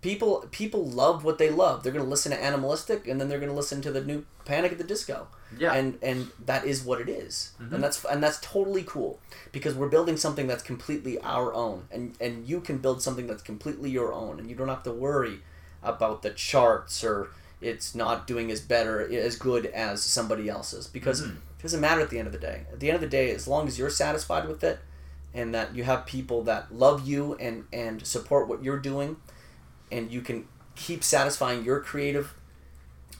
people 0.00 0.46
people 0.52 0.84
love 0.86 1.24
what 1.24 1.38
they 1.38 1.50
love. 1.50 1.82
They're 1.82 1.92
gonna 1.92 2.04
listen 2.04 2.30
to 2.32 2.40
Animalistic, 2.42 3.08
and 3.08 3.20
then 3.20 3.28
they're 3.28 3.40
gonna 3.40 3.52
listen 3.52 3.82
to 3.82 3.90
the 3.90 4.00
new 4.04 4.24
Panic 4.44 4.70
at 4.72 4.78
the 4.78 4.84
Disco. 4.84 5.26
Yeah. 5.56 5.72
and 5.72 5.98
and 6.02 6.28
that 6.44 6.66
is 6.66 6.82
what 6.84 7.00
it 7.00 7.08
is. 7.08 7.52
and 7.58 7.70
mm-hmm. 7.70 7.80
that's 7.80 8.04
and 8.04 8.22
that's 8.22 8.40
totally 8.40 8.82
cool 8.82 9.18
because 9.52 9.74
we're 9.74 9.88
building 9.88 10.16
something 10.16 10.46
that's 10.46 10.62
completely 10.62 11.18
our 11.20 11.54
own, 11.54 11.84
and 11.90 12.16
and 12.20 12.48
you 12.48 12.60
can 12.60 12.78
build 12.78 13.02
something 13.02 13.26
that's 13.26 13.42
completely 13.42 13.90
your 13.90 14.12
own, 14.12 14.38
and 14.38 14.50
you 14.50 14.56
don't 14.56 14.68
have 14.68 14.82
to 14.84 14.92
worry 14.92 15.40
about 15.82 16.22
the 16.22 16.30
charts 16.30 17.04
or 17.04 17.28
it's 17.60 17.94
not 17.94 18.26
doing 18.26 18.50
as 18.50 18.60
better 18.60 19.00
as 19.00 19.36
good 19.36 19.66
as 19.66 20.02
somebody 20.02 20.48
else's 20.48 20.86
because 20.86 21.22
mm-hmm. 21.22 21.36
it 21.36 21.62
doesn't 21.62 21.80
matter 21.80 22.00
at 22.00 22.10
the 22.10 22.18
end 22.18 22.26
of 22.26 22.32
the 22.32 22.38
day. 22.38 22.62
At 22.72 22.80
the 22.80 22.88
end 22.88 22.96
of 22.96 23.00
the 23.00 23.08
day, 23.08 23.30
as 23.32 23.48
long 23.48 23.66
as 23.66 23.78
you're 23.78 23.90
satisfied 23.90 24.46
with 24.46 24.62
it, 24.62 24.78
and 25.34 25.54
that 25.54 25.74
you 25.74 25.84
have 25.84 26.06
people 26.06 26.42
that 26.44 26.74
love 26.74 27.06
you 27.06 27.34
and 27.34 27.64
and 27.72 28.06
support 28.06 28.48
what 28.48 28.62
you're 28.62 28.78
doing 28.78 29.16
and 29.90 30.10
you 30.10 30.20
can 30.20 30.46
keep 30.74 31.02
satisfying 31.02 31.64
your 31.64 31.80
creative 31.80 32.34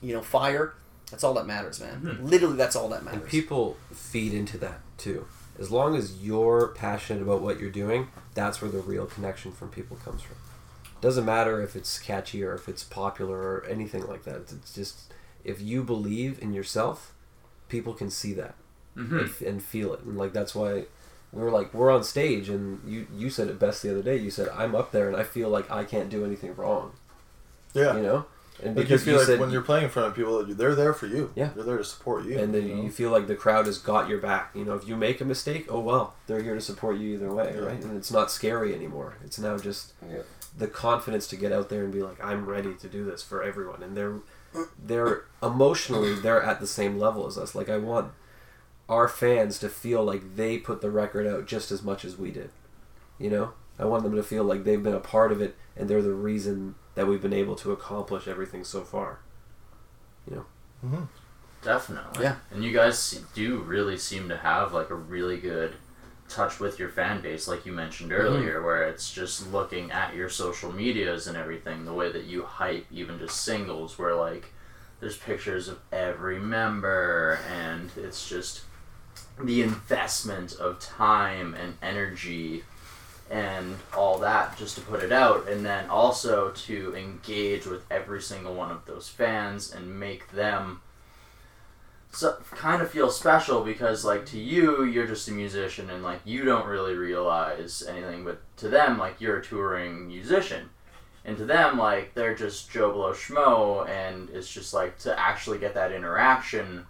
you 0.02 0.12
know 0.14 0.22
fire 0.22 0.74
that's 1.10 1.24
all 1.24 1.34
that 1.34 1.46
matters 1.46 1.80
man 1.80 2.00
mm-hmm. 2.00 2.26
literally 2.26 2.56
that's 2.56 2.76
all 2.76 2.88
that 2.88 3.02
matters 3.02 3.20
And 3.20 3.28
people 3.30 3.76
feed 3.92 4.32
into 4.32 4.58
that 4.58 4.80
too. 4.98 5.26
As 5.58 5.70
long 5.70 5.96
as 5.96 6.22
you're 6.22 6.68
passionate 6.68 7.22
about 7.22 7.40
what 7.40 7.58
you're 7.58 7.70
doing, 7.70 8.08
that's 8.34 8.62
where 8.62 8.70
the 8.70 8.78
real 8.78 9.06
connection 9.06 9.50
from 9.52 9.70
people 9.70 9.96
comes 9.96 10.22
from. 10.22 10.36
Doesn't 11.00 11.24
matter 11.24 11.60
if 11.62 11.74
it's 11.74 11.98
catchy 11.98 12.42
or 12.44 12.54
if 12.54 12.68
it's 12.68 12.84
popular 12.84 13.38
or 13.38 13.66
anything 13.68 14.06
like 14.06 14.24
that. 14.24 14.52
It's 14.52 14.74
just 14.74 15.12
if 15.44 15.60
you 15.60 15.82
believe 15.82 16.40
in 16.42 16.52
yourself, 16.52 17.12
people 17.68 17.94
can 17.94 18.10
see 18.10 18.32
that 18.34 18.54
mm-hmm. 18.96 19.18
and, 19.18 19.28
f- 19.28 19.40
and 19.40 19.62
feel 19.62 19.94
it. 19.94 20.00
And 20.00 20.16
like 20.16 20.32
that's 20.32 20.54
why 20.54 20.84
we're 21.32 21.50
like 21.50 21.74
we're 21.74 21.90
on 21.90 22.04
stage 22.04 22.48
and 22.48 22.80
you 22.86 23.06
you 23.14 23.30
said 23.30 23.48
it 23.48 23.58
best 23.58 23.82
the 23.82 23.90
other 23.90 24.02
day. 24.02 24.16
You 24.16 24.30
said 24.30 24.48
I'm 24.50 24.74
up 24.74 24.92
there 24.92 25.08
and 25.08 25.16
I 25.16 25.24
feel 25.24 25.48
like 25.48 25.70
I 25.70 25.84
can't 25.84 26.10
do 26.10 26.24
anything 26.24 26.54
wrong. 26.54 26.92
Yeah. 27.74 27.96
You 27.96 28.02
know? 28.02 28.26
And 28.62 28.76
Like 28.76 28.88
you 28.90 28.98
feel 28.98 29.16
like 29.18 29.26
said 29.26 29.38
when 29.40 29.50
you're 29.50 29.62
playing 29.62 29.84
in 29.84 29.90
front 29.90 30.08
of 30.08 30.14
people, 30.16 30.44
they're 30.44 30.74
there 30.74 30.92
for 30.92 31.06
you. 31.06 31.30
Yeah. 31.36 31.50
they're 31.54 31.64
there 31.64 31.78
to 31.78 31.84
support 31.84 32.24
you. 32.24 32.38
and 32.38 32.52
then 32.54 32.66
you 32.66 32.74
know? 32.74 32.82
you 32.82 32.90
feel 32.90 33.10
like 33.10 33.26
the 33.28 33.36
crowd 33.36 33.66
has 33.66 33.78
got 33.78 34.08
your 34.08 34.18
back. 34.18 34.50
You 34.54 34.64
know, 34.64 34.74
if 34.74 34.86
you 34.88 34.96
make 34.96 35.20
a 35.20 35.24
mistake, 35.24 35.66
oh 35.68 35.80
well, 35.80 36.14
they're 36.26 36.42
here 36.42 36.54
to 36.54 36.60
support 36.60 36.98
you 36.98 37.14
either 37.14 37.32
way, 37.32 37.52
Yeah. 37.54 37.60
right? 37.66 37.82
And 37.84 37.96
it's 37.96 38.10
not 38.10 38.30
scary 38.30 38.74
anymore. 38.74 39.14
It's 39.24 39.38
now 39.38 39.58
just 39.58 39.92
the 40.56 40.66
confidence 40.66 41.28
to 41.28 41.36
get 41.36 41.52
out 41.52 41.68
there 41.68 41.84
and 41.84 41.92
be 41.92 42.02
like, 42.02 42.22
I'm 42.24 42.46
ready 42.46 42.74
to 42.74 42.88
do 42.88 43.04
this 43.04 43.22
for 43.22 43.42
everyone, 43.42 43.82
and 43.82 43.96
they're 43.96 44.16
they're 44.82 45.24
emotionally 45.42 46.14
they're 46.14 46.42
at 46.42 46.58
the 46.58 46.66
same 46.66 46.98
level 46.98 47.26
as 47.26 47.36
us. 47.38 47.54
Like 47.54 47.68
I 47.68 47.76
want 47.78 48.12
our 48.88 49.06
fans 49.06 49.58
to 49.60 49.68
feel 49.68 50.02
like 50.02 50.36
they 50.36 50.58
put 50.58 50.80
the 50.80 50.90
record 50.90 51.26
out 51.26 51.46
just 51.46 51.70
as 51.70 51.82
much 51.82 52.04
as 52.04 52.16
we 52.16 52.30
did. 52.30 52.50
You 53.18 53.30
know, 53.30 53.52
I 53.78 53.84
want 53.84 54.02
them 54.04 54.16
to 54.16 54.22
feel 54.22 54.44
like 54.44 54.64
they've 54.64 54.82
been 54.82 54.94
a 54.94 55.00
part 55.00 55.30
of 55.30 55.42
it 55.42 55.54
and 55.76 55.88
they're 55.88 56.02
the 56.02 56.12
reason 56.14 56.74
that 56.98 57.06
we've 57.06 57.22
been 57.22 57.32
able 57.32 57.54
to 57.54 57.70
accomplish 57.70 58.26
everything 58.26 58.64
so 58.64 58.82
far. 58.82 59.20
You 60.28 60.34
know. 60.34 60.46
Mm-hmm. 60.84 61.04
Definitely. 61.62 62.24
Yeah. 62.24 62.36
And 62.50 62.64
you 62.64 62.72
guys 62.72 63.22
do 63.34 63.58
really 63.58 63.96
seem 63.96 64.28
to 64.30 64.36
have 64.36 64.72
like 64.72 64.90
a 64.90 64.96
really 64.96 65.36
good 65.36 65.74
touch 66.28 66.58
with 66.58 66.80
your 66.80 66.88
fan 66.88 67.20
base, 67.20 67.46
like 67.46 67.64
you 67.64 67.70
mentioned 67.70 68.10
mm-hmm. 68.10 68.20
earlier, 68.20 68.64
where 68.64 68.82
it's 68.88 69.12
just 69.12 69.52
looking 69.52 69.92
at 69.92 70.16
your 70.16 70.28
social 70.28 70.72
medias 70.72 71.28
and 71.28 71.36
everything, 71.36 71.84
the 71.84 71.94
way 71.94 72.10
that 72.10 72.24
you 72.24 72.42
hype 72.42 72.86
even 72.90 73.16
just 73.20 73.42
singles, 73.42 73.96
where 73.96 74.16
like 74.16 74.52
there's 74.98 75.16
pictures 75.16 75.68
of 75.68 75.78
every 75.92 76.40
member, 76.40 77.38
and 77.48 77.92
it's 77.96 78.28
just 78.28 78.62
the 79.40 79.62
investment 79.62 80.56
of 80.56 80.80
time 80.80 81.54
and 81.54 81.74
energy 81.80 82.64
and 83.30 83.76
all 83.96 84.18
that 84.18 84.56
just 84.56 84.74
to 84.74 84.80
put 84.80 85.02
it 85.02 85.12
out 85.12 85.48
and 85.48 85.64
then 85.64 85.88
also 85.90 86.50
to 86.50 86.94
engage 86.96 87.66
with 87.66 87.84
every 87.90 88.22
single 88.22 88.54
one 88.54 88.70
of 88.70 88.84
those 88.86 89.08
fans 89.08 89.72
and 89.72 89.98
make 90.00 90.30
them 90.32 90.80
so 92.10 92.38
kind 92.52 92.80
of 92.80 92.90
feel 92.90 93.10
special 93.10 93.62
because 93.62 94.02
like 94.04 94.24
to 94.24 94.38
you 94.38 94.82
you're 94.84 95.06
just 95.06 95.28
a 95.28 95.32
musician 95.32 95.90
and 95.90 96.02
like 96.02 96.20
you 96.24 96.42
don't 96.42 96.66
really 96.66 96.94
realize 96.94 97.82
anything 97.86 98.24
but 98.24 98.40
to 98.56 98.68
them 98.68 98.98
like 98.98 99.20
you're 99.20 99.38
a 99.38 99.44
touring 99.44 100.06
musician. 100.06 100.70
And 101.24 101.36
to 101.36 101.44
them, 101.44 101.76
like 101.76 102.14
they're 102.14 102.34
just 102.34 102.70
Joe 102.70 102.90
Blow 102.90 103.12
Schmo, 103.12 103.86
and 103.86 104.30
it's 104.30 104.50
just 104.50 104.72
like 104.72 104.98
to 105.00 105.18
actually 105.20 105.58
get 105.58 105.74
that 105.74 105.92
interaction 105.92 106.86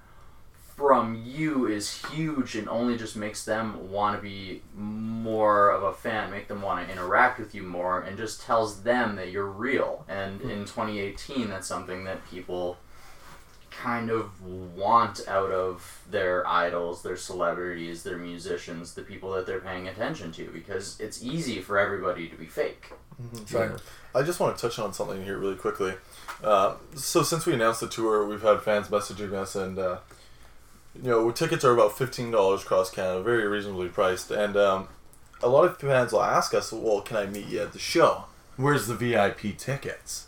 from 0.78 1.20
you 1.26 1.66
is 1.66 2.04
huge 2.06 2.54
and 2.54 2.68
only 2.68 2.96
just 2.96 3.16
makes 3.16 3.44
them 3.44 3.90
want 3.90 4.16
to 4.16 4.22
be 4.22 4.62
more 4.76 5.70
of 5.70 5.82
a 5.82 5.92
fan, 5.92 6.30
make 6.30 6.46
them 6.46 6.62
want 6.62 6.86
to 6.86 6.92
interact 6.92 7.40
with 7.40 7.52
you 7.52 7.64
more, 7.64 8.00
and 8.00 8.16
just 8.16 8.42
tells 8.42 8.84
them 8.84 9.16
that 9.16 9.32
you're 9.32 9.44
real. 9.44 10.04
And 10.08 10.40
in 10.40 10.60
2018, 10.60 11.50
that's 11.50 11.66
something 11.66 12.04
that 12.04 12.24
people 12.30 12.76
kind 13.72 14.08
of 14.08 14.40
want 14.76 15.26
out 15.26 15.50
of 15.50 16.00
their 16.08 16.46
idols, 16.46 17.02
their 17.02 17.16
celebrities, 17.16 18.04
their 18.04 18.16
musicians, 18.16 18.94
the 18.94 19.02
people 19.02 19.32
that 19.32 19.46
they're 19.46 19.60
paying 19.60 19.88
attention 19.88 20.30
to, 20.32 20.48
because 20.52 20.98
it's 21.00 21.24
easy 21.24 21.60
for 21.60 21.76
everybody 21.76 22.28
to 22.28 22.36
be 22.36 22.46
fake. 22.46 22.92
Right. 23.52 23.72
I 24.14 24.22
just 24.22 24.38
want 24.38 24.56
to 24.56 24.62
touch 24.62 24.78
on 24.78 24.92
something 24.92 25.24
here 25.24 25.38
really 25.38 25.56
quickly. 25.56 25.94
Uh, 26.42 26.76
so 26.94 27.24
since 27.24 27.46
we 27.46 27.52
announced 27.52 27.80
the 27.80 27.88
tour, 27.88 28.24
we've 28.24 28.42
had 28.42 28.62
fans 28.62 28.86
messaging 28.88 29.32
us, 29.32 29.56
and 29.56 29.76
uh, 29.76 29.98
you 31.02 31.10
know, 31.10 31.30
tickets 31.30 31.64
are 31.64 31.72
about 31.72 31.96
fifteen 31.96 32.30
dollars 32.30 32.62
across 32.62 32.90
Canada, 32.90 33.22
very 33.22 33.46
reasonably 33.46 33.88
priced. 33.88 34.30
And 34.30 34.56
um, 34.56 34.88
a 35.42 35.48
lot 35.48 35.64
of 35.64 35.78
fans 35.78 36.12
will 36.12 36.22
ask 36.22 36.54
us, 36.54 36.72
"Well, 36.72 37.00
can 37.00 37.16
I 37.16 37.26
meet 37.26 37.46
you 37.46 37.60
at 37.60 37.72
the 37.72 37.78
show? 37.78 38.24
Where's 38.56 38.86
the 38.86 38.94
VIP 38.94 39.56
tickets? 39.56 40.26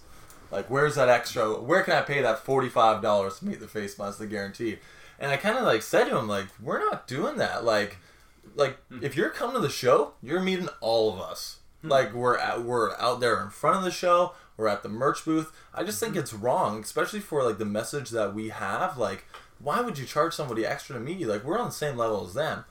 Like, 0.52 0.70
where's 0.70 0.94
that 0.94 1.08
extra? 1.08 1.60
Where 1.60 1.82
can 1.82 1.94
I 1.94 2.02
pay 2.02 2.22
that 2.22 2.38
forty-five 2.40 3.02
dollars 3.02 3.38
to 3.38 3.46
meet 3.46 3.60
the 3.60 3.68
face 3.68 3.98
mask, 3.98 4.18
the 4.18 4.26
guarantee?" 4.26 4.78
And 5.18 5.30
I 5.30 5.36
kind 5.36 5.58
of 5.58 5.64
like 5.64 5.82
said 5.82 6.04
to 6.04 6.16
him, 6.16 6.28
like, 6.28 6.46
"We're 6.62 6.78
not 6.78 7.06
doing 7.06 7.36
that. 7.38 7.64
Like, 7.64 7.98
like 8.54 8.78
if 9.02 9.16
you're 9.16 9.30
coming 9.30 9.56
to 9.56 9.62
the 9.62 9.68
show, 9.68 10.12
you're 10.22 10.40
meeting 10.40 10.68
all 10.80 11.12
of 11.12 11.20
us." 11.20 11.56
Like 11.82 12.12
we're 12.12 12.36
at, 12.36 12.62
we're 12.62 12.94
out 12.98 13.20
there 13.20 13.42
in 13.42 13.50
front 13.50 13.78
of 13.78 13.84
the 13.84 13.90
show. 13.90 14.34
We're 14.60 14.68
at 14.68 14.82
the 14.82 14.88
merch 14.90 15.24
booth. 15.24 15.50
I 15.74 15.82
just 15.84 15.98
think 15.98 16.14
it's 16.16 16.34
wrong, 16.34 16.82
especially 16.82 17.20
for 17.20 17.42
like 17.42 17.56
the 17.58 17.64
message 17.64 18.10
that 18.10 18.34
we 18.34 18.50
have. 18.50 18.98
Like, 18.98 19.24
why 19.58 19.80
would 19.80 19.98
you 19.98 20.04
charge 20.06 20.34
somebody 20.34 20.64
extra 20.66 20.94
to 20.94 21.00
meet 21.00 21.18
you? 21.18 21.26
Like, 21.26 21.44
we're 21.44 21.58
on 21.58 21.66
the 21.68 21.72
same 21.72 21.96
level 21.96 22.26
as 22.26 22.34
them. 22.34 22.64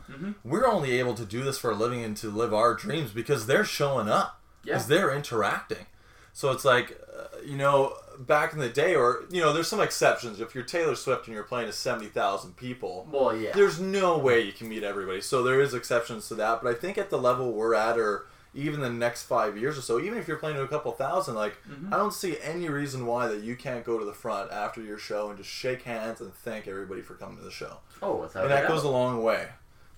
We're 0.43 0.67
only 0.67 0.99
able 0.99 1.15
to 1.15 1.25
do 1.25 1.41
this 1.43 1.57
for 1.57 1.71
a 1.71 1.75
living 1.75 2.03
and 2.03 2.15
to 2.17 2.29
live 2.29 2.53
our 2.53 2.75
dreams 2.75 3.11
because 3.11 3.47
they're 3.47 3.65
showing 3.65 4.07
up. 4.07 4.39
Because 4.63 4.87
they're 4.87 5.11
interacting. 5.15 5.85
So 6.33 6.51
it's 6.51 6.63
like, 6.65 6.99
uh, 7.17 7.37
you 7.43 7.57
know, 7.57 7.95
back 8.19 8.53
in 8.53 8.59
the 8.59 8.69
day, 8.69 8.93
or 8.95 9.23
you 9.31 9.41
know, 9.41 9.51
there's 9.51 9.67
some 9.67 9.79
exceptions. 9.81 10.39
If 10.39 10.53
you're 10.53 10.63
Taylor 10.63 10.95
Swift 10.95 11.25
and 11.27 11.33
you're 11.33 11.43
playing 11.43 11.67
to 11.67 11.73
seventy 11.73 12.07
thousand 12.07 12.55
people, 12.55 13.07
Well, 13.11 13.35
yeah. 13.35 13.51
there's 13.53 13.79
no 13.79 14.17
way 14.17 14.41
you 14.41 14.51
can 14.51 14.69
meet 14.69 14.83
everybody. 14.83 15.21
So 15.21 15.41
there 15.43 15.59
is 15.59 15.73
exceptions 15.73 16.27
to 16.27 16.35
that. 16.35 16.61
But 16.61 16.69
I 16.69 16.79
think 16.79 16.97
at 16.99 17.09
the 17.09 17.17
level 17.17 17.51
we're 17.51 17.73
at, 17.73 17.97
or 17.97 18.27
even 18.53 18.79
the 18.79 18.89
next 18.89 19.23
five 19.23 19.57
years 19.57 19.77
or 19.77 19.81
so, 19.81 19.99
even 19.99 20.17
if 20.17 20.27
you're 20.27 20.37
playing 20.37 20.55
to 20.57 20.63
a 20.63 20.67
couple 20.67 20.91
thousand, 20.91 21.35
like 21.35 21.53
mm-hmm. 21.69 21.93
I 21.93 21.97
don't 21.97 22.13
see 22.13 22.37
any 22.41 22.69
reason 22.69 23.05
why 23.05 23.27
that 23.27 23.43
you 23.43 23.55
can't 23.55 23.85
go 23.85 23.99
to 23.99 24.05
the 24.05 24.13
front 24.13 24.51
after 24.51 24.81
your 24.81 24.97
show 24.97 25.29
and 25.29 25.37
just 25.37 25.49
shake 25.49 25.83
hands 25.83 26.21
and 26.21 26.33
thank 26.33 26.67
everybody 26.67 27.01
for 27.01 27.13
coming 27.13 27.37
to 27.37 27.43
the 27.43 27.51
show. 27.51 27.77
oh, 28.01 28.17
without 28.17 28.43
and 28.43 28.51
that 28.51 28.67
goes 28.67 28.83
a 28.83 28.89
long 28.89 29.23
way 29.23 29.47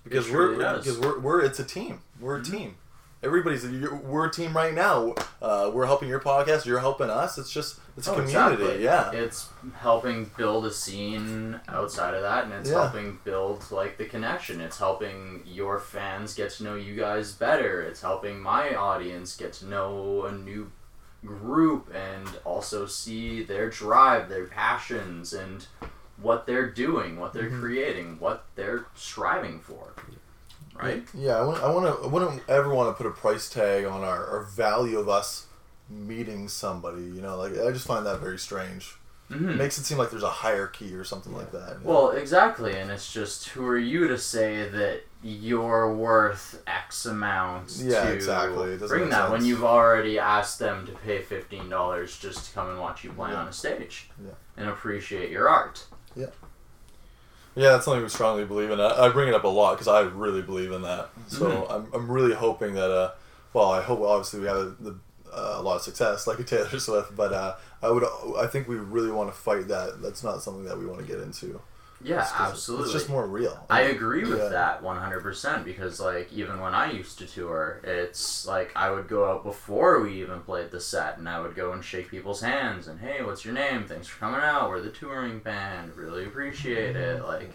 because 0.04 0.30
we're 0.30 0.56
does. 0.56 0.84
because 0.84 0.98
we're, 1.00 1.18
we're 1.18 1.40
it's 1.40 1.58
a 1.58 1.64
team. 1.64 2.00
We're 2.20 2.36
a 2.36 2.40
mm-hmm. 2.40 2.56
team. 2.56 2.76
Everybody's 3.22 3.64
we're 4.02 4.26
a 4.26 4.30
team 4.32 4.54
right 4.56 4.74
now. 4.74 5.14
Uh, 5.40 5.70
we're 5.72 5.86
helping 5.86 6.08
your 6.08 6.18
podcast. 6.20 6.66
You're 6.66 6.80
helping 6.80 7.08
us. 7.08 7.38
It's 7.38 7.50
just 7.52 7.78
it's 7.96 8.08
a 8.08 8.10
Oh, 8.10 8.14
community. 8.14 8.54
exactly. 8.64 8.82
Yeah. 8.84 9.12
It's 9.12 9.48
helping 9.76 10.30
build 10.36 10.66
a 10.66 10.72
scene 10.72 11.60
outside 11.68 12.14
of 12.14 12.22
that, 12.22 12.44
and 12.44 12.52
it's 12.54 12.70
Yeah. 12.70 12.82
helping 12.82 13.20
build 13.22 13.70
like 13.70 13.96
the 13.96 14.06
connection. 14.06 14.60
It's 14.60 14.78
helping 14.78 15.42
your 15.46 15.78
fans 15.78 16.34
get 16.34 16.50
to 16.52 16.64
know 16.64 16.74
you 16.74 16.96
guys 16.96 17.30
better. 17.32 17.80
It's 17.80 18.00
helping 18.00 18.40
my 18.40 18.74
audience 18.74 19.36
get 19.36 19.52
to 19.54 19.66
know 19.66 20.24
a 20.24 20.32
new 20.32 20.72
group 21.24 21.94
and 21.94 22.28
also 22.44 22.86
see 22.86 23.44
their 23.44 23.70
drive, 23.70 24.28
their 24.28 24.46
passions, 24.46 25.32
and 25.32 25.66
what 26.20 26.46
they're 26.46 26.68
doing, 26.70 27.20
what 27.20 27.32
they're 27.32 27.50
creating, 27.50 28.16
what 28.18 28.46
they're 28.56 28.86
striving 28.96 29.60
for. 29.60 29.92
Right? 30.74 31.04
Yeah, 31.14 31.36
I, 31.38 31.42
want, 31.44 31.62
I, 31.62 31.70
want 31.70 31.86
to, 31.86 32.04
I 32.04 32.06
wouldn't 32.06 32.42
ever 32.48 32.74
want 32.74 32.88
to 32.96 33.02
put 33.02 33.08
a 33.08 33.14
price 33.14 33.48
tag 33.48 33.84
on 33.84 34.02
our, 34.02 34.26
our 34.26 34.42
value 34.44 34.98
of 34.98 35.08
us 35.08 35.46
meeting 35.90 36.48
somebody. 36.48 37.02
You 37.02 37.20
know, 37.22 37.36
like 37.36 37.52
I 37.52 37.70
just 37.72 37.86
find 37.86 38.06
that 38.06 38.20
very 38.20 38.38
strange. 38.38 38.96
Mhm. 39.30 39.50
It 39.52 39.56
makes 39.56 39.78
it 39.78 39.84
seem 39.84 39.96
like 39.98 40.10
there's 40.10 40.22
a 40.22 40.28
hierarchy 40.28 40.94
or 40.94 41.04
something 41.04 41.32
like 41.34 41.52
that. 41.52 41.78
you 41.80 41.84
know? 41.84 41.90
Well, 41.90 42.10
exactly, 42.10 42.76
and 42.76 42.90
it's 42.90 43.10
just 43.12 43.48
who 43.50 43.64
are 43.66 43.78
you 43.78 44.08
to 44.08 44.18
say 44.18 44.68
that 44.68 45.02
you're 45.22 45.94
worth 45.94 46.60
X 46.66 47.06
amount 47.06 47.76
Yeah, 47.78 48.04
to 48.04 48.12
exactly. 48.12 48.72
It 48.72 48.80
bring 48.80 49.02
make 49.02 49.10
that 49.10 49.30
when 49.30 49.44
you've 49.44 49.64
already 49.64 50.18
asked 50.18 50.58
them 50.58 50.84
to 50.86 50.92
pay 50.92 51.22
fifteen 51.22 51.68
dollars 51.70 52.18
just 52.18 52.46
to 52.48 52.52
come 52.54 52.68
and 52.70 52.78
watch 52.80 53.04
you 53.04 53.12
play 53.12 53.30
Yeah. 53.30 53.36
on 53.42 53.48
a 53.48 53.52
stage 53.52 54.10
Yeah. 54.22 54.32
and 54.56 54.68
appreciate 54.68 55.30
your 55.30 55.48
art. 55.48 55.84
yeah, 56.16 56.26
that's 57.54 57.84
something 57.84 58.02
we 58.02 58.08
strongly 58.08 58.44
believe 58.44 58.70
in. 58.70 58.80
I, 58.80 59.06
I 59.06 59.08
bring 59.10 59.28
it 59.28 59.34
up 59.34 59.44
a 59.44 59.48
lot 59.48 59.72
because 59.74 59.88
I 59.88 60.00
really 60.00 60.42
believe 60.42 60.72
in 60.72 60.82
that. 60.82 61.10
So 61.28 61.46
Mm-hmm. 61.50 61.72
I'm, 61.72 61.88
I'm 61.94 62.10
really 62.10 62.34
hoping 62.34 62.74
that. 62.74 62.90
Uh, 62.90 63.12
well, 63.52 63.70
I 63.70 63.82
hope 63.82 64.00
obviously 64.00 64.40
we 64.40 64.46
have 64.46 64.56
a, 64.56 64.64
the, 64.80 64.98
uh, 65.32 65.54
a 65.58 65.62
lot 65.62 65.76
of 65.76 65.82
success 65.82 66.26
like 66.26 66.38
a 66.38 66.44
Taylor 66.52 66.78
Swift, 66.78 67.14
but 67.14 67.32
uh, 67.32 67.54
I 67.82 67.90
would 67.90 68.04
I 68.38 68.46
think 68.46 68.68
we 68.68 68.76
really 68.76 69.10
want 69.10 69.30
to 69.30 69.36
fight 69.38 69.68
that. 69.68 70.00
That's 70.02 70.24
not 70.24 70.42
something 70.42 70.64
that 70.64 70.78
we 70.78 70.86
want 70.86 71.00
to 71.00 71.06
get 71.06 71.20
into. 71.20 71.60
Yeah, 72.04 72.28
absolutely. 72.38 72.84
It's 72.86 72.92
just 72.94 73.08
more 73.08 73.26
real. 73.26 73.64
I 73.70 73.82
agree 73.82 74.24
with 74.24 74.38
Yeah. 74.38 74.48
that 74.48 74.82
100% 74.82 75.64
because 75.64 76.00
like 76.00 76.32
even 76.32 76.60
when 76.60 76.74
I 76.74 76.90
used 76.92 77.18
to 77.18 77.26
tour, 77.26 77.80
it's 77.84 78.46
like 78.46 78.72
I 78.74 78.90
would 78.90 79.08
go 79.08 79.30
out 79.30 79.44
before 79.44 80.00
we 80.00 80.20
even 80.20 80.40
played 80.40 80.70
the 80.70 80.80
set 80.80 81.18
and 81.18 81.28
I 81.28 81.40
would 81.40 81.54
go 81.54 81.72
and 81.72 81.84
shake 81.84 82.10
people's 82.10 82.40
hands 82.40 82.88
and 82.88 83.00
hey, 83.00 83.22
what's 83.22 83.44
your 83.44 83.54
name? 83.54 83.84
Thanks 83.84 84.08
for 84.08 84.18
coming 84.18 84.40
out. 84.40 84.68
We're 84.70 84.80
the 84.80 84.90
touring 84.90 85.38
band. 85.40 85.96
Really 85.96 86.24
appreciate 86.24 86.96
it. 86.96 87.18
Mm-hmm. 87.18 87.26
Like 87.26 87.50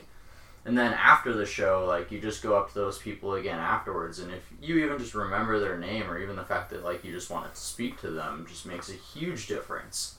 and 0.65 0.77
then 0.77 0.93
after 0.93 1.33
the 1.33 1.45
show, 1.45 1.85
like 1.87 2.11
you 2.11 2.19
just 2.19 2.43
go 2.43 2.57
up 2.57 2.67
to 2.69 2.75
those 2.75 2.97
people 2.97 3.35
again 3.35 3.57
afterwards 3.59 4.19
and 4.19 4.31
if 4.33 4.43
you 4.61 4.77
even 4.79 4.97
just 4.97 5.15
remember 5.15 5.59
their 5.59 5.77
name 5.77 6.09
or 6.09 6.19
even 6.19 6.35
the 6.35 6.43
fact 6.43 6.69
that 6.71 6.83
like 6.83 7.03
you 7.05 7.11
just 7.13 7.29
wanted 7.29 7.53
to 7.53 7.59
speak 7.61 7.99
to 8.01 8.11
them 8.11 8.45
just 8.49 8.65
makes 8.65 8.89
a 8.89 8.93
huge 8.93 9.47
difference. 9.47 10.16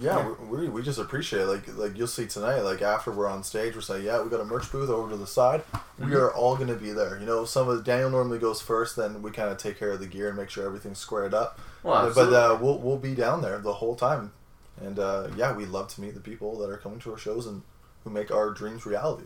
Yeah, 0.00 0.32
We, 0.48 0.58
we, 0.58 0.68
we 0.70 0.82
just 0.82 0.98
appreciate 0.98 1.42
it. 1.42 1.46
like 1.46 1.76
like 1.76 1.98
you'll 1.98 2.06
see 2.06 2.26
tonight. 2.26 2.60
Like 2.60 2.80
after 2.80 3.10
we're 3.10 3.28
on 3.28 3.44
stage, 3.44 3.74
we're 3.74 3.82
saying, 3.82 4.04
yeah, 4.04 4.22
we 4.22 4.30
got 4.30 4.40
a 4.40 4.44
merch 4.44 4.72
booth 4.72 4.88
over 4.88 5.10
to 5.10 5.16
the 5.16 5.26
side. 5.26 5.62
We 5.98 6.14
are 6.14 6.32
all 6.32 6.56
gonna 6.56 6.74
be 6.76 6.92
there. 6.92 7.18
You 7.20 7.26
know, 7.26 7.44
some 7.44 7.68
of 7.68 7.84
Daniel 7.84 8.08
normally 8.10 8.38
goes 8.38 8.62
first, 8.62 8.96
then 8.96 9.20
we 9.22 9.30
kind 9.30 9.50
of 9.50 9.58
take 9.58 9.78
care 9.78 9.90
of 9.90 10.00
the 10.00 10.06
gear 10.06 10.28
and 10.28 10.36
make 10.36 10.48
sure 10.50 10.64
everything's 10.64 10.98
squared 10.98 11.34
up. 11.34 11.60
Well, 11.82 12.00
but 12.02 12.08
absolutely. 12.08 12.36
uh, 12.36 12.54
we'll 12.56 12.78
we'll 12.78 12.96
be 12.98 13.14
down 13.14 13.42
there 13.42 13.58
the 13.58 13.74
whole 13.74 13.94
time, 13.94 14.32
and 14.80 14.98
uh, 14.98 15.28
yeah, 15.36 15.52
we 15.54 15.66
love 15.66 15.88
to 15.94 16.00
meet 16.00 16.14
the 16.14 16.20
people 16.20 16.56
that 16.58 16.70
are 16.70 16.78
coming 16.78 16.98
to 17.00 17.12
our 17.12 17.18
shows 17.18 17.46
and 17.46 17.62
who 18.04 18.10
make 18.10 18.30
our 18.30 18.50
dreams 18.50 18.86
reality. 18.86 19.24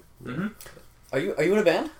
Are 1.13 1.19
you 1.21 1.35
are 1.37 1.45
you 1.45 1.53
in 1.53 1.59
a 1.61 1.65
band? 1.65 1.91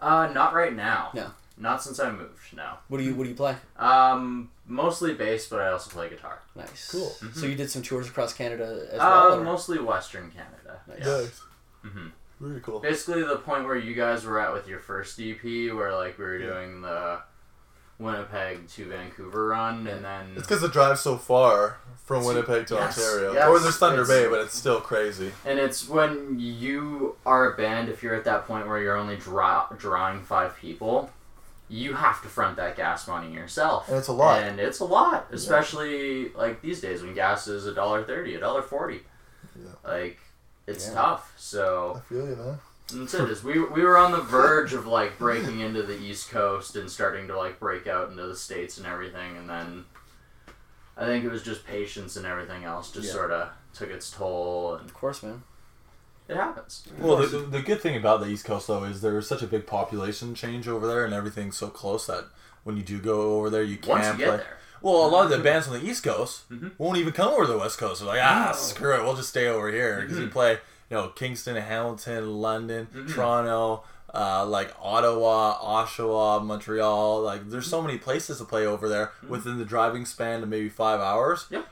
Uh 0.00 0.28
not 0.32 0.54
right 0.54 0.74
now. 0.74 1.10
No. 1.14 1.30
Not 1.56 1.82
since 1.82 2.00
I 2.00 2.10
moved, 2.10 2.54
no. 2.56 2.74
What 2.88 2.98
do 2.98 3.04
you 3.04 3.14
what 3.14 3.24
do 3.24 3.30
you 3.30 3.36
play? 3.36 3.56
Um 3.78 4.50
mostly 4.66 5.14
bass, 5.14 5.46
but 5.48 5.60
I 5.60 5.68
also 5.70 5.90
play 5.90 6.08
guitar. 6.08 6.40
Nice. 6.56 6.90
Cool. 6.90 7.10
So 7.34 7.46
you 7.46 7.54
did 7.54 7.70
some 7.70 7.82
tours 7.82 8.08
across 8.08 8.32
Canada 8.32 8.86
as 8.90 8.98
well. 8.98 9.32
Uh, 9.32 9.36
or- 9.36 9.44
mostly 9.44 9.78
Western 9.78 10.30
Canada. 10.32 10.80
Nice. 10.88 11.06
Nice. 11.06 11.42
Mhm. 11.86 12.10
Really 12.40 12.60
cool. 12.60 12.80
Basically, 12.80 13.22
the 13.22 13.36
point 13.36 13.64
where 13.64 13.76
you 13.76 13.94
guys 13.94 14.24
were 14.24 14.40
at 14.40 14.52
with 14.52 14.66
your 14.66 14.80
first 14.80 15.18
EP, 15.20 15.70
where 15.72 15.94
like 15.94 16.18
we 16.18 16.24
were 16.24 16.38
doing 16.38 16.82
the 16.82 17.20
Winnipeg 17.98 18.66
to 18.70 18.88
Vancouver 18.88 19.46
run, 19.48 19.86
and 19.86 20.04
then 20.04 20.32
It's 20.36 20.42
because 20.46 20.60
the 20.60 20.68
drive's 20.68 21.00
so 21.00 21.16
far 21.16 21.78
from 22.04 22.24
Winnipeg 22.24 22.66
to 22.66 22.74
Yes, 22.74 22.98
Ontario, 22.98 23.32
yes, 23.34 23.48
or 23.48 23.58
there's 23.60 23.78
Thunder 23.78 24.04
Bay, 24.04 24.26
but 24.28 24.40
it's 24.40 24.56
still 24.58 24.80
crazy. 24.80 25.32
and 25.46 25.60
it's 25.60 25.88
when 25.88 26.36
you 26.40 27.16
are 27.24 27.52
a 27.52 27.56
band. 27.56 27.88
If 27.88 28.02
you're 28.02 28.16
at 28.16 28.24
that 28.24 28.46
point 28.46 28.66
where 28.66 28.80
you're 28.80 28.96
only 28.96 29.16
draw, 29.16 29.68
drawing 29.78 30.22
five 30.24 30.56
people, 30.56 31.10
you 31.74 31.94
have 31.94 32.22
to 32.22 32.28
front 32.28 32.56
that 32.56 32.76
gas 32.76 33.08
money 33.08 33.32
yourself, 33.32 33.88
And 33.88 33.96
it's 33.98 34.08
a 34.08 34.12
lot. 34.12 34.42
And 34.42 34.60
it's 34.60 34.80
a 34.80 34.84
lot, 34.84 35.26
especially 35.32 36.28
like 36.30 36.60
these 36.62 36.80
days 36.80 37.02
when 37.02 37.14
gas 37.14 37.48
is 37.48 37.66
a 37.66 37.74
dollar 37.74 38.04
thirty, 38.04 38.34
a 38.34 38.40
dollar 38.40 38.62
forty. 38.62 39.00
Yeah. 39.56 39.72
Like 39.84 40.18
it's 40.66 40.86
Yeah. 40.88 40.94
tough. 40.94 41.32
So 41.36 41.94
I 41.96 42.00
feel 42.08 42.28
you, 42.28 42.36
man. 42.36 42.58
That's 42.92 43.14
it. 43.14 43.30
Is 43.30 43.42
we 43.42 43.58
we 43.64 43.82
were 43.82 43.96
on 43.96 44.12
the 44.12 44.20
verge 44.20 44.72
of 44.72 44.86
like 44.86 45.18
breaking 45.18 45.60
into 45.60 45.82
the 45.82 45.98
East 45.98 46.30
Coast 46.30 46.76
and 46.76 46.88
starting 46.90 47.26
to 47.28 47.36
like 47.36 47.58
break 47.58 47.86
out 47.86 48.10
into 48.10 48.26
the 48.26 48.36
states 48.36 48.78
and 48.78 48.86
everything, 48.86 49.36
and 49.36 49.48
then 49.50 49.84
I 50.96 51.06
think 51.06 51.24
it 51.24 51.30
was 51.30 51.42
just 51.42 51.66
patience 51.66 52.16
and 52.16 52.24
everything 52.26 52.64
else 52.64 52.92
just 52.92 53.06
Yeah. 53.08 53.12
sort 53.14 53.30
of 53.32 53.48
took 53.72 53.90
its 53.90 54.10
toll, 54.10 54.74
and 54.76 54.84
Of 54.88 54.94
course, 54.94 55.22
man. 55.24 55.42
It 56.28 56.36
happens. 56.36 56.86
Well, 56.98 57.16
the, 57.16 57.38
the 57.38 57.60
good 57.62 57.80
thing 57.80 57.96
about 57.96 58.20
the 58.20 58.26
East 58.28 58.44
Coast 58.44 58.66
though 58.66 58.84
is 58.84 59.00
there's 59.02 59.28
such 59.28 59.42
a 59.42 59.46
big 59.46 59.66
population 59.66 60.34
change 60.34 60.66
over 60.68 60.86
there, 60.86 61.04
and 61.04 61.12
everything's 61.14 61.56
so 61.56 61.68
close 61.68 62.06
that 62.06 62.24
when 62.64 62.76
you 62.76 62.82
do 62.82 62.98
go 62.98 63.36
over 63.38 63.50
there, 63.50 63.62
you 63.62 63.76
can't 63.76 63.88
Once 63.88 64.06
you 64.06 64.12
play. 64.14 64.24
get 64.24 64.36
there, 64.38 64.56
Well, 64.80 65.06
a 65.06 65.08
lot 65.08 65.24
of 65.24 65.30
the 65.30 65.38
bands 65.38 65.66
on 65.68 65.74
the 65.78 65.84
East 65.84 66.02
Coast 66.04 66.48
Mhm. 66.50 66.72
won't 66.78 66.98
even 66.98 67.12
come 67.12 67.28
over 67.28 67.46
to 67.46 67.52
the 67.52 67.58
West 67.58 67.78
Coast. 67.78 68.00
They're 68.00 68.08
like, 68.08 68.20
ah, 68.22 68.48
No. 68.50 68.56
screw 68.56 68.94
it, 68.94 69.02
we'll 69.02 69.16
just 69.16 69.28
stay 69.30 69.46
over 69.48 69.70
here 69.70 70.00
because 70.00 70.16
Mm-hmm. 70.16 70.24
you 70.26 70.30
play, 70.30 70.52
you 70.90 70.96
know, 70.96 71.08
Kingston, 71.08 71.56
Hamilton, 71.56 72.40
London, 72.40 72.88
Toronto, 73.12 73.84
uh, 74.14 74.46
like 74.46 74.72
Ottawa, 74.80 75.58
Oshawa, 75.84 76.44
Montreal. 76.44 77.20
Like 77.22 77.50
there's 77.50 77.66
so 77.66 77.82
many 77.82 77.98
places 77.98 78.38
to 78.38 78.44
play 78.44 78.64
over 78.66 78.88
there 78.88 79.12
within 79.28 79.58
the 79.58 79.64
driving 79.64 80.04
span 80.06 80.42
of 80.42 80.48
maybe 80.48 80.68
five 80.68 81.00
hours. 81.00 81.46
Yep. 81.50 81.66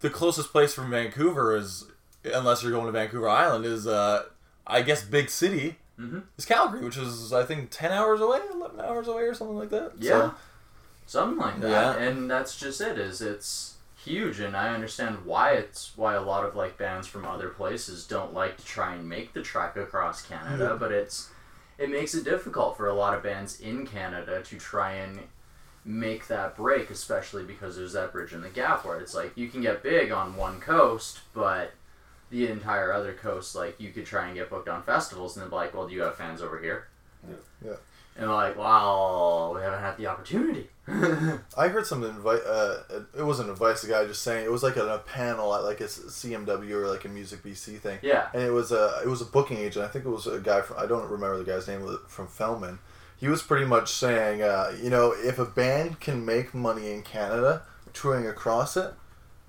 The 0.00 0.10
closest 0.10 0.50
place 0.52 0.74
from 0.74 0.90
Vancouver 0.90 1.56
is, 1.56 1.84
unless 2.24 2.62
you're 2.62 2.72
going 2.72 2.86
to 2.86 2.92
Vancouver 2.92 3.28
Island, 3.28 3.64
is 3.64 3.86
uh, 3.86 4.24
I 4.66 4.82
guess 4.82 5.02
big 5.02 5.30
city. 5.30 5.76
Mhm. 5.98 6.22
Is 6.38 6.44
Calgary, 6.46 6.82
which 6.84 6.96
is 6.96 7.32
I 7.32 7.44
think 7.44 7.68
ten 7.70 7.92
hours 7.92 8.20
away, 8.20 8.40
eleven 8.52 8.80
hours 8.80 9.06
away, 9.08 9.22
or 9.24 9.34
something 9.34 9.58
like 9.58 9.70
that. 9.70 9.92
Yeah. 9.98 10.08
So, 10.10 10.34
something 11.06 11.38
like 11.38 11.60
that 11.60 11.98
Yeah. 11.98 12.04
and 12.06 12.30
that's 12.30 12.56
just 12.58 12.80
it 12.80 12.96
is 12.96 13.20
it's 13.20 13.74
huge 13.96 14.38
and 14.38 14.56
i 14.56 14.72
understand 14.72 15.24
why 15.26 15.50
it's 15.50 15.90
why 15.96 16.14
a 16.14 16.22
lot 16.22 16.44
of 16.44 16.54
like 16.54 16.78
bands 16.78 17.06
from 17.08 17.24
other 17.26 17.48
places 17.48 18.06
don't 18.06 18.32
like 18.32 18.56
to 18.56 18.64
try 18.64 18.94
and 18.94 19.06
make 19.08 19.32
the 19.34 19.42
trek 19.42 19.76
across 19.76 20.22
canada 20.22 20.76
but 20.78 20.92
it's 20.92 21.28
it 21.78 21.90
makes 21.90 22.14
it 22.14 22.22
difficult 22.24 22.76
for 22.76 22.86
a 22.86 22.94
lot 22.94 23.12
of 23.12 23.22
bands 23.24 23.60
in 23.60 23.84
canada 23.84 24.40
to 24.42 24.56
try 24.56 24.92
and 24.92 25.18
make 25.84 26.28
that 26.28 26.56
break 26.56 26.90
especially 26.90 27.42
because 27.42 27.76
there's 27.76 27.92
that 27.94 28.12
bridge 28.12 28.32
in 28.32 28.40
the 28.40 28.48
gap 28.48 28.84
where 28.84 29.00
it's 29.00 29.14
like 29.14 29.32
you 29.36 29.48
can 29.48 29.60
get 29.60 29.82
big 29.82 30.12
on 30.12 30.36
one 30.36 30.60
coast 30.60 31.18
but 31.34 31.72
the 32.30 32.48
entire 32.48 32.92
other 32.92 33.12
coast 33.12 33.54
like 33.54 33.78
you 33.80 33.90
could 33.90 34.06
try 34.06 34.26
and 34.26 34.34
get 34.34 34.48
booked 34.50 34.68
on 34.68 34.82
festivals 34.82 35.36
and 35.36 35.42
then 35.42 35.50
be 35.50 35.56
like 35.56 35.74
well 35.74 35.86
do 35.88 35.94
you 35.94 36.02
have 36.02 36.16
fans 36.16 36.40
over 36.42 36.58
here 36.60 36.88
Yeah. 37.28 37.34
yeah. 37.64 37.70
and 38.16 38.24
they're 38.24 38.28
like 38.34 38.56
"Wow, 38.56 39.52
we 39.54 39.60
haven't 39.62 39.80
had 39.80 39.96
the 39.96 40.06
opportunity 40.06 40.68
I 41.56 41.68
heard 41.68 41.86
some 41.86 42.02
advice. 42.02 42.40
Uh, 42.40 43.02
it 43.16 43.22
wasn't 43.22 43.48
advice. 43.48 43.82
The 43.82 43.88
guy 43.88 44.04
just 44.06 44.22
saying 44.22 44.44
it 44.44 44.50
was 44.50 44.64
like 44.64 44.74
a, 44.74 44.94
a 44.94 44.98
panel 44.98 45.54
at 45.54 45.62
like 45.62 45.80
a 45.80 45.84
CMW 45.84 46.68
or 46.72 46.88
like 46.88 47.04
a 47.04 47.08
Music 47.08 47.44
BC 47.44 47.78
thing. 47.78 48.00
Yeah. 48.02 48.26
And 48.34 48.42
it 48.42 48.50
was 48.50 48.72
a 48.72 49.00
it 49.04 49.06
was 49.06 49.20
a 49.20 49.24
booking 49.24 49.58
agent. 49.58 49.84
I 49.84 49.88
think 49.88 50.04
it 50.04 50.08
was 50.08 50.26
a 50.26 50.40
guy 50.40 50.62
from 50.62 50.78
I 50.80 50.86
don't 50.86 51.08
remember 51.08 51.38
the 51.38 51.44
guy's 51.44 51.68
name 51.68 51.86
from 52.08 52.26
Feldman. 52.26 52.80
He 53.18 53.28
was 53.28 53.40
pretty 53.40 53.66
much 53.66 53.92
saying, 53.92 54.42
uh, 54.42 54.72
you 54.82 54.90
know, 54.90 55.14
if 55.16 55.38
a 55.38 55.44
band 55.44 56.00
can 56.00 56.24
make 56.26 56.54
money 56.54 56.90
in 56.90 57.02
Canada 57.02 57.62
touring 57.92 58.26
across 58.26 58.76
it, 58.76 58.92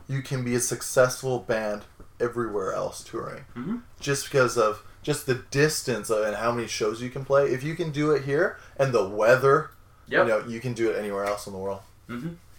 you 0.07 0.21
can 0.21 0.43
be 0.45 0.53
a 0.53 0.59
successful 0.59 1.39
band 1.39 1.83
everywhere 2.21 2.73
else 2.73 3.03
touring. 3.03 3.45
Mhm. 3.55 3.81
Just 3.99 4.25
because 4.25 4.57
of 4.57 4.83
just 5.03 5.25
the 5.25 5.35
distance 5.35 6.09
of, 6.09 6.23
and 6.25 6.35
how 6.35 6.51
many 6.51 6.67
shows 6.67 7.01
you 7.01 7.09
can 7.09 7.25
play. 7.25 7.47
If 7.51 7.63
you 7.63 7.75
can 7.75 7.91
do 7.91 8.11
it 8.11 8.23
here 8.23 8.57
and 8.77 8.93
the 8.93 9.03
weather, 9.07 9.71
Yep. 10.07 10.27
you 10.27 10.31
know, 10.31 10.39
you 10.47 10.59
can 10.61 10.73
do 10.73 10.91
it 10.91 10.97
anywhere 10.97 11.25
else 11.25 11.47
in 11.47 11.53
the 11.53 11.59
world. 11.59 11.81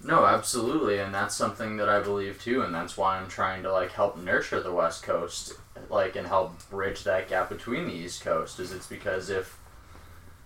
No, 0.04 0.24
absolutely, 0.24 0.98
and 0.98 1.14
that's 1.14 1.36
something 1.36 1.76
that 1.76 1.88
I 1.88 2.00
believe 2.00 2.42
too, 2.42 2.62
and 2.62 2.74
that's 2.74 2.96
why 2.96 3.18
I'm 3.18 3.28
trying 3.28 3.62
to 3.62 3.70
like 3.72 3.92
help 3.92 4.16
nurture 4.16 4.60
the 4.60 4.72
West 4.72 5.02
Coast, 5.04 5.52
like 5.88 6.16
and 6.16 6.26
help 6.26 6.68
bridge 6.70 7.04
that 7.04 7.28
gap 7.28 7.48
between 7.48 7.86
the 7.86 7.92
East 7.94 8.22
Coast. 8.22 8.58
Is 8.58 8.72
it's 8.72 8.86
because 8.88 9.30
if 9.30 9.56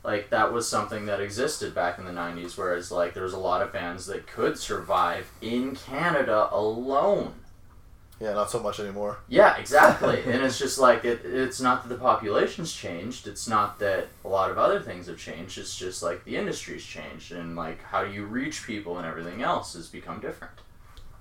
like 0.04 0.28
that 0.30 0.52
was 0.52 0.68
something 0.68 1.06
that 1.06 1.20
existed 1.20 1.74
back 1.74 1.98
in 1.98 2.04
the 2.04 2.12
'90s, 2.12 2.58
whereas 2.58 2.90
like 2.92 3.14
there 3.14 3.22
was 3.22 3.32
a 3.32 3.38
lot 3.38 3.62
of 3.62 3.72
bands 3.72 4.06
that 4.06 4.26
could 4.26 4.58
survive 4.58 5.28
in 5.40 5.74
Canada 5.74 6.48
alone. 6.52 7.34
Yeah, 8.18 8.32
not 8.32 8.50
so 8.50 8.60
much 8.60 8.80
anymore. 8.80 9.18
Yeah, 9.28 9.56
exactly. 9.58 10.22
and 10.26 10.42
it's 10.42 10.58
just 10.58 10.78
like 10.78 11.04
it, 11.04 11.20
it's 11.24 11.60
not 11.60 11.82
that 11.82 11.94
the 11.94 12.00
population's 12.00 12.72
changed. 12.72 13.26
It's 13.26 13.46
not 13.46 13.78
that 13.80 14.08
a 14.24 14.28
lot 14.28 14.50
of 14.50 14.56
other 14.56 14.80
things 14.80 15.06
have 15.06 15.18
changed. 15.18 15.58
It's 15.58 15.76
just 15.76 16.02
like 16.02 16.24
the 16.24 16.36
industry's 16.36 16.84
changed 16.84 17.32
and 17.32 17.56
like 17.56 17.82
how 17.82 18.02
you 18.02 18.24
reach 18.24 18.66
people 18.66 18.96
and 18.96 19.06
everything 19.06 19.42
else 19.42 19.74
has 19.74 19.88
become 19.88 20.20
different. 20.20 20.54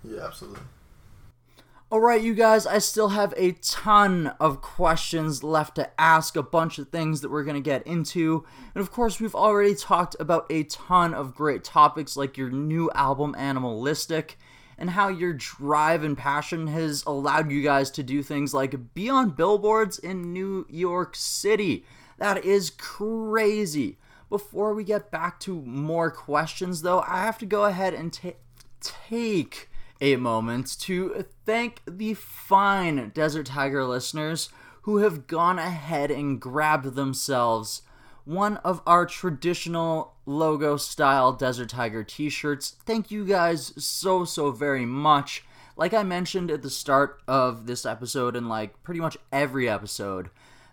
Yeah, 0.03 0.25
absolutely. 0.25 0.61
Alright, 1.91 2.23
you 2.23 2.33
guys, 2.33 2.65
I 2.65 2.79
still 2.79 3.09
have 3.09 3.33
a 3.37 3.51
ton 3.61 4.33
of 4.39 4.59
questions 4.59 5.43
left 5.43 5.75
to 5.75 5.89
ask, 6.01 6.35
a 6.35 6.41
bunch 6.41 6.79
of 6.79 6.89
things 6.89 7.21
that 7.21 7.29
we're 7.29 7.43
going 7.43 7.55
to 7.55 7.61
get 7.61 7.85
into. 7.85 8.43
And 8.73 8.81
of 8.81 8.91
course, 8.91 9.19
we've 9.19 9.35
already 9.35 9.75
talked 9.75 10.15
about 10.19 10.47
a 10.49 10.63
ton 10.63 11.13
of 11.13 11.35
great 11.35 11.63
topics 11.63 12.17
like 12.17 12.37
your 12.37 12.49
new 12.49 12.89
album, 12.95 13.35
Animalistic, 13.37 14.39
and 14.77 14.91
how 14.91 15.07
your 15.07 15.33
drive 15.33 16.03
and 16.03 16.17
passion 16.17 16.67
has 16.67 17.03
allowed 17.05 17.51
you 17.51 17.61
guys 17.61 17.89
to 17.91 18.03
do 18.03 18.21
things 18.21 18.53
like 18.53 18.93
be 18.93 19.09
on 19.09 19.29
billboards 19.31 19.97
in 19.99 20.33
New 20.33 20.65
York 20.69 21.15
City. 21.15 21.85
That 22.17 22.43
is 22.45 22.69
crazy. 22.69 23.97
Before 24.29 24.73
we 24.73 24.83
get 24.83 25.11
back 25.11 25.39
to 25.41 25.61
more 25.61 26.09
questions, 26.09 26.81
though, 26.81 27.01
I 27.01 27.19
have 27.19 27.37
to 27.39 27.45
go 27.45 27.65
ahead 27.65 27.93
and 27.93 28.11
ta- 28.11 28.31
take 28.81 29.69
a 30.01 30.15
moment 30.17 30.79
to 30.81 31.25
thank 31.45 31.81
the 31.87 32.15
fine 32.15 33.11
Desert 33.13 33.45
Tiger 33.45 33.85
listeners 33.85 34.49
who 34.81 34.97
have 34.97 35.27
gone 35.27 35.57
ahead 35.57 36.11
and 36.11 36.39
grabbed 36.39 36.95
themselves 36.95 37.81
one 38.23 38.57
of 38.57 38.81
our 38.85 39.05
traditional 39.05 40.14
logo 40.25 40.77
style 40.77 41.31
Desert 41.33 41.69
Tiger 41.69 42.03
t 42.03 42.29
shirts. 42.29 42.75
Thank 42.85 43.11
you 43.11 43.25
guys 43.25 43.73
so, 43.83 44.25
so 44.25 44.51
very 44.51 44.85
much. 44.85 45.43
Like 45.77 45.93
I 45.93 46.03
mentioned 46.03 46.51
at 46.51 46.61
the 46.61 46.69
start 46.69 47.21
of 47.27 47.67
this 47.67 47.85
episode, 47.85 48.35
and 48.35 48.47
like 48.47 48.81
pretty 48.83 49.01
much 49.01 49.17
every 49.31 49.67
episode, 49.67 50.29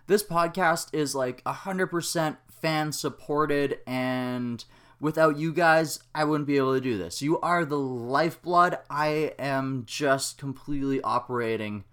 this 0.07 0.23
podcast 0.23 0.93
is 0.93 1.15
like 1.15 1.43
100% 1.43 2.37
fan 2.63 2.91
supported 2.91 3.79
and 3.85 4.63
without 5.01 5.35
you 5.35 5.51
guys 5.51 5.99
i 6.15 6.23
wouldn't 6.23 6.47
be 6.47 6.55
able 6.55 6.73
to 6.73 6.79
do 6.79 6.97
this 6.97 7.21
you 7.21 7.37
are 7.41 7.65
the 7.65 7.77
lifeblood 7.77 8.77
i 8.89 9.33
am 9.37 9.83
just 9.85 10.37
completely 10.37 11.01
operating 11.01 11.83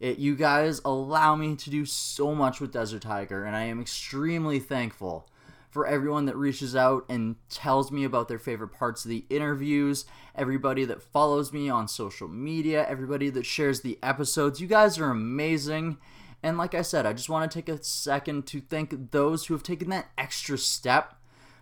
it 0.00 0.18
you 0.18 0.36
guys 0.36 0.82
allow 0.84 1.34
me 1.34 1.56
to 1.56 1.70
do 1.70 1.86
so 1.86 2.34
much 2.34 2.60
with 2.60 2.72
desert 2.72 3.00
tiger 3.00 3.42
and 3.42 3.56
i 3.56 3.62
am 3.62 3.80
extremely 3.80 4.58
thankful 4.58 5.26
for 5.78 5.86
everyone 5.86 6.26
that 6.26 6.36
reaches 6.36 6.74
out 6.74 7.04
and 7.08 7.36
tells 7.48 7.92
me 7.92 8.02
about 8.02 8.26
their 8.26 8.36
favorite 8.36 8.72
parts 8.72 9.04
of 9.04 9.10
the 9.10 9.24
interviews 9.30 10.04
everybody 10.34 10.84
that 10.84 11.00
follows 11.00 11.52
me 11.52 11.70
on 11.70 11.86
social 11.86 12.26
media 12.26 12.84
everybody 12.88 13.30
that 13.30 13.46
shares 13.46 13.82
the 13.82 13.96
episodes 14.02 14.60
you 14.60 14.66
guys 14.66 14.98
are 14.98 15.12
amazing 15.12 15.96
and 16.42 16.56
like 16.56 16.74
I 16.74 16.82
said, 16.82 17.04
I 17.04 17.12
just 17.12 17.28
want 17.28 17.50
to 17.50 17.54
take 17.58 17.68
a 17.68 17.82
second 17.82 18.46
to 18.48 18.60
thank 18.60 19.10
those 19.10 19.46
who 19.46 19.54
have 19.54 19.62
taken 19.62 19.90
that 19.90 20.10
extra 20.16 20.56
step 20.56 21.14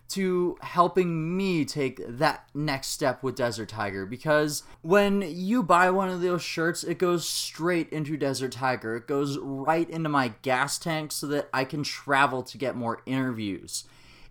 to 0.08 0.56
helping 0.60 1.36
me 1.36 1.64
take 1.64 2.00
that 2.06 2.48
next 2.54 2.88
step 2.88 3.22
with 3.22 3.34
Desert 3.34 3.68
Tiger 3.68 4.06
because 4.06 4.62
when 4.82 5.22
you 5.22 5.62
buy 5.64 5.90
one 5.90 6.08
of 6.08 6.20
those 6.20 6.42
shirts, 6.42 6.84
it 6.84 6.98
goes 6.98 7.28
straight 7.28 7.88
into 7.90 8.16
Desert 8.16 8.52
Tiger. 8.52 8.96
It 8.96 9.08
goes 9.08 9.36
right 9.38 9.88
into 9.90 10.08
my 10.08 10.34
gas 10.42 10.78
tank 10.78 11.10
so 11.10 11.26
that 11.28 11.48
I 11.52 11.64
can 11.64 11.82
travel 11.82 12.42
to 12.44 12.58
get 12.58 12.76
more 12.76 13.02
interviews. 13.04 13.84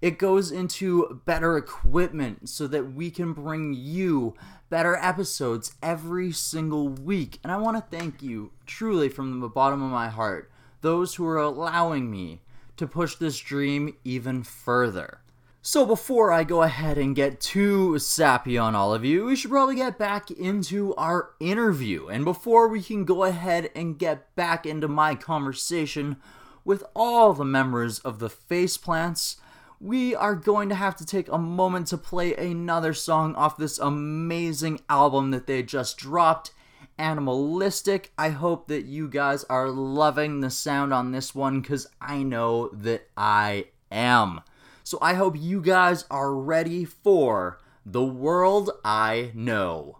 It 0.06 0.20
goes 0.20 0.52
into 0.52 1.20
better 1.26 1.58
equipment 1.58 2.48
so 2.48 2.68
that 2.68 2.94
we 2.94 3.10
can 3.10 3.34
bring 3.34 3.74
you 3.74 4.36
better 4.70 4.96
episodes 4.98 5.74
every 5.82 6.32
single 6.32 6.90
week. 6.90 7.40
And 7.42 7.52
I 7.52 7.58
want 7.58 7.76
to 7.78 7.98
thank 7.98 8.22
you 8.22 8.52
truly 8.68 9.10
from 9.10 9.40
the 9.40 9.50
bottom 9.50 9.82
of 9.82 9.90
my 9.90 10.10
heart, 10.10 10.52
those 10.82 11.16
who 11.16 11.26
are 11.26 11.40
allowing 11.40 12.12
me 12.12 12.44
to 12.78 12.86
push 12.86 13.16
this 13.16 13.40
dream 13.40 13.96
even 14.04 14.44
further. 14.44 15.22
So 15.64 15.88
before 15.88 16.32
I 16.32 16.44
go 16.44 16.62
ahead 16.62 17.00
and 17.00 17.16
get 17.16 17.42
too 17.42 17.98
sappy 17.98 18.60
on 18.60 18.76
all 18.76 18.94
of 18.94 19.04
you, 19.04 19.26
we 19.26 19.36
should 19.36 19.50
probably 19.50 19.78
get 19.78 19.98
back 19.98 20.30
into 20.30 20.94
our 20.98 21.32
interview. 21.40 22.10
And 22.10 22.24
before 22.24 22.68
we 22.68 22.84
can 22.84 23.06
go 23.06 23.24
ahead 23.24 23.72
and 23.76 23.98
get 23.98 24.36
back 24.36 24.68
into 24.68 24.88
my 24.88 25.16
conversation 25.16 26.18
with 26.64 26.84
all 26.96 27.34
the 27.34 27.44
members 27.44 27.98
of 27.98 28.20
the 28.20 28.30
Faceplants, 28.30 29.38
we 29.86 30.16
are 30.16 30.34
going 30.34 30.68
to 30.68 30.74
have 30.74 30.96
to 30.96 31.06
take 31.06 31.32
a 31.32 31.38
moment 31.38 31.86
to 31.86 31.96
play 31.98 32.34
another 32.34 32.92
song 32.92 33.36
off 33.36 33.56
this 33.56 33.78
amazing 33.78 34.80
album 34.90 35.30
that 35.30 35.46
they 35.46 35.62
just 35.62 35.96
dropped, 35.96 36.52
Animalistic. 36.98 38.12
I 38.18 38.30
hope 38.30 38.68
that 38.68 38.86
you 38.86 39.08
guys 39.08 39.44
are 39.44 39.70
loving 39.70 40.40
the 40.40 40.50
sound 40.50 40.92
on 40.92 41.12
this 41.12 41.36
one 41.36 41.62
because 41.62 41.86
I 42.02 42.24
know 42.24 42.70
that 42.70 43.10
I 43.16 43.68
am. 43.92 44.42
So 44.84 44.98
I 45.02 45.14
hope 45.14 45.36
you 45.38 45.62
guys 45.62 46.06
are 46.10 46.34
ready 46.34 46.84
for 46.84 47.60
The 47.86 48.04
World 48.04 48.72
I 48.84 49.32
Know. 49.36 50.00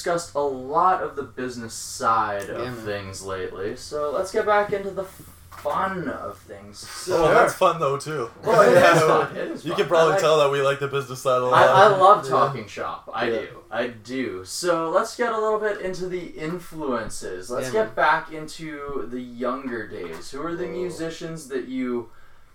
Discussed 0.00 0.34
a 0.34 0.40
lot 0.40 1.02
of 1.02 1.14
the 1.14 1.22
business 1.22 1.74
side 1.74 2.48
of 2.48 2.58
man. 2.58 2.74
things 2.86 3.22
lately, 3.22 3.76
so 3.76 4.10
let's 4.10 4.32
get 4.32 4.46
back 4.46 4.72
into 4.72 4.90
the 4.90 5.04
fun 5.50 6.08
of 6.08 6.38
things. 6.38 6.82
Oh, 6.88 6.90
so, 7.04 7.24
Oh, 7.26 7.34
that's 7.34 7.52
fun 7.52 7.78
though 7.78 7.98
too. 7.98 8.30
Well, 8.42 8.62
it 8.62 8.68
is 8.68 8.82
Yeah. 8.82 8.98
fun. 9.26 9.36
It 9.36 9.50
is 9.50 9.64
You 9.64 9.72
fun. 9.72 9.80
can 9.80 9.88
probably 9.88 10.12
like- 10.12 10.20
tell 10.22 10.38
that 10.38 10.50
we 10.50 10.62
like 10.62 10.80
the 10.80 10.88
business 10.88 11.20
side 11.20 11.42
a 11.42 11.44
lot. 11.44 11.52
I, 11.62 11.66
I 11.66 11.86
love 11.88 12.24
Yeah. 12.24 12.30
talking 12.30 12.66
shop. 12.66 13.10
I 13.12 13.24
Yeah. 13.28 13.40
do. 13.40 13.48
I 13.70 13.86
do. 13.88 14.42
So 14.46 14.88
let's 14.88 15.14
get 15.16 15.32
a 15.32 15.38
little 15.38 15.58
bit 15.60 15.82
into 15.82 16.06
the 16.06 16.28
influences. 16.28 17.50
Let's 17.50 17.66
Yeah, 17.66 17.84
get 17.84 17.94
back 17.94 18.32
into 18.32 19.06
the 19.10 19.20
younger 19.20 19.86
days. 19.86 20.30
Who 20.30 20.42
are 20.46 20.56
the 20.56 20.66
musicians 20.66 21.48
that 21.48 21.66
you 21.68 22.08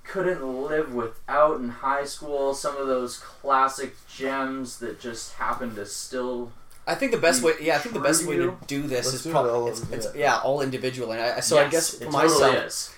couldn't 0.04 0.43
live 0.43 0.91
without 0.96 1.60
in 1.60 1.70
high 1.70 2.06
school? 2.06 2.56
Some 2.56 2.76
of 2.78 2.88
those 2.88 3.20
classic 3.20 3.96
gems 4.08 4.80
that 4.80 5.00
just 5.00 5.34
happen 5.34 5.76
to 5.76 5.86
still. 5.86 6.52
I 6.88 6.96
think 6.96 7.12
the 7.12 7.18
best 7.18 7.42
way, 7.42 7.54
yeah, 7.62 7.76
I 7.76 7.80
think 7.80 7.96
the 7.96 8.02
best 8.02 8.28
way 8.28 8.38
to 8.38 8.56
do 8.68 8.84
this 8.84 9.06
Let's 9.06 9.14
is 9.16 9.24
do 9.24 9.32
probably 9.32 9.52
all 9.52 9.68
it's, 9.68 9.82
it's 9.92 10.08
yeah. 10.16 10.38
all 10.38 10.62
individual. 10.62 11.12
And 11.12 11.22
I, 11.22 11.40
so 11.40 11.58
I 11.58 11.68
guess 11.68 11.98
for 11.98 12.12
myself, 12.12 12.56
is. 12.56 12.94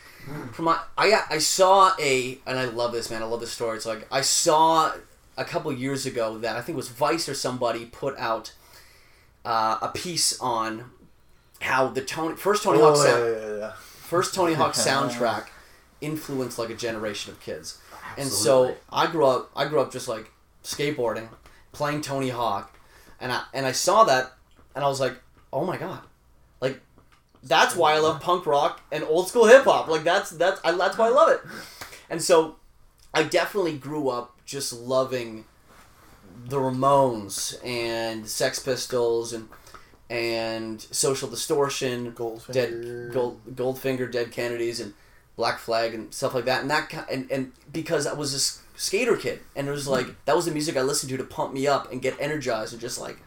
for 0.52 0.64
my 0.64 0.80
I 0.98 1.22
I 1.30 1.38
saw 1.38 1.94
a 2.00 2.38
and 2.46 2.60
I 2.60 2.66
love 2.66 2.92
this 2.92 3.10
man. 3.10 3.22
I 3.22 3.26
love 3.26 3.40
this 3.40 3.52
story. 3.52 3.78
It's 3.78 3.86
like 3.86 4.06
I 4.12 4.22
saw 4.22 4.94
a 5.38 5.46
couple 5.46 5.72
years 5.72 6.06
ago 6.06 6.38
that 6.40 6.58
I 6.58 6.62
think 6.62 6.76
it 6.76 6.78
was 6.78 6.90
Vice 6.90 7.30
or 7.30 7.34
somebody 7.34 7.86
put 7.86 8.18
out 8.18 8.54
uh, 9.46 9.78
a 9.82 9.90
piece 9.90 10.38
on 10.42 10.92
how 11.62 11.88
the 11.88 12.02
Tony 12.02 12.36
first 12.36 12.64
Tony 12.64 12.80
Hawk 12.80 12.96
Oh, 12.98 13.06
sound, 13.06 13.24
yeah, 13.26 13.40
yeah, 13.40 13.58
yeah. 13.60 13.72
first 13.76 14.34
Tony 14.34 14.54
Hawk 14.54 14.74
soundtrack 14.74 15.48
influenced 16.02 16.60
like 16.60 16.70
a 16.70 16.76
generation 16.76 17.32
of 17.32 17.40
kids. 17.40 17.80
And 18.18 18.28
so 18.28 18.76
I 18.92 19.08
grew 19.08 19.26
up 19.26 19.52
I 19.56 19.66
grew 19.68 19.80
up 19.80 19.92
just 19.92 20.08
like 20.08 20.32
skateboarding, 20.64 21.30
playing 21.72 22.02
Tony 22.02 22.30
Hawk, 22.30 22.77
and 23.20 23.32
I 23.32 23.44
and 23.54 23.66
I 23.66 23.72
saw 23.72 24.04
that 24.06 24.34
and 24.76 24.84
I 24.84 24.88
was 24.88 25.00
like, 25.00 25.16
"Oh 25.52 25.66
my 25.66 25.78
god." 25.78 26.02
Like 26.62 26.82
that's 27.44 27.76
why 27.76 27.94
I 27.94 28.00
love 28.00 28.22
punk 28.22 28.46
rock 28.46 28.82
and 28.92 29.04
old 29.04 29.28
school 29.28 29.46
hip 29.48 29.64
hop. 29.66 29.88
Like 29.88 30.04
that's 30.04 30.32
that's 30.32 30.60
I, 30.64 30.72
that's 30.74 30.98
why 30.98 31.08
I 31.08 31.10
love 31.12 31.30
it. 31.30 31.42
And 32.10 32.22
so 32.22 32.56
I 33.14 33.24
definitely 33.24 33.78
grew 33.78 34.10
up 34.10 34.36
just 34.46 34.74
loving 34.74 35.46
the 36.46 36.58
Ramones 36.58 37.58
and 37.66 38.28
Sex 38.28 38.60
Pistols 38.60 39.34
and 39.34 39.50
and 40.10 40.82
Social 40.82 41.28
Distortion, 41.30 42.12
Goldfinger. 42.14 42.54
Dead 42.54 43.14
Gold, 43.14 43.42
Goldfinger, 43.56 44.10
Dead 44.12 44.32
Kennedys, 44.32 44.80
and 44.80 44.94
Black 45.36 45.60
Flag 45.60 45.94
and 45.94 46.14
stuff 46.14 46.34
like 46.34 46.46
that. 46.46 46.62
And 46.62 46.70
that 46.72 47.08
and 47.12 47.30
and 47.30 47.52
because 47.74 48.08
I 48.08 48.14
was 48.14 48.34
s- 48.34 48.62
skater 48.78 49.18
kid, 49.18 49.42
and 49.56 49.68
it 49.68 49.72
was 49.72 49.88
like 49.88 50.24
that 50.26 50.36
was 50.36 50.46
the 50.46 50.52
music 50.52 50.78
I 50.78 50.82
listened 50.82 51.10
to 51.10 51.18
to 51.18 51.24
pump 51.24 51.54
me 51.54 51.68
up 51.68 51.92
and 51.92 52.02
get 52.02 52.16
energized 52.20 52.72
and 52.72 52.82
just 52.82 53.02
like, 53.02 53.18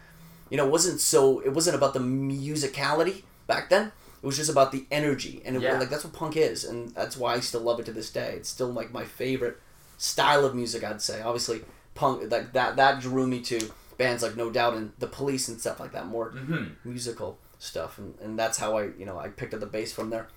you 0.49 0.57
know, 0.57 0.65
it 0.65 0.71
wasn't 0.71 1.01
so 1.01 1.41
it 1.41 1.51
wasn't 1.53 1.77
about 1.77 1.93
the 1.93 2.01
musicality 2.01 3.25
back 3.47 3.69
then. 3.69 3.93
It 4.23 4.27
was 4.27 4.37
just 4.37 4.51
about 4.51 4.71
the 4.71 4.87
energy, 4.91 5.43
and 5.45 5.57
it, 5.57 5.63
Yeah. 5.63 5.79
like 5.79 5.91
that's 5.91 6.05
what 6.05 6.13
punk 6.13 6.37
is, 6.37 6.65
and 6.65 6.95
that's 6.95 7.17
why 7.17 7.35
I 7.35 7.41
still 7.41 7.61
love 7.61 7.81
it 7.81 7.87
to 7.87 7.93
this 7.93 8.11
day. 8.11 8.35
It's 8.37 8.49
still 8.49 8.69
like 8.69 8.93
my 8.93 9.05
favorite 9.05 9.59
style 9.99 10.45
of 10.45 10.55
music. 10.55 10.85
I'd 10.85 11.03
say, 11.03 11.21
obviously, 11.21 11.63
punk 11.95 12.31
like 12.31 12.53
that 12.53 12.77
that 12.77 13.01
drew 13.01 13.27
me 13.27 13.41
to 13.41 13.73
bands 13.99 14.23
like 14.23 14.37
No 14.37 14.51
Doubt 14.51 14.75
and 14.75 14.93
The 14.99 15.07
Police 15.07 15.49
and 15.49 15.61
stuff 15.61 15.81
like 15.81 15.93
that, 15.93 16.07
more 16.07 16.33
mm-hmm. 16.33 16.89
musical 16.89 17.39
stuff, 17.59 17.99
and, 17.99 18.15
and 18.21 18.39
that's 18.39 18.59
how 18.59 18.77
I 18.77 18.91
you 18.99 19.07
know 19.07 19.19
I 19.19 19.29
picked 19.29 19.55
up 19.55 19.61
the 19.61 19.67
bass 19.67 19.93
from 19.93 20.11
there. 20.11 20.29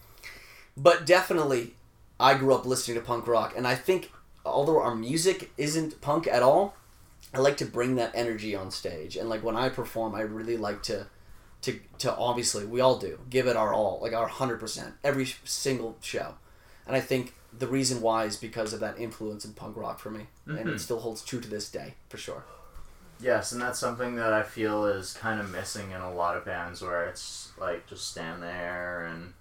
But 0.75 1.05
definitely, 1.05 1.75
I 2.19 2.33
grew 2.35 2.53
up 2.55 2.65
listening 2.65 2.97
to 2.97 3.03
punk 3.05 3.27
rock, 3.27 3.53
and 3.55 3.67
I 3.67 3.75
think 3.75 4.11
although 4.45 4.81
our 4.81 4.95
music 4.95 5.51
isn't 5.57 6.01
punk 6.01 6.27
at 6.27 6.43
all, 6.43 6.75
I 7.33 7.39
like 7.39 7.57
to 7.57 7.65
bring 7.65 7.95
that 7.95 8.11
energy 8.13 8.55
on 8.55 8.71
stage, 8.71 9.15
and 9.17 9.29
like 9.29 9.43
when 9.43 9.55
I 9.55 9.69
perform, 9.69 10.15
I 10.15 10.21
really 10.21 10.57
like 10.57 10.83
to. 10.83 11.07
To, 11.63 11.79
to 11.99 12.13
obviously 12.13 12.65
we 12.65 12.81
all 12.81 12.97
do 12.97 13.19
give 13.29 13.47
it 13.47 13.55
our 13.55 13.73
all 13.73 13.99
like 14.01 14.11
our 14.11 14.27
100% 14.27 14.91
every 15.01 15.27
single 15.45 15.95
show. 16.01 16.33
And 16.85 16.93
i 16.93 16.99
think 16.99 17.35
the 17.57 17.67
reason 17.67 18.01
why 18.01 18.25
is 18.25 18.35
because 18.35 18.73
of 18.73 18.79
that 18.79 18.99
influence 18.99 19.45
in 19.45 19.53
punk 19.53 19.77
rock 19.77 19.99
for 19.99 20.09
me. 20.09 20.27
And 20.45 20.57
it 20.57 20.65
mm-hmm. 20.65 20.77
still 20.77 20.99
holds 20.99 21.23
true 21.23 21.39
to 21.39 21.49
this 21.49 21.69
day 21.69 21.95
for 22.09 22.17
sure. 22.17 22.43
Yes, 23.21 23.51
and 23.51 23.61
that's 23.61 23.79
something 23.79 24.15
that 24.15 24.33
I 24.33 24.43
feel 24.43 24.85
is 24.85 25.13
kind 25.13 25.39
of 25.39 25.49
missing 25.49 25.91
in 25.91 26.01
a 26.01 26.13
lot 26.13 26.35
of 26.35 26.45
bands 26.45 26.81
where 26.81 27.05
it's 27.05 27.51
like 27.57 27.87
just 27.87 28.09
stand 28.09 28.43
there 28.43 29.05
and 29.05 29.33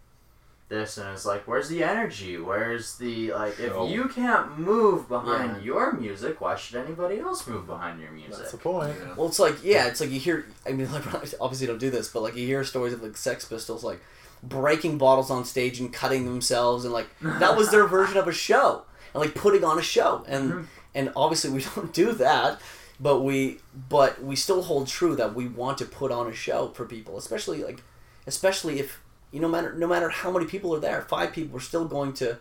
this 0.73 0.99
and 0.99 1.09
it's 1.11 1.25
like 1.25 1.47
where's 1.47 1.68
the 1.68 1.85
energy? 1.85 2.39
Where's 2.39 2.97
the 2.97 3.33
like 3.33 3.57
Show. 3.57 3.85
if 3.85 3.93
you 3.93 4.09
can't 4.09 4.59
move 4.59 5.09
behind 5.09 5.59
Yeah. 5.59 5.62
your 5.62 5.93
music, 5.93 6.41
why 6.41 6.57
should 6.57 6.85
anybody 6.85 7.20
else 7.20 7.47
move 7.47 7.66
behind 7.66 8.01
your 8.01 8.11
music 8.11 8.31
That's 8.31 8.53
music? 8.53 8.61
the 8.62 8.68
point. 8.68 9.16
Well, 9.16 9.29
it's 9.29 9.39
like 9.39 9.62
yeah, 9.62 9.87
it's 9.87 10.01
like 10.01 10.11
you 10.11 10.18
hear. 10.18 10.47
I 10.66 10.73
mean, 10.73 10.91
like 10.91 11.05
obviously 11.41 11.66
don't 11.66 11.79
do 11.79 11.91
this, 11.91 12.09
but 12.09 12.23
like 12.23 12.35
you 12.35 12.47
hear 12.47 12.64
stories 12.64 12.95
of 12.95 13.03
like 13.03 13.16
Sex 13.16 13.45
Pistols 13.45 13.85
like 13.85 14.01
breaking 14.43 14.99
bottles 14.99 15.31
on 15.31 15.45
stage 15.45 15.79
and 15.79 15.93
cutting 15.93 16.25
themselves, 16.25 16.85
and 16.85 16.93
like 16.93 17.09
that 17.20 17.57
was 17.57 17.70
their 17.70 17.87
version 17.97 18.16
of 18.16 18.27
a 18.27 18.33
show, 18.33 18.83
and 19.14 19.20
like 19.20 19.35
putting 19.35 19.64
on 19.64 19.79
a 19.79 19.83
show, 19.83 20.25
and 20.27 20.51
mm-hmm. 20.51 20.64
and 20.95 21.12
obviously 21.14 21.51
we 21.51 21.64
don't 21.75 21.93
do 21.93 22.12
that, 22.12 22.61
but 22.99 23.20
we 23.20 23.59
but 23.89 24.23
we 24.25 24.35
still 24.35 24.62
hold 24.62 24.89
true 24.89 25.14
that 25.16 25.35
we 25.35 25.47
want 25.47 25.79
to 25.79 25.85
put 25.85 26.11
on 26.11 26.27
a 26.27 26.35
show 26.35 26.68
for 26.68 26.87
people, 26.87 27.18
especially 27.18 27.62
like 27.62 27.83
especially 28.27 28.81
if 28.81 29.01
you 29.33 29.41
no 29.41 29.49
matter 29.49 29.72
no 29.74 29.89
matter 29.89 30.11
how 30.11 30.30
many 30.30 30.47
people 30.47 30.74
are 30.74 30.80
there, 30.80 31.03
five 31.03 31.33
people 31.33 31.57
are 31.57 31.61
still 31.61 31.87
going 31.87 32.12
to 32.14 32.39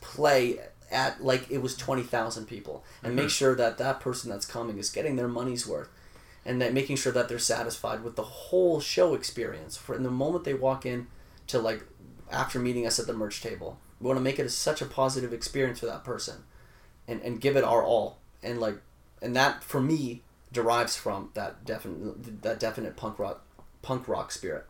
play 0.00 0.58
at 0.90 1.22
like 1.22 1.50
it 1.50 1.58
was 1.58 1.76
20,000 1.76 2.46
people. 2.46 2.82
And 3.02 3.14
make 3.14 3.26
mm-hmm. 3.26 3.30
sure 3.30 3.54
that 3.54 3.78
that 3.78 4.00
person 4.00 4.30
that's 4.30 4.46
coming 4.46 4.78
is 4.78 4.90
getting 4.90 5.16
their 5.16 5.28
money's 5.28 5.66
worth. 5.66 5.88
And 6.44 6.60
that 6.62 6.72
making 6.72 6.96
sure 6.96 7.12
that 7.12 7.28
they're 7.28 7.38
satisfied 7.38 8.02
with 8.02 8.16
the 8.16 8.22
whole 8.22 8.80
show 8.80 9.14
experience. 9.14 9.76
For 9.76 9.94
in 9.94 10.02
the 10.02 10.10
moment 10.10 10.44
they 10.44 10.54
walk 10.54 10.86
in 10.86 11.06
to 11.48 11.58
like 11.58 11.84
after 12.32 12.58
meeting 12.58 12.86
us 12.86 12.98
at 12.98 13.06
the 13.06 13.12
merch 13.12 13.42
table 13.42 13.78
we 14.00 14.06
want 14.06 14.16
to 14.16 14.22
make 14.22 14.38
it 14.38 14.46
as 14.46 14.54
such 14.54 14.80
a 14.80 14.86
positive 14.86 15.32
experience 15.32 15.80
for 15.80 15.86
that 15.86 16.04
person. 16.04 16.44
And 17.06 17.20
and 17.20 17.40
give 17.40 17.56
it 17.56 17.64
our 17.64 17.84
all. 17.84 18.18
And 18.42 18.58
like 18.58 18.80
and 19.20 19.36
that 19.36 19.62
for 19.62 19.80
me 19.80 20.22
derives 20.52 20.96
from 20.96 21.30
that 21.34 21.64
definite 21.64 22.42
that 22.42 22.58
definite 22.58 22.96
punk 22.96 23.18
rock 23.18 23.44
punk 23.82 24.08
rock 24.08 24.32
spirit 24.32 24.66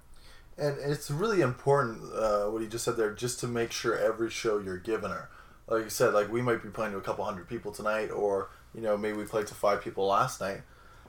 And 0.60 0.76
it's 0.78 1.10
really 1.10 1.40
important 1.40 2.02
uh, 2.14 2.44
what 2.46 2.60
he 2.60 2.68
just 2.68 2.84
said 2.84 2.96
there, 2.96 3.12
just 3.12 3.40
to 3.40 3.48
make 3.48 3.72
sure 3.72 3.96
every 3.96 4.30
show 4.30 4.58
you're 4.58 4.76
giving 4.76 5.10
her. 5.10 5.30
Like 5.66 5.84
you 5.84 5.90
said, 5.90 6.12
like 6.12 6.30
we 6.30 6.42
might 6.42 6.62
be 6.62 6.68
playing 6.68 6.92
to 6.92 6.98
a 6.98 7.02
couple 7.02 7.24
hundred 7.24 7.48
people 7.48 7.72
tonight, 7.72 8.10
or 8.10 8.50
you 8.74 8.80
know 8.80 8.96
maybe 8.96 9.16
we 9.16 9.24
played 9.24 9.46
to 9.46 9.54
five 9.54 9.82
people 9.82 10.06
last 10.06 10.40
night. 10.40 10.62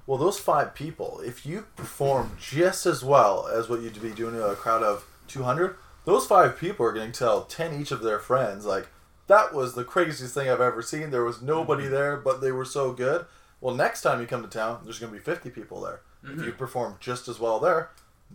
Well, 0.08 0.18
those 0.18 0.40
five 0.40 0.74
people, 0.74 1.22
if 1.24 1.46
you 1.46 1.66
perform 1.76 2.32
just 2.40 2.86
as 2.86 3.04
well 3.04 3.48
as 3.48 3.70
what 3.70 3.82
you'd 3.82 4.02
be 4.02 4.12
doing 4.12 4.36
to 4.36 4.48
a 4.48 4.56
crowd 4.56 4.84
of 4.84 5.06
two 5.28 5.44
hundred, 5.44 5.76
those 6.06 6.26
five 6.26 6.58
people 6.58 6.86
are 6.86 6.94
going 6.94 7.12
to 7.12 7.20
tell 7.20 7.44
ten 7.44 7.80
each 7.80 7.92
of 7.92 8.02
their 8.02 8.20
friends 8.20 8.66
like 8.66 8.88
that 9.28 9.54
was 9.54 9.76
the 9.76 9.84
craziest 9.84 10.34
thing 10.34 10.50
I've 10.50 10.62
ever 10.62 10.82
seen. 10.82 11.10
There 11.10 11.24
was 11.24 11.42
nobody 11.42 11.88
there, 11.88 12.18
but 12.18 12.42
they 12.42 12.52
were 12.52 12.66
so 12.66 12.92
good. 12.94 13.26
Well, 13.60 13.76
next 13.76 14.02
time 14.02 14.20
you 14.20 14.28
come 14.28 14.42
to 14.42 14.50
town, 14.50 14.82
there's 14.84 15.00
going 15.00 15.12
to 15.12 15.18
be 15.18 15.24
fifty 15.24 15.50
people 15.50 15.82
there. 15.82 16.02
If 16.24 16.46
you 16.46 16.52
perform 16.52 16.98
just 17.00 17.28
as 17.28 17.40
well 17.40 17.60
there, 17.60 17.90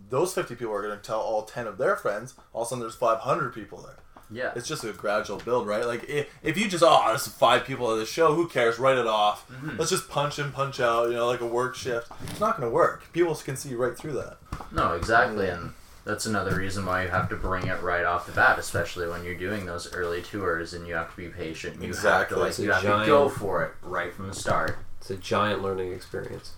those 0.09 0.33
50 0.33 0.55
people 0.55 0.73
are 0.73 0.81
going 0.81 0.97
to 0.97 1.03
tell 1.03 1.19
all 1.19 1.43
10 1.43 1.67
of 1.67 1.77
their 1.77 1.95
friends. 1.95 2.33
All 2.53 2.61
of 2.61 2.67
a 2.67 2.69
sudden, 2.69 2.81
there's 2.81 2.95
500 2.95 3.53
people 3.53 3.79
there. 3.81 3.97
Yeah. 4.29 4.51
It's 4.55 4.67
just 4.67 4.83
a 4.83 4.91
gradual 4.91 5.37
build, 5.37 5.67
right? 5.67 5.85
Like, 5.85 6.03
if, 6.09 6.27
if 6.43 6.57
you 6.57 6.67
just, 6.67 6.83
oh, 6.85 7.03
there's 7.07 7.27
five 7.27 7.63
people 7.65 7.91
at 7.93 7.97
the 7.97 8.05
show, 8.05 8.33
who 8.35 8.47
cares? 8.47 8.77
Write 8.77 8.97
it 8.97 9.07
off. 9.07 9.49
Mm-hmm. 9.49 9.77
Let's 9.77 9.89
just 9.91 10.09
punch 10.09 10.37
in, 10.37 10.51
punch 10.51 10.79
out, 10.81 11.07
you 11.09 11.15
know, 11.15 11.27
like 11.27 11.39
a 11.41 11.47
work 11.47 11.75
shift. 11.75 12.11
It's 12.29 12.39
not 12.39 12.57
going 12.57 12.69
to 12.69 12.73
work. 12.75 13.11
People 13.13 13.33
can 13.35 13.55
see 13.55 13.73
right 13.73 13.97
through 13.97 14.13
that. 14.13 14.37
No, 14.73 14.93
exactly, 14.95 15.47
and 15.47 15.71
that's 16.03 16.25
another 16.25 16.55
reason 16.57 16.85
why 16.85 17.03
you 17.03 17.09
have 17.09 17.29
to 17.29 17.35
bring 17.37 17.67
it 17.67 17.81
right 17.81 18.03
off 18.03 18.25
the 18.25 18.33
bat, 18.33 18.59
especially 18.59 19.07
when 19.07 19.23
you're 19.23 19.35
doing 19.37 19.65
those 19.65 19.93
early 19.93 20.21
tours 20.21 20.73
and 20.73 20.85
you 20.87 20.93
have 20.95 21.09
to 21.11 21.15
be 21.17 21.29
patient. 21.29 21.81
You 21.81 21.87
Exactly. 21.87 22.11
have 22.11 22.29
to 22.29 22.35
like 22.37 22.49
It's 22.49 22.59
a 22.59 22.63
you 22.63 22.71
have 22.71 22.83
giant- 22.83 23.03
to 23.03 23.07
go 23.07 23.29
for 23.29 23.63
it 23.63 23.71
right 23.81 24.13
from 24.13 24.27
the 24.27 24.33
start. 24.35 24.77
It's 24.99 25.09
a 25.09 25.15
giant 25.17 25.61
learning 25.63 25.93
experience. 25.93 26.51